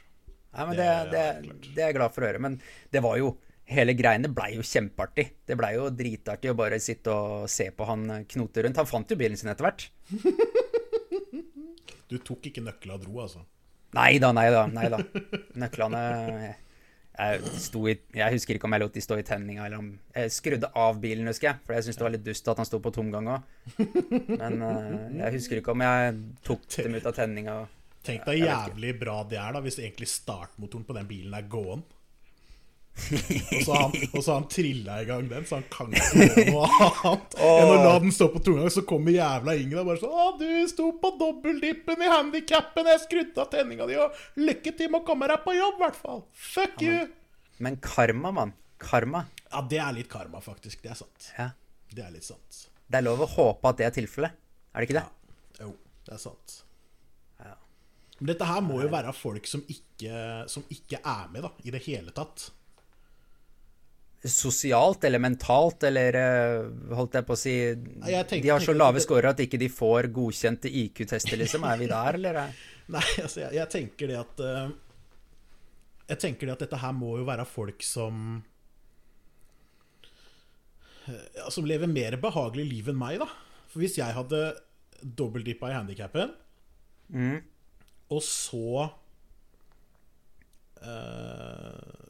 Nei, 0.50 0.64
men 0.66 0.80
Det 0.80 0.88
det, 1.12 1.26
det, 1.44 1.58
det 1.76 1.84
er 1.84 1.92
jeg 1.92 2.00
glad 2.00 2.16
for 2.16 2.26
å 2.26 2.32
høre. 2.32 2.44
Men 2.48 2.58
det 2.92 3.06
var 3.06 3.22
jo 3.22 3.36
Hele 3.70 3.94
greiene 3.94 4.32
blei 4.34 4.56
jo 4.56 4.64
kjempeartig. 4.66 5.28
Det 5.46 5.54
blei 5.54 5.76
jo 5.76 5.92
dritartig 5.94 6.50
å 6.50 6.56
bare 6.58 6.80
sitte 6.82 7.14
og 7.14 7.44
se 7.54 7.68
på 7.70 7.86
han 7.86 8.24
knote 8.26 8.64
rundt. 8.66 8.80
Han 8.82 8.88
fant 8.90 9.14
jo 9.14 9.18
bilen 9.20 9.38
sin 9.38 9.52
etter 9.52 9.68
hvert. 9.68 9.84
Du 12.10 12.16
tok 12.18 12.50
ikke 12.50 12.64
nøkkelen 12.66 12.96
og 12.96 13.04
dro, 13.04 13.20
altså. 13.22 13.44
Nei 13.94 14.16
da, 14.18 14.32
nei 14.34 14.48
da. 14.50 14.64
nei 14.74 14.88
da 14.90 14.98
Nøklene 15.62 16.02
jeg, 17.20 17.98
jeg 18.16 18.36
husker 18.36 18.56
ikke 18.56 18.68
om 18.70 18.76
jeg 18.76 18.84
lot 18.84 18.96
de 18.96 19.04
stå 19.04 19.18
i 19.20 19.26
tenninga, 19.28 19.66
eller 19.66 19.82
om 19.82 19.90
Jeg 20.16 20.32
skrudde 20.32 20.70
av 20.80 21.02
bilen, 21.04 21.28
husker 21.28 21.50
jeg. 21.50 21.62
For 21.66 21.76
jeg 21.76 21.88
syntes 21.88 22.00
det 22.00 22.06
var 22.06 22.16
litt 22.16 22.26
dust 22.26 22.48
at 22.52 22.62
han 22.62 22.70
sto 22.70 22.80
på 22.84 22.94
tomgang 22.96 23.28
òg. 23.36 23.50
Men 24.40 24.64
eh, 24.64 24.88
jeg 25.26 25.36
husker 25.36 25.62
ikke 25.62 25.76
om 25.76 25.84
jeg 25.84 26.16
tok 26.48 26.66
dem 26.78 26.98
ut 26.98 27.10
av 27.12 27.18
tenninga. 27.18 27.58
Tenk 28.08 28.24
deg 28.30 28.46
jævlig 28.46 28.94
bra 29.02 29.18
det 29.28 29.40
er 29.42 29.56
da 29.56 29.62
hvis 29.64 29.82
egentlig 29.82 30.08
startmotoren 30.08 30.86
på 30.88 30.96
den 30.96 31.10
bilen 31.10 31.36
er 31.36 31.48
gåen. 31.52 31.84
Og 33.00 33.64
så 33.66 33.74
har 33.74 33.82
han, 33.84 33.94
og 34.14 34.24
så 34.24 34.32
har 34.32 34.40
han 34.40 34.48
trilla 34.52 34.98
i 35.02 35.06
gang 35.08 35.28
den, 35.32 35.46
så 35.50 35.60
han 35.60 35.68
kan 35.72 35.94
ikke 35.96 36.28
gjøre 36.28 36.46
noe 36.54 36.70
annet 36.90 37.38
enn 37.50 37.72
å 37.74 37.78
la 37.84 37.94
den 38.04 38.14
stå 38.16 38.30
på 38.34 38.42
tunga. 38.46 38.70
Så 38.74 38.84
kommer 38.90 39.16
jævla 39.16 39.56
Ingrid 39.60 39.82
og 39.82 39.90
bare 39.92 40.02
sånn 40.04 40.16
'Å, 40.16 40.28
du 40.40 40.48
sto 40.72 40.90
på 41.02 41.14
dobbeltdippen 41.20 42.06
i 42.06 42.12
handikappen, 42.12 42.90
jeg 42.94 43.04
skrudde 43.06 43.44
av 43.46 43.52
tenninga 43.54 43.88
di', 43.90 44.00
og 44.04 44.44
lykke 44.44 44.76
til 44.78 44.92
med 44.94 45.02
å 45.02 45.08
komme 45.08 45.30
deg 45.32 45.44
på 45.46 45.56
jobb, 45.58 45.80
i 45.80 45.84
hvert 45.86 46.00
fall. 46.00 46.24
Fuck 46.34 46.84
you! 46.86 47.08
Men 47.60 47.80
karma, 47.84 48.32
mann. 48.36 48.54
Karma. 48.80 49.26
Ja, 49.52 49.62
det 49.66 49.80
er 49.84 49.96
litt 49.96 50.10
karma, 50.12 50.40
faktisk. 50.44 50.82
Det 50.84 50.94
er 50.94 51.00
sant. 51.02 51.32
Ja. 51.38 51.50
Det 51.92 52.06
er 52.06 52.14
litt 52.14 52.28
sant. 52.28 52.66
Det 52.90 53.00
er 53.00 53.06
lov 53.06 53.22
å 53.26 53.28
håpe 53.30 53.70
at 53.72 53.82
det 53.82 53.88
er 53.90 53.96
tilfellet. 53.98 54.38
Er 54.74 54.82
det 54.82 54.90
ikke 54.90 55.00
det? 55.02 55.08
Jo, 55.60 55.74
det 56.08 56.14
er 56.16 56.22
sant. 56.22 56.56
Ja. 57.42 57.56
Men 58.20 58.32
dette 58.32 58.48
her 58.50 58.62
må 58.66 58.80
jo 58.84 58.92
være 58.94 59.12
folk 59.18 59.50
som 59.50 59.64
ikke, 59.68 60.22
som 60.52 60.66
ikke 60.72 61.02
er 61.02 61.28
med 61.34 61.44
da, 61.48 61.52
i 61.66 61.74
det 61.76 61.82
hele 61.86 62.14
tatt. 62.16 62.50
Sosialt 64.20 65.04
eller 65.08 65.22
mentalt, 65.24 65.84
eller 65.88 66.16
eh, 66.20 66.66
holdt 66.98 67.14
jeg 67.16 67.26
på 67.30 67.36
å 67.36 67.40
si 67.40 67.54
De 67.80 68.50
har 68.52 68.60
så 68.60 68.74
lave 68.76 69.00
scorer 69.00 69.30
at 69.32 69.40
ikke 69.40 69.60
de 69.62 69.70
får 69.72 70.10
godkjente 70.12 70.68
IQ-tester, 70.68 71.38
liksom. 71.40 71.64
Er 71.64 71.78
vi 71.80 71.88
der, 71.88 72.18
eller? 72.20 72.40
Nei, 72.96 73.06
altså, 73.22 73.46
jeg, 73.46 73.54
jeg 73.56 73.70
tenker 73.72 74.12
det 74.12 74.18
at 74.20 74.42
eh, 74.44 74.72
Jeg 76.10 76.20
tenker 76.26 76.50
det 76.50 76.56
at 76.58 76.66
dette 76.66 76.82
her 76.82 76.96
må 76.98 77.14
jo 77.22 77.28
være 77.30 77.46
folk 77.48 77.86
som 77.86 78.42
ja, 81.08 81.48
Som 81.54 81.70
lever 81.70 81.88
mer 81.88 82.18
behagelig 82.22 82.66
liv 82.70 82.90
enn 82.92 83.00
meg, 83.00 83.22
da. 83.24 83.30
For 83.72 83.80
hvis 83.84 83.96
jeg 84.02 84.18
hadde 84.18 84.44
dobbeltdippa 85.02 85.72
i 85.72 85.78
handikappen, 85.80 86.36
Mm. 87.10 87.40
og 88.14 88.20
så 88.22 88.84
eh, 90.84 92.09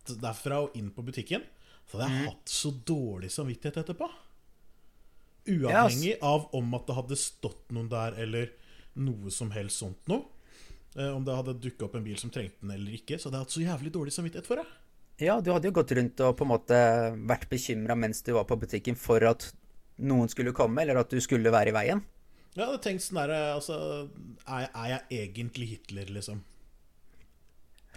gått 0.00 0.20
derfra 0.22 0.60
og 0.64 0.76
inn 0.78 0.90
på 0.94 1.04
butikken, 1.06 1.44
så 1.88 1.98
hadde 1.98 2.10
jeg 2.14 2.28
hatt 2.30 2.52
så 2.52 2.72
dårlig 2.86 3.30
samvittighet 3.34 3.80
etterpå. 3.82 4.08
Uavhengig 5.50 6.18
av 6.22 6.48
om 6.54 6.74
at 6.76 6.86
det 6.86 6.96
hadde 6.98 7.18
stått 7.18 7.72
noen 7.74 7.88
der, 7.90 8.18
eller 8.20 8.52
noe 9.00 9.32
som 9.34 9.50
helst 9.54 9.80
sånt 9.82 10.10
noe. 10.10 10.26
Eh, 10.96 11.08
om 11.08 11.24
det 11.24 11.34
hadde 11.34 11.56
dukka 11.62 11.86
opp 11.86 11.96
en 11.98 12.04
bil 12.04 12.18
som 12.18 12.30
trengte 12.30 12.62
den 12.62 12.74
eller 12.74 12.94
ikke. 12.98 13.18
Så 13.18 13.28
hadde 13.28 13.40
jeg 13.40 13.46
hatt 13.46 13.56
så 13.56 13.64
jævlig 13.64 13.92
dårlig 13.94 14.14
samvittighet 14.14 14.48
for 14.48 14.60
det. 14.60 14.66
Ja, 15.20 15.40
du 15.40 15.50
hadde 15.52 15.68
jo 15.68 15.76
gått 15.76 15.92
rundt 15.96 16.20
og 16.24 16.36
på 16.38 16.46
en 16.46 16.52
måte 16.54 16.78
vært 17.28 17.50
bekymra 17.50 17.96
mens 17.98 18.22
du 18.24 18.32
var 18.36 18.46
på 18.48 18.56
butikken 18.60 18.96
for 18.96 19.24
at 19.28 19.50
noen 20.00 20.30
skulle 20.32 20.54
komme, 20.56 20.80
eller 20.80 21.02
at 21.02 21.12
du 21.12 21.20
skulle 21.20 21.52
være 21.52 21.72
i 21.72 21.76
veien. 21.76 22.00
Ja, 22.54 22.64
Jeg 22.64 22.66
hadde 22.66 22.82
tenkt 22.82 23.04
sånn 23.04 23.20
derre 23.20 23.40
Altså, 23.54 23.76
er, 24.42 24.64
er 24.74 24.86
jeg 24.94 25.26
egentlig 25.28 25.68
Hitler, 25.74 26.08
liksom? 26.10 26.40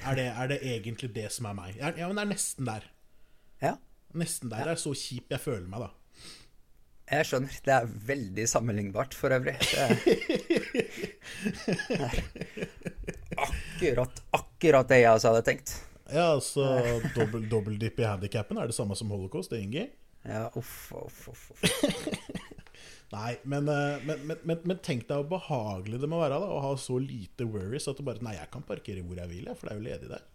Er 0.04 0.16
det, 0.18 0.26
er 0.34 0.48
det 0.52 0.60
egentlig 0.66 1.10
det 1.16 1.30
som 1.32 1.46
er 1.48 1.54
meg? 1.58 1.76
Ja, 1.80 1.92
men 2.10 2.18
det 2.18 2.24
er 2.26 2.32
nesten 2.34 2.66
der. 2.68 2.88
Ja, 3.64 3.76
Nesten 4.14 4.50
der. 4.52 4.68
Det 4.68 4.74
er 4.76 4.82
så 4.82 4.92
kjip 4.94 5.32
jeg 5.34 5.42
føler 5.42 5.66
meg, 5.66 5.80
da. 5.88 5.90
jeg 7.16 7.26
skjønner. 7.30 7.56
Det 7.66 7.74
er 7.74 7.88
veldig 8.10 8.46
sammenlignbart 8.52 9.16
for 9.18 9.34
øvrig. 9.34 9.56
Det 9.64 9.80
er 9.80 9.96
akkurat, 13.48 14.22
akkurat 14.38 14.90
det 14.92 15.00
jeg 15.02 15.12
også 15.18 15.32
hadde 15.34 15.46
tenkt. 15.48 15.74
Ja, 16.14 16.28
altså 16.36 16.68
dobbel, 17.16 17.80
dip 17.82 17.98
i 18.00 18.06
handikappen 18.06 18.60
er 18.62 18.70
det 18.70 18.76
samme 18.78 18.96
som 19.00 19.10
holocaust, 19.14 19.50
det, 19.54 19.64
Ingi? 19.64 19.88
Ja, 20.28 20.46
uff, 20.56 20.92
uff, 20.94 21.28
uff. 21.32 21.52
uff. 21.52 21.64
Nei, 23.14 23.36
men, 23.44 23.68
eh, 23.70 24.02
men, 24.08 24.24
men, 24.26 24.40
men, 24.48 24.62
men 24.66 24.80
tenk 24.82 25.06
deg 25.10 25.22
hvor 25.22 25.36
behagelig 25.36 26.00
det 26.02 26.10
må 26.10 26.22
være 26.22 26.40
da 26.42 26.50
å 26.50 26.62
ha 26.64 26.72
så 26.82 26.98
lite 27.02 27.46
worries 27.46 27.86
at 27.90 28.00
du 28.00 28.06
bare 28.08 28.24
Nei, 28.26 28.36
jeg 28.40 28.50
kan 28.54 28.66
parkere 28.66 29.04
hvor 29.06 29.20
jeg 29.22 29.30
vil, 29.30 29.52
for 29.54 29.70
det 29.70 29.74
er 29.74 29.80
jo 29.80 29.88
ledig 29.88 30.12
der. 30.14 30.26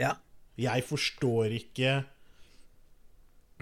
Ja. 0.00 0.14
Jeg 0.60 0.84
forstår 0.88 1.52
ikke 1.56 1.94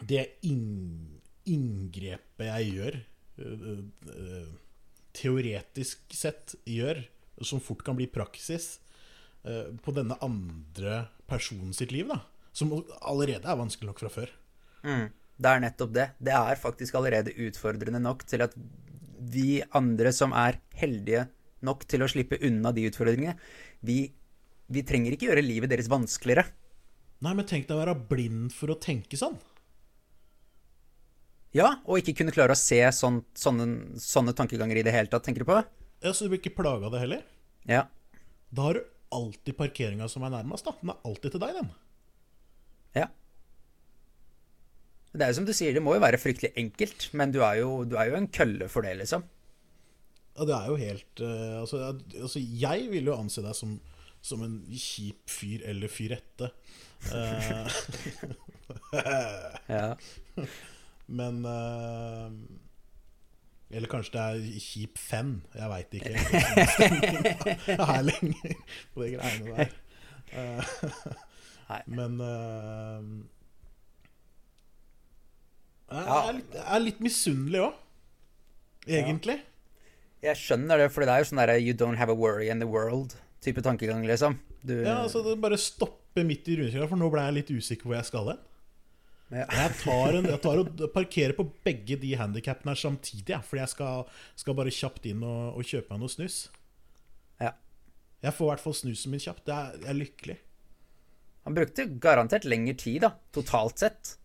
det 0.09 0.25
inn, 0.47 1.19
inngrepet 1.51 2.47
jeg 2.47 2.73
gjør, 2.77 2.99
øh, 3.43 3.79
øh, 4.15 4.51
teoretisk 5.19 6.15
sett 6.15 6.55
gjør, 6.69 7.03
som 7.43 7.63
fort 7.63 7.83
kan 7.87 7.99
bli 7.99 8.07
praksis, 8.11 8.77
på 9.49 9.93
denne 9.95 10.17
andre 10.21 10.97
personen 11.31 11.71
sitt 11.73 11.93
liv, 11.95 12.11
da. 12.11 12.19
Som 12.53 12.75
allerede 13.07 13.49
er 13.49 13.57
vanskelig 13.57 13.89
nok 13.89 14.03
fra 14.03 14.11
før. 14.13 14.33
Mm. 14.83 15.07
Det 15.39 15.51
er 15.51 15.63
nettopp 15.63 15.93
det. 15.95 16.07
Det 16.19 16.35
er 16.35 16.59
faktisk 16.59 16.97
allerede 16.99 17.35
utfordrende 17.47 18.01
nok 18.03 18.25
til 18.27 18.43
at 18.43 18.55
vi 19.19 19.61
andre 19.77 20.13
som 20.15 20.35
er 20.37 20.61
heldige 20.79 21.27
nok 21.67 21.85
til 21.91 22.05
å 22.05 22.09
slippe 22.11 22.39
unna 22.47 22.71
de 22.75 22.87
utfordringene, 22.87 23.35
vi, 23.87 24.01
vi 24.71 24.83
trenger 24.87 25.15
ikke 25.15 25.31
gjøre 25.31 25.45
livet 25.45 25.73
deres 25.73 25.91
vanskeligere. 25.91 26.47
Nei, 27.25 27.35
men 27.35 27.47
tenk 27.51 27.67
deg 27.67 27.75
å 27.75 27.83
være 27.83 27.97
blind 28.11 28.53
for 28.55 28.71
å 28.71 28.79
tenke 28.79 29.19
sånn. 29.19 29.39
Ja, 31.57 31.79
og 31.89 31.99
ikke 31.99 32.15
kunne 32.21 32.35
klare 32.35 32.55
å 32.55 32.59
se 32.59 32.79
sånn, 32.95 33.23
sånne, 33.39 33.99
sånne 34.03 34.35
tankeganger 34.37 34.79
i 34.79 34.85
det 34.87 34.95
hele 34.95 35.11
tatt, 35.11 35.25
tenker 35.27 35.43
du 35.43 35.49
på? 35.49 35.59
Ja, 36.05 36.13
Så 36.13 36.27
du 36.27 36.33
blir 36.35 36.43
ikke 36.43 36.59
plaga 36.61 36.87
av 36.87 36.95
det 36.95 37.03
heller? 37.03 37.25
Ja. 37.67 37.87
Da 38.55 38.69
har 38.69 38.79
du 38.79 38.85
alltid 39.15 39.57
parkeringa 39.59 40.07
som 40.13 40.23
er 40.23 40.35
nærmest. 40.37 40.69
da 40.69 40.77
Den 40.79 40.93
er 40.93 41.01
alltid 41.09 41.35
til 41.35 41.43
deg, 41.43 41.57
den. 41.57 41.73
Ja. 42.95 43.09
Det 45.13 45.25
er 45.25 45.31
jo 45.33 45.39
som 45.39 45.47
du 45.49 45.53
sier, 45.57 45.73
det 45.75 45.83
må 45.83 45.95
jo 45.97 46.03
være 46.05 46.19
fryktelig 46.21 46.51
enkelt, 46.61 47.09
men 47.17 47.33
du 47.33 47.41
er 47.43 47.61
jo, 47.63 47.85
du 47.89 47.97
er 47.97 48.11
jo 48.11 48.19
en 48.19 48.29
kølle 48.29 48.69
for 48.69 48.85
det, 48.85 48.97
liksom. 49.01 49.25
Ja, 50.39 50.45
det 50.47 50.55
er 50.55 50.67
jo 50.71 50.77
helt 50.79 51.21
eh, 51.25 51.55
altså, 51.61 51.81
altså, 52.21 52.39
jeg 52.39 52.85
vil 52.93 53.09
jo 53.11 53.17
anse 53.19 53.43
deg 53.43 53.57
som, 53.59 53.73
som 54.23 54.43
en 54.47 54.59
kjip 54.71 55.25
fyr 55.33 55.65
eller 55.67 55.89
fyrette. 55.91 56.53
Eh, 57.13 57.67
Ja. 59.69 59.95
men 61.07 61.39
uh, 61.47 62.29
Eller 63.71 63.89
kanskje 63.89 64.13
det 64.13 64.21
er 64.21 64.61
kjip 64.61 64.99
fan. 65.01 65.31
Jeg 65.57 65.71
veit 65.73 65.95
ikke. 65.97 66.11
Jeg 67.69 67.79
er 67.79 68.03
lenger 68.05 68.55
på 68.95 69.03
de 69.07 69.11
greiene 69.15 69.55
der. 69.57 69.69
Men 71.99 72.21
Jeg 75.89 76.05
Ja. 76.07 76.29
er 76.29 76.33
litt, 76.37 76.53
jeg 76.55 76.65
er 76.77 76.81
litt 76.85 76.99
misunnelig 77.01 77.61
òg, 77.65 77.75
egentlig. 78.87 79.41
Jeg 80.23 80.37
skjønner 80.37 80.79
det, 80.83 80.91
for 80.93 81.01
det 81.07 81.09
er 81.15 81.23
jo 81.23 81.29
sånn 81.31 81.39
derre 81.41 81.61
you 81.63 81.73
don't 81.75 81.97
have 81.97 82.11
a 82.11 82.15
worry 82.15 82.49
in 82.51 82.59
the 82.59 82.67
world-type 82.67 83.63
tankegang, 83.63 84.05
liksom. 84.07 84.39
Du, 84.67 84.75
Ja, 84.83 85.05
altså 85.05 85.23
det 85.25 85.41
Bare 85.41 85.57
stoppe 85.57 86.25
midt 86.27 86.49
i 86.49 86.57
rundkjøringa, 86.59 86.89
for 86.91 86.97
nå 86.99 87.11
ble 87.13 87.21
jeg 87.23 87.35
litt 87.39 87.51
usikker 87.55 87.85
hvor 87.87 87.95
jeg 87.97 88.05
skal 88.09 88.27
hen. 88.33 88.39
Ja. 89.31 89.45
Jeg 89.47 89.73
tar, 89.85 90.15
en, 90.17 90.25
jeg 90.25 90.41
tar 90.43 90.59
og 90.59 90.93
parkerer 90.95 91.35
på 91.37 91.45
begge 91.65 91.99
de 92.01 92.15
handikappene 92.17 92.73
her 92.73 92.81
samtidig, 92.81 93.29
ja, 93.29 93.41
fordi 93.45 93.61
jeg 93.61 93.69
skal, 93.69 94.07
skal 94.37 94.55
bare 94.55 94.73
kjapt 94.73 95.07
inn 95.07 95.23
og, 95.23 95.57
og 95.57 95.63
kjøpe 95.69 95.91
meg 95.93 96.01
noe 96.01 96.09
snus. 96.13 96.49
Ja. 97.41 97.53
Jeg 98.25 98.33
får 98.35 98.45
i 98.47 98.51
hvert 98.55 98.65
fall 98.65 98.75
snusen 98.75 99.11
min 99.13 99.21
kjapt. 99.21 99.45
Det 99.47 99.55
er, 99.55 99.77
jeg 99.85 99.89
er 99.93 99.99
lykkelig. 100.01 100.39
Han 101.45 101.55
brukte 101.55 101.87
garantert 102.01 102.45
lengre 102.49 102.75
tid, 102.77 103.01
da, 103.05 103.13
totalt 103.33 103.79
sett. 103.79 104.17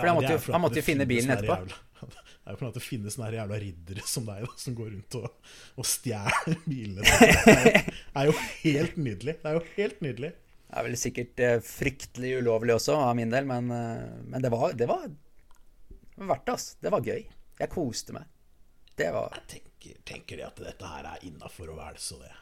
For 0.00 0.10
han 0.10 0.16
måtte 0.20 0.32
jo- 0.36 0.60
måtte 0.66 0.80
jo 0.80 0.86
finne 0.86 1.06
bilen 1.10 1.32
etterpå. 1.36 1.56
Jævla, 1.60 1.82
det 2.06 2.46
er 2.46 2.54
jo 2.54 2.60
for 2.60 2.68
at 2.70 2.76
det 2.78 2.82
finnes 2.86 3.14
sånne 3.16 3.30
jævla 3.36 3.60
riddere 3.62 4.04
som 4.06 4.26
deg, 4.28 4.42
da, 4.46 4.56
som 4.62 4.74
går 4.78 4.90
rundt 4.94 5.16
og, 5.20 5.52
og 5.80 5.86
stjeler 5.88 6.58
bilene. 6.70 7.04
Det 7.04 7.54
er, 7.54 7.70
det 7.86 8.22
er 8.22 8.30
jo 8.30 8.34
helt 8.64 8.98
nydelig. 9.00 9.36
Det 9.42 9.50
er 9.52 9.58
jo 9.60 9.64
helt 9.76 10.02
nydelig. 10.04 10.32
Det 10.66 10.80
er 10.80 10.86
vel 10.88 10.96
sikkert 10.98 11.42
eh, 11.46 11.56
fryktelig 11.62 12.32
ulovlig 12.42 12.74
også, 12.74 12.96
av 12.98 13.14
min 13.18 13.30
del, 13.32 13.46
men, 13.48 13.70
eh, 13.70 14.06
men 14.26 14.42
det, 14.44 14.50
var, 14.52 14.72
det 14.76 14.88
var 14.90 15.06
det 15.06 16.24
var 16.24 16.30
verdt 16.32 16.46
det, 16.48 16.56
altså. 16.56 16.76
Det 16.82 16.92
var 16.96 17.06
gøy. 17.06 17.22
Jeg 17.60 17.70
koste 17.72 18.14
meg. 18.16 18.26
Det 18.96 19.10
var 19.12 19.32
Jeg 19.36 19.46
tenker, 19.52 19.98
tenker 20.08 20.40
det 20.40 20.46
at 20.48 20.60
dette 20.64 20.88
her 20.90 21.08
er 21.14 21.24
innafor 21.28 21.70
å 21.72 21.76
være 21.78 22.00
så 22.02 22.16
det. 22.22 22.32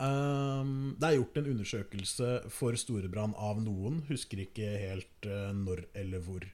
Um, 0.00 0.94
det 0.96 1.10
er 1.10 1.18
gjort 1.18 1.34
en 1.36 1.50
undersøkelse 1.52 2.28
for 2.54 2.76
Storebrann 2.80 3.34
av 3.36 3.58
noen. 3.60 3.98
Husker 4.08 4.40
ikke 4.46 4.70
helt 4.80 5.28
uh, 5.28 5.50
når 5.52 5.84
eller 6.00 6.22
hvor. 6.24 6.46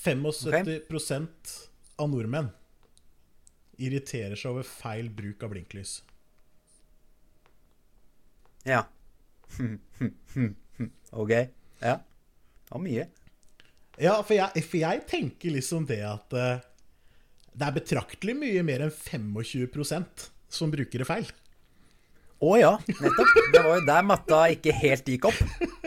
75 0.00 1.28
av 2.00 2.08
nordmenn 2.08 2.48
irriterer 3.80 4.36
seg 4.38 4.54
over 4.54 4.64
feil 4.64 5.10
bruk 5.12 5.44
av 5.44 5.52
blinklys. 5.52 5.98
Ja. 8.64 8.86
OK. 11.20 11.32
Ja. 11.84 12.00
Det 12.00 12.72
var 12.72 12.84
mye. 12.84 13.06
Ja, 14.00 14.16
for 14.24 14.36
jeg, 14.38 14.64
for 14.64 14.80
jeg 14.80 15.04
tenker 15.10 15.52
liksom 15.52 15.84
det 15.88 16.00
at 16.08 16.32
uh, 16.32 16.64
det 17.52 17.66
er 17.66 17.76
betraktelig 17.76 18.40
mye 18.40 18.64
mer 18.64 18.86
enn 18.86 18.94
25 18.94 19.68
som 20.52 20.72
bruker 20.72 21.02
det 21.02 21.08
feil. 21.08 21.30
Å 22.40 22.54
ja, 22.56 22.72
nettopp. 22.88 23.34
Det 23.52 23.62
var 23.64 23.74
jo 23.76 23.86
der 23.88 24.06
matta 24.08 24.44
ikke 24.54 24.74
helt 24.74 25.08
gikk 25.12 25.28
opp. 25.28 25.40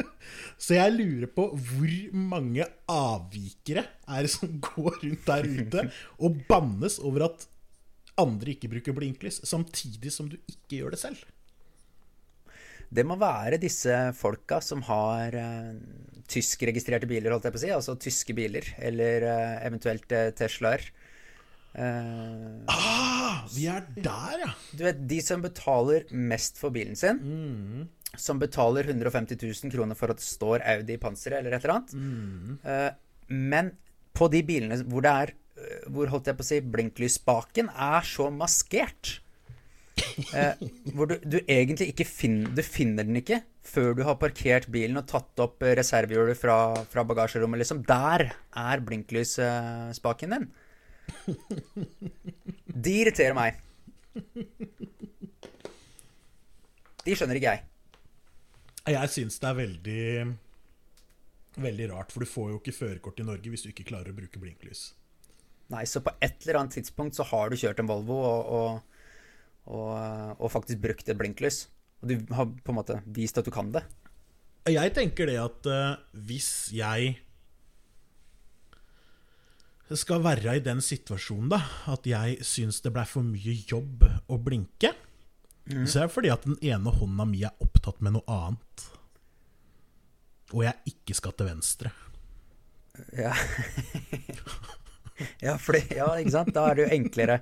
Så 0.63 0.77
jeg 0.77 0.93
lurer 0.95 1.27
på 1.33 1.47
hvor 1.51 1.93
mange 2.15 2.65
avvikere 2.89 3.83
er 4.07 4.25
det 4.25 4.31
som 4.31 4.51
går 4.69 4.99
rundt 5.01 5.25
der 5.27 5.49
ute 5.49 5.87
og 6.23 6.43
bannes 6.49 6.99
over 7.03 7.27
at 7.31 7.47
andre 8.21 8.53
ikke 8.53 8.69
bruker 8.69 8.93
blinklys, 8.93 9.41
samtidig 9.49 10.11
som 10.13 10.27
du 10.29 10.37
ikke 10.45 10.77
gjør 10.77 10.93
det 10.93 11.01
selv. 11.01 11.23
Det 12.93 13.01
må 13.09 13.17
være 13.17 13.57
disse 13.57 13.95
folka 14.13 14.59
som 14.61 14.83
har 14.85 15.33
uh, 15.33 15.73
tyskregistrerte 16.29 17.09
biler, 17.09 17.33
holdt 17.33 17.47
jeg 17.47 17.55
på 17.55 17.57
å 17.57 17.63
si. 17.63 17.71
Altså 17.73 17.95
tyske 17.97 18.35
biler, 18.37 18.67
eller 18.77 19.25
uh, 19.25 19.55
eventuelt 19.65 20.05
uh, 20.13 20.29
Teslaer. 20.37 20.85
Eh, 21.73 22.69
Ah, 22.69 23.43
vi 23.49 23.65
er 23.71 23.85
der, 23.95 24.35
ja! 24.43 24.51
du 24.77 24.83
vet, 24.85 24.99
de 25.09 25.19
som 25.25 25.41
betaler 25.41 26.05
mest 26.13 26.59
for 26.61 26.73
bilen 26.75 26.95
sin, 26.99 27.19
som 28.13 28.37
betaler 28.41 28.85
150 28.91 29.39
000 29.41 29.73
kroner 29.73 29.97
for 29.97 30.13
at 30.13 30.21
det 30.21 30.27
står 30.27 30.61
Audi 30.75 30.93
i 30.97 31.01
panseret 31.01 31.39
eller 31.41 31.57
et 31.57 31.65
eller 31.65 31.79
annet. 31.79 31.95
Eh, 32.61 32.91
men 33.33 33.71
på 34.13 34.29
de 34.29 34.43
bilene 34.45 34.77
hvor 34.85 35.01
det 35.01 35.11
er 35.23 35.31
eh, 35.33 35.85
Hvor 35.89 36.11
holdt 36.11 36.27
jeg 36.29 36.37
på 36.37 36.43
å 36.45 36.45
si 36.45 36.59
Blinklysspaken 36.61 37.71
er 37.71 38.05
så 38.05 38.27
maskert 38.29 39.15
uh, 40.35 40.53
Hvor 40.93 41.09
du, 41.09 41.15
du 41.25 41.39
egentlig 41.47 41.87
ikke 41.93 42.05
finner 42.05 42.53
Du 42.53 42.61
finner 42.61 43.07
den 43.07 43.17
ikke 43.17 43.39
før 43.63 43.95
du 43.97 44.03
har 44.05 44.19
parkert 44.21 44.67
bilen 44.69 44.99
og 44.99 45.07
tatt 45.09 45.39
opp 45.41 45.63
eh, 45.63 45.73
reservehjulet 45.79 46.35
fra, 46.35 46.57
fra 46.91 47.05
bagasjerommet. 47.07 47.61
Liksom. 47.61 47.79
Der 47.87 48.25
er 48.59 48.81
blinklysspaken 48.83 50.35
din. 50.35 50.49
De 52.85 52.95
irriterer 53.01 53.35
meg. 53.37 53.59
De 57.03 57.15
skjønner 57.15 57.39
ikke 57.39 57.53
jeg. 57.53 57.69
Jeg 58.93 59.11
syns 59.11 59.39
det 59.39 59.47
er 59.49 59.59
veldig 59.59 60.03
Veldig 61.53 61.85
rart, 61.91 62.09
for 62.09 62.23
du 62.23 62.29
får 62.29 62.47
jo 62.49 62.55
ikke 62.57 62.73
førerkort 62.73 63.19
i 63.21 63.25
Norge 63.27 63.51
hvis 63.53 63.61
du 63.61 63.69
ikke 63.69 63.85
klarer 63.85 64.09
å 64.09 64.17
bruke 64.17 64.39
blinklys. 64.41 64.87
Nei, 65.69 65.83
så 65.85 66.01
på 66.01 66.09
et 66.17 66.41
eller 66.41 66.63
annet 66.63 66.79
tidspunkt 66.79 67.13
så 67.13 67.25
har 67.29 67.51
du 67.51 67.59
kjørt 67.59 67.77
en 67.83 67.89
Volvo 67.91 68.17
og, 68.25 68.49
og, 68.57 69.03
og, 69.69 69.91
og 70.39 70.49
faktisk 70.49 70.81
brukt 70.81 71.09
et 71.09 71.19
blinklys. 71.19 71.67
Og 72.01 72.09
du 72.09 72.33
har 72.33 72.49
på 72.49 72.73
en 72.73 72.79
måte 72.79 72.97
vist 73.05 73.37
at 73.37 73.45
du 73.45 73.53
kan 73.53 73.69
det. 73.73 73.83
Jeg 74.71 74.95
tenker 74.95 75.29
det 75.29 75.37
at 75.43 75.69
uh, 75.69 76.01
hvis 76.25 76.71
jeg 76.73 77.17
skal 79.99 80.23
være 80.23 80.57
i 80.57 80.63
den 80.63 80.81
situasjonen, 80.83 81.51
da, 81.51 81.59
at 81.91 82.07
jeg 82.07 82.39
syns 82.47 82.79
det 82.83 82.93
blei 82.95 83.05
for 83.09 83.25
mye 83.27 83.55
jobb 83.67 84.05
å 84.31 84.39
blinke, 84.41 84.93
mm. 85.67 85.83
så 85.85 86.03
er 86.03 86.07
det 86.07 86.15
fordi 86.15 86.31
at 86.33 86.47
den 86.47 86.57
ene 86.63 86.93
hånda 86.95 87.27
mi 87.29 87.43
er 87.43 87.53
opptatt 87.63 87.99
med 88.03 88.15
noe 88.17 88.23
annet. 88.31 88.87
Og 90.53 90.63
jeg 90.65 90.93
ikke 90.93 91.17
skal 91.17 91.35
til 91.35 91.49
venstre. 91.49 91.91
Ja. 93.17 93.33
ja, 95.47 95.57
fordi, 95.57 95.83
ja, 95.97 96.11
ikke 96.21 96.35
sant? 96.35 96.53
Da 96.55 96.69
er 96.69 96.77
det 96.77 96.85
jo 96.85 96.97
enklere. 96.99 97.39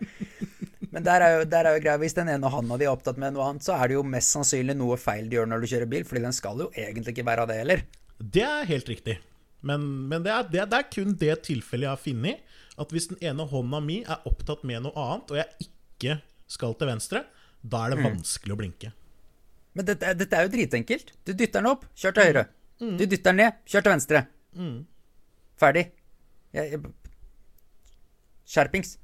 Men 0.91 1.05
der 1.07 1.23
er 1.23 1.37
jo, 1.37 1.47
der 1.47 1.67
er 1.67 1.75
jo 1.75 1.83
greia, 1.83 1.99
hvis 2.01 2.15
den 2.17 2.31
ene 2.31 2.51
hånda 2.51 2.77
di 2.79 2.87
er 2.87 2.91
opptatt 2.91 3.19
med 3.21 3.35
noe 3.35 3.47
annet, 3.47 3.63
så 3.63 3.77
er 3.77 3.91
det 3.91 3.99
jo 3.99 4.05
mest 4.07 4.33
sannsynlig 4.35 4.75
noe 4.79 4.97
feil 4.99 5.29
du 5.29 5.37
gjør 5.37 5.51
når 5.51 5.63
du 5.63 5.71
kjører 5.71 5.91
bil, 5.91 6.07
fordi 6.07 6.23
den 6.25 6.35
skal 6.35 6.65
jo 6.65 6.71
egentlig 6.73 7.13
ikke 7.15 7.27
være 7.27 7.45
av 7.45 7.51
det 7.51 7.59
heller. 7.61 7.83
Det 8.21 8.43
er 8.47 8.67
helt 8.69 8.89
riktig. 8.91 9.21
Men, 9.67 9.83
men 10.09 10.23
det, 10.25 10.31
er, 10.33 10.47
det, 10.49 10.63
det, 10.71 10.79
er, 10.79 10.89
kun 10.93 11.13
det 11.21 11.35
tilfellet 11.47 11.87
jeg 11.87 11.93
har 11.93 12.01
funnet. 12.01 12.47
At 12.81 12.93
hvis 12.95 13.09
den 13.11 13.19
ene 13.21 13.45
hånda 13.49 13.81
mi 13.83 13.99
er 14.01 14.25
opptatt 14.29 14.63
med 14.67 14.85
noe 14.85 14.95
annet, 14.97 15.33
og 15.33 15.41
jeg 15.41 15.67
ikke 15.67 16.17
skal 16.51 16.73
til 16.79 16.89
venstre, 16.89 17.25
da 17.61 17.85
er 17.85 17.93
det 17.93 18.01
mm. 18.01 18.07
vanskelig 18.09 18.55
å 18.55 18.59
blinke. 18.59 18.93
Men 19.77 19.87
dette, 19.87 20.15
dette, 20.17 20.37
er 20.37 20.47
jo 20.47 20.53
dritenkelt. 20.55 21.13
Du 21.23 21.33
dytter 21.33 21.61
den 21.61 21.69
opp, 21.69 21.85
kjør 21.95 22.15
til 22.17 22.27
høyre. 22.29 22.47
Mm. 22.81 22.95
Du 22.97 23.05
dytter 23.05 23.29
den 23.29 23.39
ned, 23.43 23.61
kjør 23.69 23.85
til 23.85 23.93
venstre. 23.93 24.23
Mm. 24.57 24.79
Ferdig. 25.61 25.85
Jeg, 26.57 26.73
jeg, 26.73 26.95
skjerpings. 28.51 28.97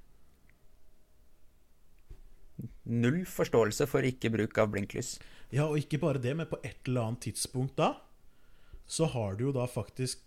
Null 2.88 3.24
forståelse 3.30 3.88
for 3.92 4.08
ikke 4.08 4.32
bruk 4.34 4.58
av 4.60 4.72
blinklys. 4.74 5.18
Ja, 5.54 5.70
og 5.70 5.80
ikke 5.80 6.00
bare 6.02 6.22
det, 6.24 6.34
men 6.36 6.50
på 6.50 6.60
et 6.64 6.88
eller 6.88 7.12
annet 7.12 7.28
tidspunkt 7.30 7.78
da, 7.80 7.94
så 8.88 9.08
har 9.12 9.36
du 9.38 9.48
jo 9.48 9.56
da 9.56 9.68
faktisk 9.70 10.24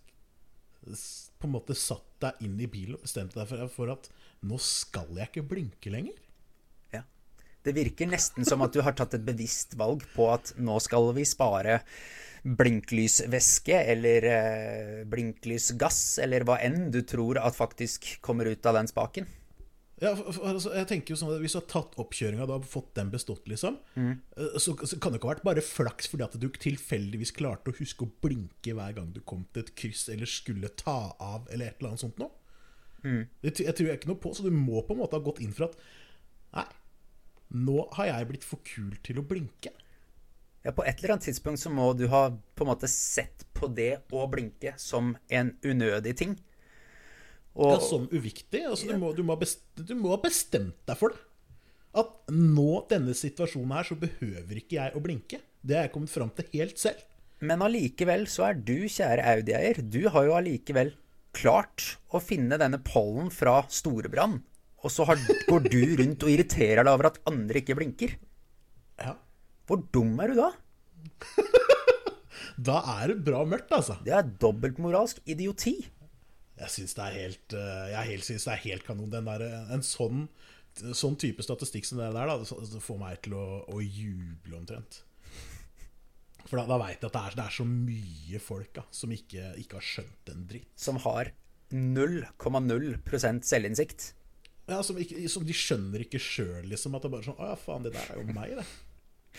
på 0.81 1.47
en 1.47 1.53
måte 1.53 1.77
satt 1.77 2.07
deg 2.23 2.43
inn 2.45 2.57
i 2.61 2.69
bilen 2.69 2.97
og 2.97 3.05
bestemte 3.05 3.39
deg 3.39 3.69
for, 3.73 3.93
at 3.93 4.09
nå 4.45 4.57
skal 4.61 5.09
jeg 5.17 5.29
ikke 5.29 5.49
blinke 5.53 5.93
lenger. 5.93 6.17
Det 7.61 7.75
virker 7.77 8.09
nesten 8.09 8.45
som 8.47 8.63
at 8.65 8.73
du 8.73 8.81
har 8.81 8.95
tatt 8.97 9.13
et 9.13 9.25
bevisst 9.25 9.75
valg 9.77 10.01
på 10.15 10.25
at 10.33 10.55
nå 10.57 10.79
skal 10.81 11.11
vi 11.13 11.27
spare 11.29 11.81
blinklysvæske 12.41 13.83
eller 13.93 14.25
eh, 14.25 14.95
blinklysgass, 15.09 16.17
eller 16.23 16.41
hva 16.47 16.57
enn 16.65 16.89
du 16.93 17.03
tror 17.05 17.37
at 17.37 17.57
faktisk 17.57 18.15
kommer 18.25 18.49
ut 18.49 18.65
av 18.65 18.79
den 18.79 18.89
spaken. 18.89 19.29
Ja, 20.01 20.15
for, 20.17 20.33
for, 20.33 20.47
altså, 20.49 20.71
jeg 20.73 20.87
tenker 20.89 21.13
jo 21.13 21.17
sånn 21.19 21.29
at 21.35 21.43
Hvis 21.43 21.53
du 21.53 21.59
har 21.59 21.67
tatt 21.69 21.93
oppkjøringa 22.01 22.47
og 22.49 22.65
fått 22.65 22.89
den 22.97 23.11
bestått, 23.13 23.43
liksom, 23.49 23.77
mm. 23.93 24.13
Eh, 24.33 24.55
så, 24.57 24.73
så, 24.73 24.97
kan 24.97 25.13
det 25.13 25.19
ikke 25.19 25.29
ha 25.29 25.35
vært 25.35 25.45
bare 25.45 25.63
flaks 25.65 26.09
fordi 26.09 26.25
at 26.25 26.37
du 26.41 26.47
tilfeldigvis 26.49 27.35
klarte 27.37 27.69
å 27.69 27.77
huske 27.77 28.07
å 28.07 28.13
blinke 28.25 28.73
hver 28.77 28.95
gang 28.97 29.11
du 29.13 29.21
kom 29.21 29.45
til 29.53 29.65
et 29.65 29.73
kryss 29.77 30.07
eller 30.09 30.29
skulle 30.29 30.73
ta 30.73 31.13
av 31.21 31.45
eller 31.51 31.69
et 31.69 31.77
eller 31.77 31.93
annet 31.93 32.05
sånt 32.05 32.21
noe. 32.21 32.33
Mm. 33.05 33.23
Det 33.41 33.53
jeg 33.61 33.77
tror 33.77 33.89
jeg 33.89 33.99
ikke 34.01 34.11
noe 34.11 34.21
på, 34.21 34.33
så 34.37 34.45
du 34.45 34.53
må 34.53 34.81
på 34.85 34.95
en 34.95 35.01
måte 35.03 35.17
ha 35.17 35.25
gått 35.25 35.41
inn 35.43 35.53
for 35.57 35.69
at 35.69 35.77
Nei, 36.51 36.65
nå 37.63 37.85
har 37.95 38.09
jeg 38.09 38.27
blitt 38.27 38.45
for 38.47 38.59
kul 38.67 38.97
til 39.05 39.21
å 39.21 39.27
blinke. 39.27 39.71
Ja, 40.65 40.73
På 40.75 40.83
et 40.85 40.99
eller 40.99 41.15
annet 41.15 41.29
tidspunkt 41.29 41.61
så 41.61 41.71
må 41.73 41.91
du 41.97 42.05
ha 42.11 42.25
på 42.29 42.65
en 42.65 42.69
måte 42.69 42.89
sett 42.91 43.45
på 43.57 43.69
det 43.71 44.03
å 44.13 44.25
blinke 44.29 44.75
som 44.81 45.15
en 45.29 45.55
unødig 45.63 46.17
ting. 46.19 46.35
Og, 47.57 47.73
ja, 47.73 47.79
Som 47.83 48.07
uviktig. 48.11 48.63
Altså, 48.63 48.87
du, 48.87 48.95
må, 48.99 49.11
du, 49.15 49.23
må 49.27 49.35
bestemt, 49.39 49.83
du, 49.83 49.95
må, 49.99 50.13
ha 50.13 50.21
bestemt 50.23 50.77
deg 50.87 50.99
for 50.99 51.13
det. 51.13 51.23
At 52.01 52.13
nå, 52.31 52.85
denne 52.87 53.13
situasjonen 53.17 53.73
her, 53.75 53.87
så 53.89 53.97
behøver 53.99 54.61
ikke 54.61 54.77
jeg 54.77 54.95
å 54.95 55.03
blinke. 55.03 55.41
Det 55.59 55.75
har 55.75 55.89
jeg 55.89 55.93
kommet 55.97 56.13
fram 56.13 56.31
til 56.37 56.47
helt 56.53 56.79
selv. 56.79 57.01
Men 57.43 57.63
allikevel 57.65 58.27
så 58.31 58.47
er 58.51 58.61
du, 58.61 58.85
kjære 58.85 59.25
Audi-eier, 59.33 59.81
du 59.83 60.05
har 60.13 60.27
jo 60.27 60.37
allikevel 60.37 60.93
klart 61.35 61.97
å 62.13 62.21
finne 62.23 62.59
denne 62.61 62.79
pollen 62.85 63.31
fra 63.33 63.61
Storebrand. 63.71 64.39
Og 64.81 64.93
så 64.93 65.05
har, 65.09 65.19
går 65.49 65.67
du 65.67 65.79
rundt 65.99 66.23
og 66.25 66.31
irriterer 66.31 66.85
deg 66.85 66.91
over 66.91 67.11
at 67.11 67.19
andre 67.29 67.61
ikke 67.61 67.77
blinker. 67.77 68.15
Ja. 69.01 69.15
Hvor 69.69 69.83
dum 69.93 70.15
er 70.23 70.31
du 70.31 70.39
da? 70.39 70.49
da 72.71 72.81
er 73.01 73.11
det 73.11 73.23
bra 73.25 73.43
mørkt, 73.47 73.73
altså. 73.75 73.99
Det 74.05 74.15
er 74.15 74.31
dobbeltmoralsk 74.41 75.21
idioti. 75.29 75.75
Jeg 76.61 76.73
syns 76.75 76.97
det 76.97 77.05
er 77.05 77.15
helt 77.17 77.55
eh, 77.57 77.85
Jeg 77.93 78.09
helt, 78.11 78.27
synes 78.27 78.47
det 78.47 78.53
er 78.53 78.65
helt 78.67 78.87
kanon. 78.87 79.11
Den 79.13 79.29
der, 79.29 79.45
en 79.73 79.85
sånn, 79.85 80.27
sånn, 80.77 81.17
type 81.21 81.45
statistikk 81.45 81.87
som 81.87 82.01
det 82.01 82.11
der, 82.15 82.29
da, 82.29 82.37
det 82.41 82.83
får 82.85 82.99
meg 83.01 83.21
til 83.25 83.37
å, 83.39 83.45
å 83.71 83.81
juble 83.81 84.59
omtrent. 84.59 85.01
For 86.45 86.59
da, 86.59 86.65
da 86.67 86.79
veit 86.81 86.99
jeg 86.99 87.07
at 87.07 87.15
det 87.15 87.21
er, 87.21 87.37
det 87.37 87.45
er, 87.45 87.55
så 87.55 87.65
mye 87.67 88.41
folk 88.43 88.73
da, 88.75 88.85
som 88.93 89.13
ikke, 89.15 89.53
ikke, 89.61 89.79
har 89.79 89.87
skjønt 89.87 90.33
en 90.33 90.47
dritt. 90.49 90.71
Som 90.75 90.99
har 91.05 91.31
0,0% 91.71 93.47
selvinnsikt. 93.47 94.11
Ja, 94.69 94.81
som, 94.85 94.99
ikke, 95.01 95.23
som, 95.31 95.45
de 95.47 95.55
skjønner 95.55 96.03
ikke 96.05 96.21
sjøl, 96.21 96.65
liksom. 96.69 96.95
At 96.97 97.05
det 97.05 97.11
bare 97.13 97.23
er 97.23 97.29
sånn 97.31 97.41
Å 97.41 97.51
ja, 97.53 97.57
faen, 97.59 97.85
det 97.87 97.95
der 97.95 98.13
er 98.13 98.21
jo 98.21 98.35
meg, 98.35 98.57
det. 98.59 98.67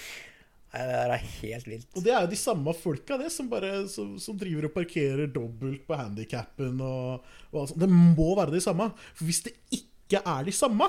Nei, 0.72 0.84
Det 0.88 1.00
er 1.04 1.24
helt 1.42 1.68
vilt. 1.68 1.88
Og 1.92 2.04
det 2.04 2.12
er 2.14 2.24
jo 2.24 2.30
de 2.32 2.38
samme 2.40 2.72
folka 2.76 3.18
det, 3.20 3.28
som, 3.34 3.48
bare, 3.50 3.84
som, 3.92 4.14
som 4.22 4.36
driver 4.40 4.70
og 4.70 4.74
parkerer 4.76 5.28
dobbelt 5.28 5.84
på 5.88 5.98
handikappen. 5.98 6.80
Og, 6.80 7.32
og 7.52 7.74
Det 7.76 7.88
må 7.92 8.30
være 8.38 8.54
de 8.54 8.62
samme. 8.64 8.88
For 9.12 9.28
hvis 9.28 9.42
det 9.48 9.52
ikke 9.74 10.22
er 10.24 10.48
de 10.48 10.54
samme, 10.56 10.88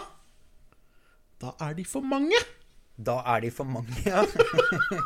da 1.43 1.51
er 1.67 1.75
de 1.75 1.83
for 1.87 2.05
mange. 2.05 2.39
Da 2.95 3.19
er 3.33 3.43
de 3.43 3.51
for 3.51 3.67
mange, 3.67 3.95
ja. 4.05 4.23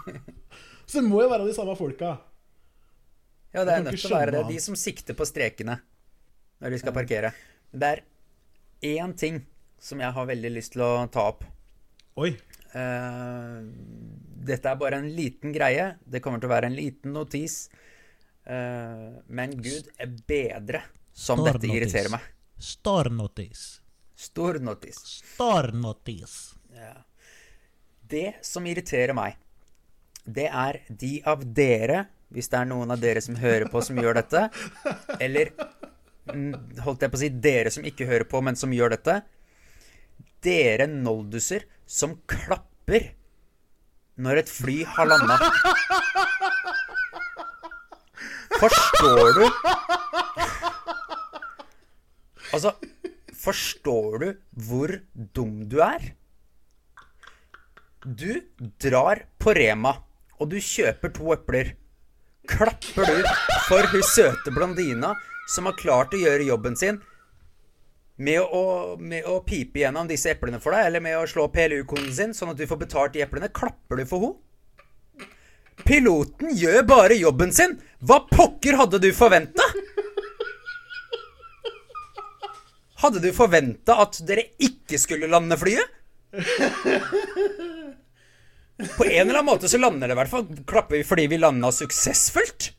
Så 0.87 1.01
det 1.01 1.07
må 1.07 1.21
jo 1.23 1.29
være 1.31 1.47
de 1.47 1.55
samme 1.55 1.73
folka. 1.75 2.13
Ja, 3.55 3.63
det 3.65 3.73
er 3.73 3.83
nødt 3.83 3.97
til 3.97 4.11
å 4.11 4.17
være 4.19 4.33
det. 4.35 4.43
De 4.51 4.59
som 4.61 4.75
sikter 4.77 5.17
på 5.17 5.25
strekene 5.27 5.79
når 6.61 6.73
de 6.73 6.79
skal 6.81 6.95
parkere. 6.95 7.31
Det 7.71 7.89
er 7.89 8.03
én 8.97 9.13
ting 9.17 9.41
som 9.81 10.01
jeg 10.01 10.13
har 10.13 10.29
veldig 10.29 10.51
lyst 10.53 10.75
til 10.75 10.83
å 10.85 10.91
ta 11.11 11.27
opp. 11.31 11.43
Oi. 12.17 12.31
Uh, 12.73 13.65
dette 14.47 14.71
er 14.71 14.79
bare 14.79 15.01
en 15.01 15.09
liten 15.13 15.53
greie. 15.55 15.93
Det 16.05 16.21
kommer 16.23 16.41
til 16.41 16.49
å 16.49 16.55
være 16.55 16.71
en 16.71 16.77
liten 16.77 17.13
notis. 17.15 17.65
Uh, 18.47 19.19
men 19.27 19.57
Gud 19.59 19.89
er 19.99 20.13
bedre 20.29 20.83
som 21.11 21.41
Stor 21.41 21.57
dette 21.57 21.71
irriterer 21.73 22.13
meg. 22.13 22.23
Stor 22.57 23.09
notis. 23.13 23.65
Stor 24.17 24.59
notis. 24.63 25.01
Stor 25.35 25.71
notis. 25.75 26.37
Ja. 26.73 26.95
Det 28.07 28.37
som 28.45 28.65
irriterer 28.69 29.13
meg, 29.17 29.35
det 30.23 30.47
er 30.47 30.81
de 30.89 31.17
av 31.27 31.43
dere, 31.55 32.05
hvis 32.33 32.49
det 32.51 32.59
er 32.59 32.69
noen 32.69 32.91
av 32.91 33.01
dere 33.01 33.21
som 33.23 33.37
hører 33.39 33.67
på, 33.71 33.81
som 33.83 33.99
gjør 33.99 34.19
dette, 34.21 34.47
eller 35.23 35.51
holdt 36.83 37.03
jeg 37.03 37.11
på 37.11 37.19
å 37.19 37.21
si 37.21 37.29
dere 37.31 37.71
som 37.73 37.85
ikke 37.87 38.07
hører 38.09 38.27
på, 38.29 38.41
men 38.43 38.57
som 38.59 38.73
gjør 38.73 38.95
dette, 38.95 39.19
dere 40.43 40.87
nolduser 40.91 41.67
som 41.87 42.17
klapper 42.29 43.11
når 44.17 44.41
et 44.41 44.49
fly 44.49 44.81
har 44.95 45.09
landa. 45.09 45.37
Forstår 48.57 49.33
du 49.37 49.43
Altså, 52.55 52.71
forstår 53.35 54.17
du 54.23 54.27
hvor 54.67 54.93
dum 55.35 55.67
du 55.69 55.77
er? 55.83 56.13
Du 58.07 58.39
drar 58.81 59.25
på 59.37 59.53
Rema, 59.53 59.91
og 60.39 60.49
du 60.53 60.57
kjøper 60.63 61.11
to 61.13 61.33
epler. 61.35 61.73
Klapper 62.47 63.11
du 63.11 63.27
for 63.67 63.83
hun 63.91 64.05
søte 64.07 64.53
blondina 64.55 65.11
som 65.51 65.67
har 65.67 65.77
klart 65.77 66.15
å 66.15 66.21
gjøre 66.21 66.47
jobben 66.47 66.79
sin 66.79 67.01
med 68.17 68.41
å, 68.41 68.97
med 68.99 69.25
å, 69.29 69.39
pipe 69.45 69.83
gjennom 69.83 70.07
disse 70.09 70.31
eplene 70.33 70.59
for 70.61 70.73
deg, 70.73 70.89
eller 70.89 71.03
med 71.03 71.17
å 71.19 71.27
slå 71.29 71.47
PLU-koden 71.53 72.13
sin, 72.13 72.33
sånn 72.33 72.53
at 72.53 72.59
du 72.59 72.65
får 72.69 72.81
betalt 72.81 73.13
de 73.13 73.23
eplene, 73.25 73.49
klapper 73.53 74.01
du 74.01 74.05
for 74.09 74.25
henne? 74.25 74.43
Piloten 75.85 76.49
gjør 76.57 76.81
bare 76.89 77.15
jobben 77.19 77.53
sin! 77.53 77.77
Hva 78.01 78.23
pokker 78.31 78.79
hadde 78.79 78.99
du 79.03 79.11
forventa? 79.15 79.63
Hadde 82.97 83.21
du 83.21 83.29
forventa 83.35 83.99
at 84.01 84.17
dere 84.25 84.47
ikke 84.57 84.97
skulle 84.97 85.29
lande 85.29 85.53
flyet? 85.61 85.85
På 88.97 89.05
en 89.05 89.21
eller 89.27 89.39
annen 89.39 89.45
måte 89.45 89.69
så 89.69 89.77
lander 89.77 90.09
det 90.09 90.17
i 90.17 90.19
hvert 90.19 90.31
fall. 90.33 90.47
Klapper 90.69 90.97
vi 90.97 91.05
fordi 91.05 91.27
vi 91.29 91.37
landa 91.41 91.69
suksessfullt? 91.73 92.71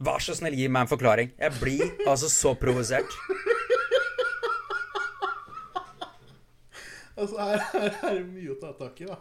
Vær 0.00 0.22
så 0.24 0.34
snill, 0.34 0.56
gi 0.56 0.66
meg 0.72 0.86
en 0.86 0.90
forklaring. 0.90 1.30
Jeg 1.38 1.56
blir 1.60 1.86
altså 2.08 2.30
så 2.32 2.54
provosert. 2.58 3.10
Altså, 7.20 7.36
her, 7.36 7.64
her 7.74 7.90
er 8.08 8.18
det 8.20 8.28
mye 8.30 8.54
å 8.54 8.60
ta 8.60 8.72
tak 8.78 9.00
i, 9.04 9.08
da. 9.10 9.18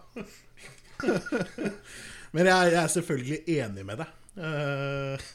Men 2.35 2.49
jeg, 2.49 2.69
jeg 2.73 2.81
er 2.81 2.93
selvfølgelig 2.93 3.39
enig 3.59 3.85
med 3.87 4.03
deg. 4.03 4.13
Uh, 4.39 5.25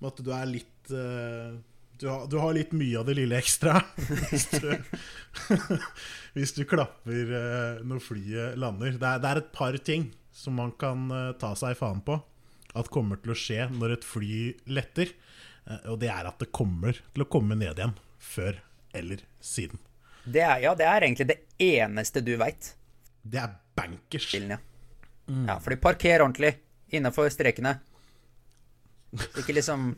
med 0.00 0.08
at 0.08 0.22
du 0.24 0.32
er 0.34 0.48
litt 0.50 0.90
uh, 0.90 1.52
du, 2.00 2.08
har, 2.08 2.24
du, 2.26 2.38
har, 2.42 2.54
litt 2.56 2.72
mye 2.74 2.98
av 2.98 3.06
det 3.06 3.16
lille 3.20 3.38
ekstra. 3.38 3.76
Hvis 4.30 4.48
du, 4.56 4.72
hvis 6.36 6.54
du 6.56 6.64
klapper 6.66 7.30
uh, 7.36 7.84
når 7.86 8.02
flyet 8.02 8.58
lander. 8.58 8.96
Det 8.96 9.08
er, 9.08 9.22
det 9.22 9.30
er, 9.30 9.42
et 9.42 9.54
par 9.54 9.78
ting 9.84 10.10
som 10.32 10.56
man 10.58 10.72
kan 10.80 11.10
ta 11.38 11.52
seg 11.60 11.76
faen 11.76 12.00
på 12.02 12.16
at 12.72 12.88
kommer 12.88 13.20
til 13.20 13.34
å 13.34 13.36
skje 13.36 13.66
når 13.68 13.98
et 13.98 14.06
fly 14.08 14.36
letter. 14.72 15.12
og 15.92 15.98
det 16.00 16.08
er 16.08 16.24
at 16.24 16.40
det 16.40 16.48
kommer 16.56 16.96
til 17.12 17.26
å 17.26 17.28
komme 17.28 17.52
ned 17.60 17.76
igjen 17.76 17.92
før 18.16 18.56
eller 18.96 19.20
siden. 19.44 19.76
Det 20.24 20.42
er, 20.42 20.58
ja, 20.62 20.74
det 20.78 20.86
er 20.86 21.06
egentlig 21.06 21.28
det 21.32 21.38
eneste 21.62 22.22
du 22.24 22.34
veit. 22.40 22.74
Det 23.22 23.40
er 23.42 23.56
bankers. 23.78 24.28
Ja. 24.34 24.58
Mm. 25.28 25.46
ja, 25.48 25.58
fordi 25.62 25.78
parker 25.82 26.22
ordentlig 26.22 26.56
innafor 26.92 27.30
strekene. 27.30 27.76
Ikke 29.38 29.54
liksom 29.54 29.92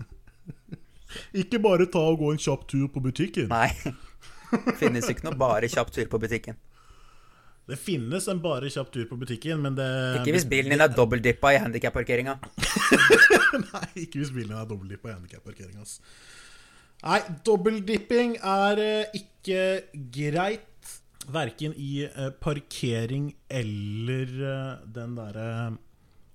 Ikke 1.41 1.61
bare 1.63 1.87
ta 1.87 2.03
og 2.11 2.19
gå 2.21 2.33
en 2.35 2.41
kjapp 2.43 2.67
tur 2.71 2.89
på 2.91 3.03
butikken. 3.03 3.51
Nei. 3.53 3.71
Finnes 4.81 5.07
ikke 5.11 5.29
noe 5.29 5.39
bare 5.39 5.71
kjapp 5.71 5.93
tur 5.95 6.09
på 6.11 6.21
butikken. 6.23 6.59
Det 7.65 7.79
finnes 7.81 8.27
en 8.29 8.41
bare 8.45 8.69
kjapp 8.69 8.91
tur 8.93 9.07
på 9.09 9.17
butikken, 9.17 9.63
men 9.65 9.77
det 9.79 9.87
Ikke 10.21 10.35
hvis 10.37 10.45
bilen 10.49 10.75
din 10.75 10.85
er 10.85 10.93
dobbeldyppa 10.93 11.55
i 11.55 11.61
handikapparkeringa. 11.63 12.35
Nei, 13.71 13.87
ikke 14.03 14.21
hvis 14.21 14.35
bilen 14.35 14.53
din 14.53 14.59
er 14.61 14.69
dobbeldyppa 14.69 15.09
i 15.09 15.15
handikapparkeringa. 15.15 15.87
Nei, 17.03 17.21
dobbeltdipping 17.47 18.39
er 18.39 18.81
uh, 18.81 19.17
ikke 19.19 19.65
greit. 20.15 20.93
Verken 21.35 21.75
i 21.81 22.05
uh, 22.05 22.31
parkering 22.41 23.33
eller 23.49 24.39
uh, 24.39 24.87
den 24.95 25.19
derre 25.19 25.51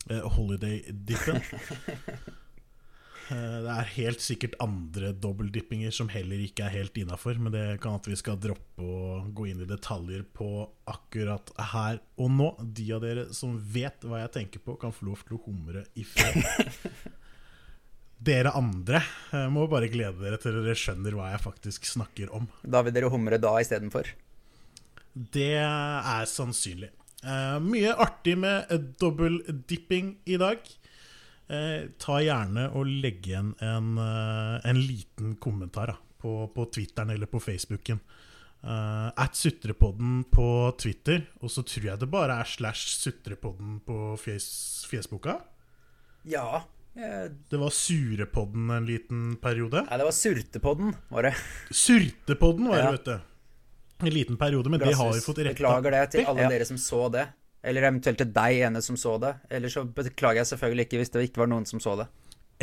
holiday-dippen. 0.10 1.41
Eh, 3.30 3.57
det 3.62 3.74
er 3.74 3.89
helt 3.93 4.24
sikkert 4.26 4.55
andre 4.64 5.12
dobbeltdippinger 5.14 5.93
som 5.93 6.10
heller 6.10 6.41
ikke 6.41 6.66
er 6.66 6.74
helt 6.80 6.97
innafor, 6.97 7.38
men 7.38 7.53
det 7.53 7.66
kan 7.84 7.99
at 7.99 8.10
vi 8.10 8.18
skal 8.18 8.39
droppe 8.41 8.82
å 8.82 9.20
gå 9.36 9.51
inn 9.51 9.62
i 9.62 9.70
detaljer 9.70 10.24
på 10.34 10.66
akkurat 10.89 11.51
her 11.76 12.01
og 12.18 12.34
nå. 12.34 12.49
De 12.64 12.88
av 12.95 13.05
dere 13.05 13.28
som 13.38 13.53
vet 13.76 14.01
hva 14.05 14.24
jeg 14.24 14.34
tenker 14.39 14.66
på, 14.66 14.80
kan 14.82 14.95
få 14.95 15.12
lov 15.12 15.22
til 15.28 15.38
å 15.38 15.43
humre 15.45 15.86
i 15.93 16.07
fred. 16.10 16.41
Dere 18.20 18.51
andre 18.57 18.99
må 19.53 19.63
bare 19.72 19.88
glede 19.88 20.20
dere 20.20 20.39
til 20.41 20.57
dere 20.59 20.76
skjønner 20.76 21.15
hva 21.15 21.30
jeg 21.32 21.43
faktisk 21.45 21.86
snakker 21.88 22.34
om. 22.36 22.49
Da 22.67 22.82
vil 22.84 22.95
dere 22.95 23.11
humre 23.13 23.39
da 23.39 23.53
istedenfor? 23.63 24.09
Det 25.13 25.55
er 25.59 26.28
sannsynlig. 26.30 26.91
Uh, 27.20 27.57
mye 27.59 27.91
artig 27.99 28.38
med 28.39 28.70
dobbeltdipping 29.01 30.13
i 30.30 30.38
dag. 30.39 30.63
Uh, 31.49 31.89
ta 31.99 32.20
gjerne 32.24 32.70
og 32.78 32.88
legg 32.88 33.26
igjen 33.28 33.51
en, 33.65 33.97
uh, 33.99 34.59
en 34.63 34.80
liten 34.80 35.34
kommentar 35.41 35.91
da, 35.91 35.97
på, 36.22 36.45
på 36.53 36.67
Twitteren 36.72 37.11
eller 37.15 37.32
på 37.32 37.41
Facebooken. 37.43 38.01
At 38.59 39.38
Sutrepodden 39.39 40.26
på 40.28 40.45
Twitter, 40.76 41.22
og 41.39 41.47
så 41.47 41.61
tror 41.63 41.86
jeg 41.86 41.99
det 42.01 42.09
bare 42.11 42.41
er 42.41 42.49
slash 42.51 42.89
Sutrepodden 42.99 43.78
på 43.88 44.17
fjes, 44.20 44.49
Fjesboka. 44.91 45.38
Ja. 46.28 46.65
Det 47.50 47.58
var 47.58 47.72
Surepodden 47.74 48.70
en 48.76 48.86
liten 48.86 49.36
periode. 49.41 49.86
Nei, 49.88 49.97
det 50.02 50.08
var 50.08 50.16
Surtepodden, 50.16 50.93
var 51.10 51.30
det. 51.30 51.34
Surtepodden 51.72 52.68
var 52.68 52.82
det, 52.82 52.91
vet 52.97 53.06
du. 53.06 53.20
En 54.00 54.14
liten 54.16 54.38
periode, 54.39 54.72
men 54.72 54.80
Glasshus. 54.80 54.97
det 54.97 55.04
har 55.04 55.14
vi 55.14 55.22
fått 55.22 55.39
retta 55.43 55.54
Beklager 55.58 55.95
det 55.95 56.04
til 56.14 56.28
alle 56.32 56.45
ja. 56.45 56.50
dere 56.54 56.68
som 56.68 56.80
så 56.80 57.02
det. 57.12 57.26
Eller 57.64 57.88
eventuelt 57.89 58.20
til 58.22 58.32
deg, 58.36 58.62
ene 58.68 58.82
som 58.84 58.97
så 59.00 59.18
det. 59.20 59.34
Eller 59.52 59.72
så 59.72 59.84
beklager 59.84 60.41
jeg 60.41 60.52
selvfølgelig 60.54 60.88
ikke 60.88 61.02
hvis 61.02 61.14
det 61.16 61.26
ikke 61.28 61.43
var 61.43 61.52
noen 61.52 61.68
som 61.68 61.84
så 61.84 61.95
det. 62.00 62.08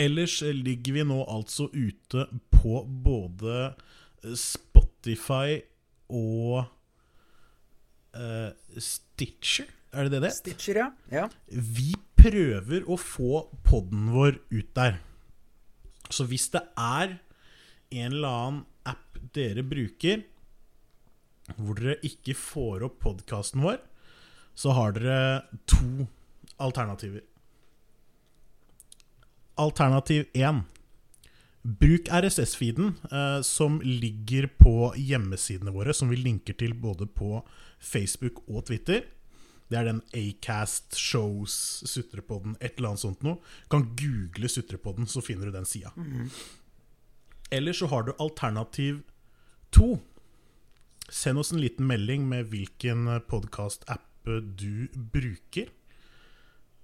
Ellers 0.00 0.38
ligger 0.44 0.96
vi 0.96 1.04
nå 1.08 1.22
altså 1.24 1.68
ute 1.72 2.26
på 2.52 2.82
både 2.84 3.58
eh, 3.66 4.34
Spotify 4.36 5.60
og 6.12 6.66
uh, 8.16 8.50
Stitcher. 8.76 9.68
Er 9.96 10.08
det 10.08 10.16
det 10.16 10.22
det 10.26 10.32
Stitcher, 10.36 10.82
ja. 10.82 10.88
ja. 11.12 11.28
Vi 11.48 11.94
prøver 12.26 12.86
å 12.90 12.98
få 12.98 13.46
podden 13.66 14.10
vår 14.14 14.40
ut 14.50 14.70
der. 14.74 14.98
Så 16.10 16.26
hvis 16.30 16.48
det 16.54 16.62
er 16.78 17.18
en 17.94 18.12
eller 18.12 18.28
annen 18.28 18.62
app 18.86 19.18
dere 19.34 19.62
bruker 19.66 20.24
hvor 21.54 21.78
dere 21.78 22.00
ikke 22.06 22.34
får 22.34 22.82
opp 22.88 22.98
podkasten 23.04 23.62
vår, 23.62 23.78
så 24.58 24.72
har 24.74 24.96
dere 24.96 25.44
to 25.70 26.06
alternativer. 26.62 27.22
Alternativ 29.62 30.26
1. 30.34 30.64
Bruk 31.66 32.10
RSS-feeden 32.10 32.96
eh, 33.10 33.40
som 33.46 33.78
ligger 33.82 34.48
på 34.58 34.90
hjemmesidene 34.98 35.74
våre, 35.74 35.94
som 35.94 36.10
vi 36.10 36.18
linker 36.18 36.58
til 36.58 36.74
både 36.78 37.06
på 37.06 37.40
Facebook 37.78 38.42
og 38.46 38.66
Twitter. 38.68 39.06
Det 39.66 39.78
er 39.78 39.88
den 39.88 40.02
Acast 40.14 40.94
Shows 40.98 41.54
Sutrepodden, 41.90 42.54
et 42.60 42.76
eller 42.76 42.92
annet 42.92 43.02
sånt 43.02 43.24
noe. 43.26 43.40
Kan 43.72 43.88
google 43.98 44.50
Sutrepodden, 44.50 45.08
så 45.10 45.22
finner 45.24 45.50
du 45.50 45.56
den 45.56 45.66
sida. 45.66 45.90
Mm. 45.96 46.30
Eller 47.50 47.76
så 47.76 47.88
har 47.90 48.06
du 48.06 48.12
alternativ 48.22 49.02
to. 49.74 49.96
Send 51.10 51.38
oss 51.38 51.52
en 51.54 51.62
liten 51.62 51.86
melding 51.86 52.28
med 52.30 52.50
hvilken 52.50 53.08
podkast-app 53.30 54.30
du 54.58 54.86
bruker. 54.94 55.70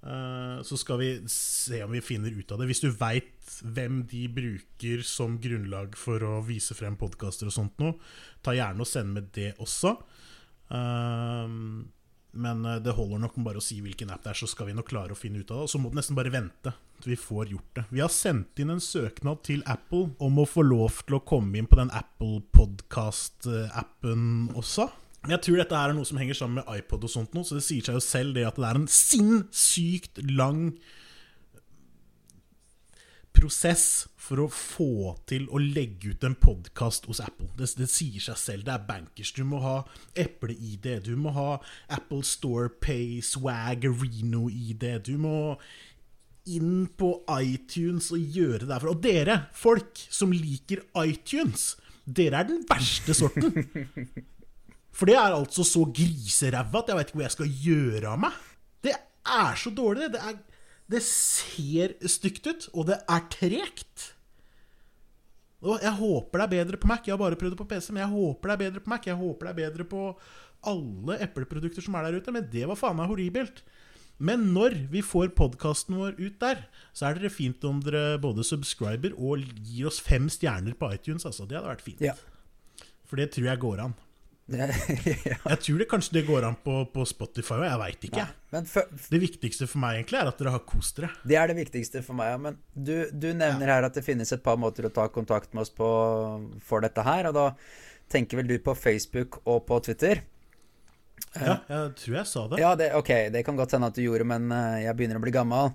Uh, 0.02 0.58
så 0.66 0.74
skal 0.78 0.98
vi 0.98 1.08
se 1.30 1.78
om 1.84 1.92
vi 1.94 2.02
finner 2.02 2.34
ut 2.34 2.50
av 2.50 2.58
det. 2.58 2.66
Hvis 2.70 2.82
du 2.82 2.90
veit 2.90 3.52
hvem 3.62 4.02
de 4.10 4.24
bruker 4.34 5.02
som 5.06 5.38
grunnlag 5.42 5.94
for 5.98 6.22
å 6.26 6.40
vise 6.46 6.74
frem 6.74 6.98
podkaster 6.98 7.50
og 7.50 7.54
sånt 7.54 7.78
noe, 7.82 7.94
ta 8.42 8.54
gjerne 8.56 8.82
og 8.82 8.90
send 8.90 9.14
med 9.14 9.30
det 9.34 9.52
også. 9.62 9.94
Uh, 10.72 11.46
men 12.32 12.64
eh, 12.64 12.80
det 12.82 12.94
holder 12.96 13.20
nok 13.22 13.36
med 13.36 13.46
bare 13.48 13.60
å 13.60 13.64
si 13.64 13.80
hvilken 13.84 14.12
app 14.12 14.24
det 14.24 14.32
er, 14.32 14.40
så 14.42 14.48
skal 14.50 14.70
vi 14.70 14.76
nok 14.76 14.88
klare 14.88 15.14
å 15.14 15.18
finne 15.18 15.42
ut 15.42 15.50
av 15.50 15.60
det. 15.60 15.66
Og 15.66 15.72
så 15.72 15.80
må 15.82 15.90
du 15.90 15.98
nesten 15.98 16.18
bare 16.18 16.32
vente 16.32 16.72
til 17.02 17.12
vi 17.12 17.18
får 17.18 17.52
gjort 17.52 17.78
det. 17.78 17.84
Vi 17.90 18.02
har 18.02 18.12
sendt 18.12 18.62
inn 18.62 18.72
en 18.72 18.82
søknad 18.82 19.42
til 19.46 19.64
Apple 19.70 20.12
om 20.22 20.40
å 20.40 20.48
få 20.48 20.64
lov 20.66 21.02
til 21.06 21.18
å 21.18 21.24
komme 21.26 21.58
inn 21.58 21.68
på 21.70 21.78
den 21.80 21.92
Apple 21.94 22.42
Podcast-appen 22.54 24.52
også. 24.58 24.88
Jeg 25.30 25.38
tror 25.44 25.60
dette 25.60 25.78
er 25.78 25.92
noe 25.94 26.06
som 26.08 26.18
henger 26.18 26.34
sammen 26.34 26.58
med 26.58 26.80
iPod 26.80 27.04
og 27.06 27.12
sånt 27.12 27.34
noe, 27.36 27.46
så 27.46 27.54
det 27.58 27.62
sier 27.66 27.84
seg 27.86 27.94
jo 27.98 28.02
selv 28.02 28.34
det 28.34 28.46
at 28.48 28.58
det 28.58 28.66
er 28.66 28.80
en 28.80 28.88
sinnssykt 28.90 30.18
lang 30.32 30.64
prosess 33.42 34.06
for 34.20 34.44
å 34.44 34.48
få 34.52 35.16
til 35.26 35.48
å 35.50 35.58
legge 35.58 36.12
ut 36.14 36.26
en 36.26 36.36
podkast 36.38 37.08
hos 37.10 37.20
Apple. 37.24 37.48
Det, 37.58 37.72
det, 37.80 37.88
sier 37.90 38.22
seg 38.22 38.38
selv. 38.38 38.66
Det 38.68 38.74
er 38.74 38.84
bankers. 38.86 39.32
Du 39.34 39.42
må 39.48 39.58
ha 39.64 39.80
Eple-ID, 40.18 40.88
du 41.08 41.16
må 41.18 41.32
ha 41.34 41.48
Apple 41.92 42.22
Store 42.26 42.70
Pay, 42.82 43.18
Swag, 43.26 43.88
Reno-ID. 43.88 44.86
Du 45.08 45.16
må 45.20 45.38
inn 46.50 46.86
på 46.98 47.10
iTunes 47.40 48.12
og 48.14 48.22
gjøre 48.22 48.62
det 48.62 48.70
derfor. 48.70 48.94
Og 48.94 49.02
dere, 49.02 49.38
folk 49.58 50.04
som 50.06 50.34
liker 50.34 50.84
iTunes, 51.02 51.72
dere 52.06 52.42
er 52.42 52.50
den 52.50 52.62
verste 52.70 53.16
sorten. 53.16 53.66
For 54.92 55.08
det 55.08 55.16
er 55.16 55.32
altså 55.32 55.64
så 55.64 55.86
griseræva 55.88 56.82
at 56.82 56.90
jeg 56.90 56.98
vet 56.98 57.10
ikke 57.10 57.18
hva 57.18 57.24
jeg 57.24 57.34
skal 57.38 57.52
gjøre 57.64 58.10
av 58.10 58.18
meg. 58.26 58.40
Det 58.84 58.92
er 58.92 59.54
så 59.58 59.70
dårlig, 59.74 60.10
det. 60.10 60.18
det. 60.18 60.24
Er, 60.30 60.51
det 60.90 61.02
ser 61.06 61.94
stygt 62.10 62.48
ut, 62.48 62.68
og 62.74 62.88
det 62.90 62.98
er 63.10 63.28
tregt. 63.32 64.08
Og 65.62 65.78
jeg 65.78 65.94
håper 65.94 66.40
det 66.40 66.46
er 66.46 66.54
bedre 66.56 66.80
på 66.80 66.88
Mac. 66.90 67.04
Jeg 67.06 67.14
har 67.14 67.22
bare 67.22 67.38
prøvd 67.38 67.54
det 67.54 67.60
på 67.60 67.68
PC, 67.70 67.92
men 67.92 68.02
jeg 68.02 68.12
håper 68.12 68.50
det 68.50 68.54
er 68.54 68.62
bedre 68.64 68.82
på 68.82 68.90
Mac. 68.90 69.06
Jeg 69.06 69.20
håper 69.20 69.46
det 69.46 69.52
er 69.52 69.60
bedre 69.60 69.86
på 69.86 70.02
alle 70.72 71.18
epleprodukter 71.22 71.84
som 71.84 71.96
er 71.98 72.08
der 72.08 72.18
ute, 72.18 72.34
men 72.34 72.46
det 72.50 72.66
var 72.70 72.78
faen 72.78 72.98
meg 72.98 73.10
horribelt. 73.10 73.62
Men 74.22 74.52
når 74.54 74.76
vi 74.92 75.00
får 75.02 75.32
podkasten 75.38 75.96
vår 75.98 76.18
ut 76.20 76.36
der, 76.42 76.66
så 76.94 77.08
er 77.08 77.18
det 77.18 77.32
fint 77.34 77.62
om 77.66 77.80
dere 77.82 78.20
både 78.22 78.44
subscriber 78.46 79.14
og 79.16 79.42
gir 79.66 79.88
oss 79.90 79.98
fem 80.02 80.28
stjerner 80.30 80.76
på 80.78 80.92
iTunes. 80.94 81.26
Altså. 81.26 81.46
Det 81.46 81.58
hadde 81.58 81.72
vært 81.72 81.86
fint. 81.86 82.02
Ja. 82.04 82.14
For 83.08 83.18
det 83.18 83.32
tror 83.34 83.48
jeg 83.50 83.62
går 83.62 83.82
an. 83.86 83.96
Ja. 84.60 85.36
Jeg 85.36 85.60
tror 85.64 85.82
det 85.82 85.86
kanskje 85.90 86.16
det 86.18 86.24
går 86.26 86.46
an 86.48 86.58
på, 86.64 86.74
på 86.92 87.06
Spotify 87.08 87.58
òg, 87.58 87.66
jeg 87.66 87.80
veit 87.82 88.06
ikke. 88.08 88.26
Ja, 88.26 88.62
for, 88.68 89.04
det 89.14 89.22
viktigste 89.22 89.68
for 89.70 89.82
meg 89.84 90.00
egentlig 90.00 90.20
er 90.20 90.32
at 90.32 90.42
dere 90.42 90.56
har 90.56 90.64
kost 90.68 90.98
dere. 90.98 91.12
Det 91.28 91.38
er 91.38 91.52
det 91.52 91.58
viktigste 91.60 92.02
for 92.06 92.18
meg, 92.18 92.34
men 92.42 92.58
du, 92.74 92.94
du 93.12 93.30
nevner 93.30 93.66
ja. 93.66 93.78
her 93.78 93.88
at 93.88 93.96
det 93.96 94.04
finnes 94.06 94.34
et 94.34 94.44
par 94.44 94.60
måter 94.60 94.88
å 94.88 94.92
ta 94.94 95.08
kontakt 95.12 95.54
med 95.56 95.64
oss 95.64 95.72
på 95.72 95.88
for 96.66 96.84
dette 96.84 97.06
her, 97.06 97.30
og 97.30 97.38
da 97.38 97.46
tenker 98.12 98.42
vel 98.42 98.50
du 98.50 98.58
på 98.62 98.74
Facebook 98.76 99.40
og 99.46 99.64
på 99.68 99.80
Twitter? 99.86 100.22
Ja, 101.38 101.56
jeg 101.68 101.94
tror 102.02 102.18
jeg 102.18 102.28
sa 102.28 102.44
det. 102.50 102.60
Ja, 102.60 102.74
det, 102.76 102.92
Ok, 102.98 103.10
det 103.32 103.44
kan 103.46 103.56
godt 103.56 103.72
hende 103.76 103.88
at 103.88 103.96
du 103.96 104.04
gjorde, 104.04 104.26
men 104.28 104.52
eh, 104.52 104.84
jeg 104.86 104.96
begynner 104.98 105.20
å 105.20 105.24
bli 105.24 105.34
gammel. 105.34 105.72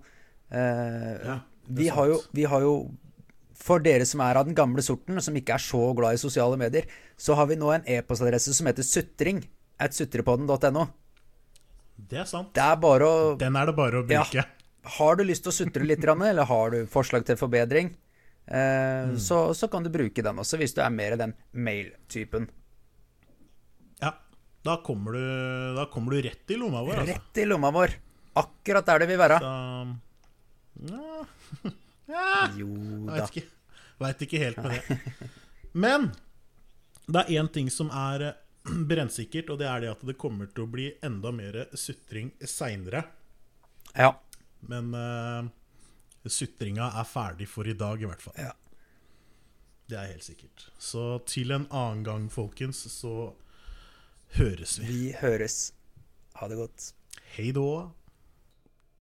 Uh, 0.47 1.13
ja, 1.25 1.37
vi, 1.67 1.89
har 1.91 2.07
jo, 2.07 2.21
vi 2.35 2.45
har 2.47 2.63
jo 2.63 2.75
for 3.57 3.81
dere 3.83 4.05
som 4.07 4.21
er 4.23 4.37
av 4.39 4.45
den 4.47 4.55
gamle 4.57 4.83
sorten, 4.85 5.17
og 5.17 5.23
som 5.25 5.35
ikke 5.39 5.55
er 5.57 5.63
så 5.63 5.79
glad 5.97 6.15
i 6.17 6.21
sosiale 6.21 6.57
medier, 6.61 6.85
så 7.17 7.35
har 7.39 7.47
vi 7.49 7.57
nå 7.59 7.71
en 7.73 7.87
e-postadresse 7.89 8.53
som 8.55 8.69
heter 8.69 8.85
sutring 8.85 9.41
at 9.81 9.95
sutrepodden.no. 9.97 10.85
Det 11.97 12.19
er 12.21 12.27
sant. 12.29 12.51
Det 12.53 12.61
er 12.61 12.75
bare 12.77 13.07
å 13.09 13.21
Den 13.41 13.55
er 13.57 13.65
det 13.71 13.75
bare 13.77 14.03
å 14.03 14.05
Ja. 14.11 14.21
bruke. 14.23 14.45
Har 14.97 15.17
du 15.19 15.23
lyst 15.25 15.43
til 15.43 15.51
å 15.51 15.57
sutre 15.57 15.83
litt, 15.83 16.03
eller 16.07 16.45
har 16.45 16.69
du 16.71 16.85
forslag 16.87 17.25
til 17.25 17.35
forbedring, 17.35 17.89
eh, 18.47 19.15
så, 19.17 19.53
så 19.57 19.67
kan 19.69 19.83
du 19.83 19.89
bruke 19.89 20.21
den 20.23 20.37
også, 20.39 20.57
hvis 20.61 20.73
du 20.77 20.81
er 20.85 20.93
mer 20.93 21.17
den 21.17 21.33
mail-typen. 21.53 22.47
Ja. 24.01 24.13
Da 24.63 24.77
kommer 24.85 25.17
du, 25.17 25.23
da 25.75 25.85
kommer 25.91 26.13
du 26.15 26.21
rett 26.29 26.53
i 26.53 26.55
lomma 26.61 26.85
vår, 26.85 27.01
altså. 27.01 27.17
Rett 27.17 27.41
i 27.43 27.47
lomma 27.49 27.71
vår. 27.75 27.97
Akkurat 28.37 28.85
der 28.85 28.99
det 29.03 29.09
vil 29.09 29.17
være. 29.19 29.41
Så, 29.41 30.93
ja. 30.93 31.73
ja. 32.11 32.47
Jo 32.57 32.69
da. 33.07 33.17
vet 33.17 33.31
ikke, 33.31 33.45
vet 34.03 34.25
ikke 34.27 34.41
helt 34.41 34.63
med 34.63 34.77
det. 34.77 34.99
Men 35.77 36.09
det 37.07 37.23
er 37.23 37.39
én 37.39 37.49
ting 37.53 37.69
som 37.71 37.91
er 37.93 38.25
eh, 38.29 38.37
brennsikkert, 38.89 39.51
og 39.53 39.61
det 39.61 39.67
er 39.71 39.83
det 39.83 39.93
at 39.93 40.05
det 40.07 40.17
kommer 40.19 40.49
til 40.51 40.65
å 40.65 40.71
bli 40.71 40.89
enda 41.05 41.31
mer 41.35 41.65
sutring 41.77 42.33
seinere. 42.43 43.05
Ja. 43.95 44.11
Men 44.67 44.91
uh, 44.91 45.47
sutringa 46.27 46.89
er 46.99 47.07
ferdig 47.07 47.47
for 47.49 47.67
i 47.69 47.75
dag, 47.77 48.01
i 48.01 48.09
hvert 48.09 48.23
fall. 48.23 48.35
Ja. 48.41 48.53
Det 49.87 49.95
er 49.95 50.09
helt 50.11 50.25
sikkert. 50.25 50.67
Så 50.83 51.21
til 51.29 51.53
en 51.55 51.69
annen 51.71 52.03
gang, 52.03 52.27
folkens, 52.31 52.81
så 52.91 53.31
høres 54.35 54.75
vi. 54.81 54.87
Vi 54.89 55.13
høres. 55.21 55.71
Ha 56.41 56.49
det 56.51 56.59
godt. 56.59 56.91
Hei 57.37 57.53
då. 57.55 57.69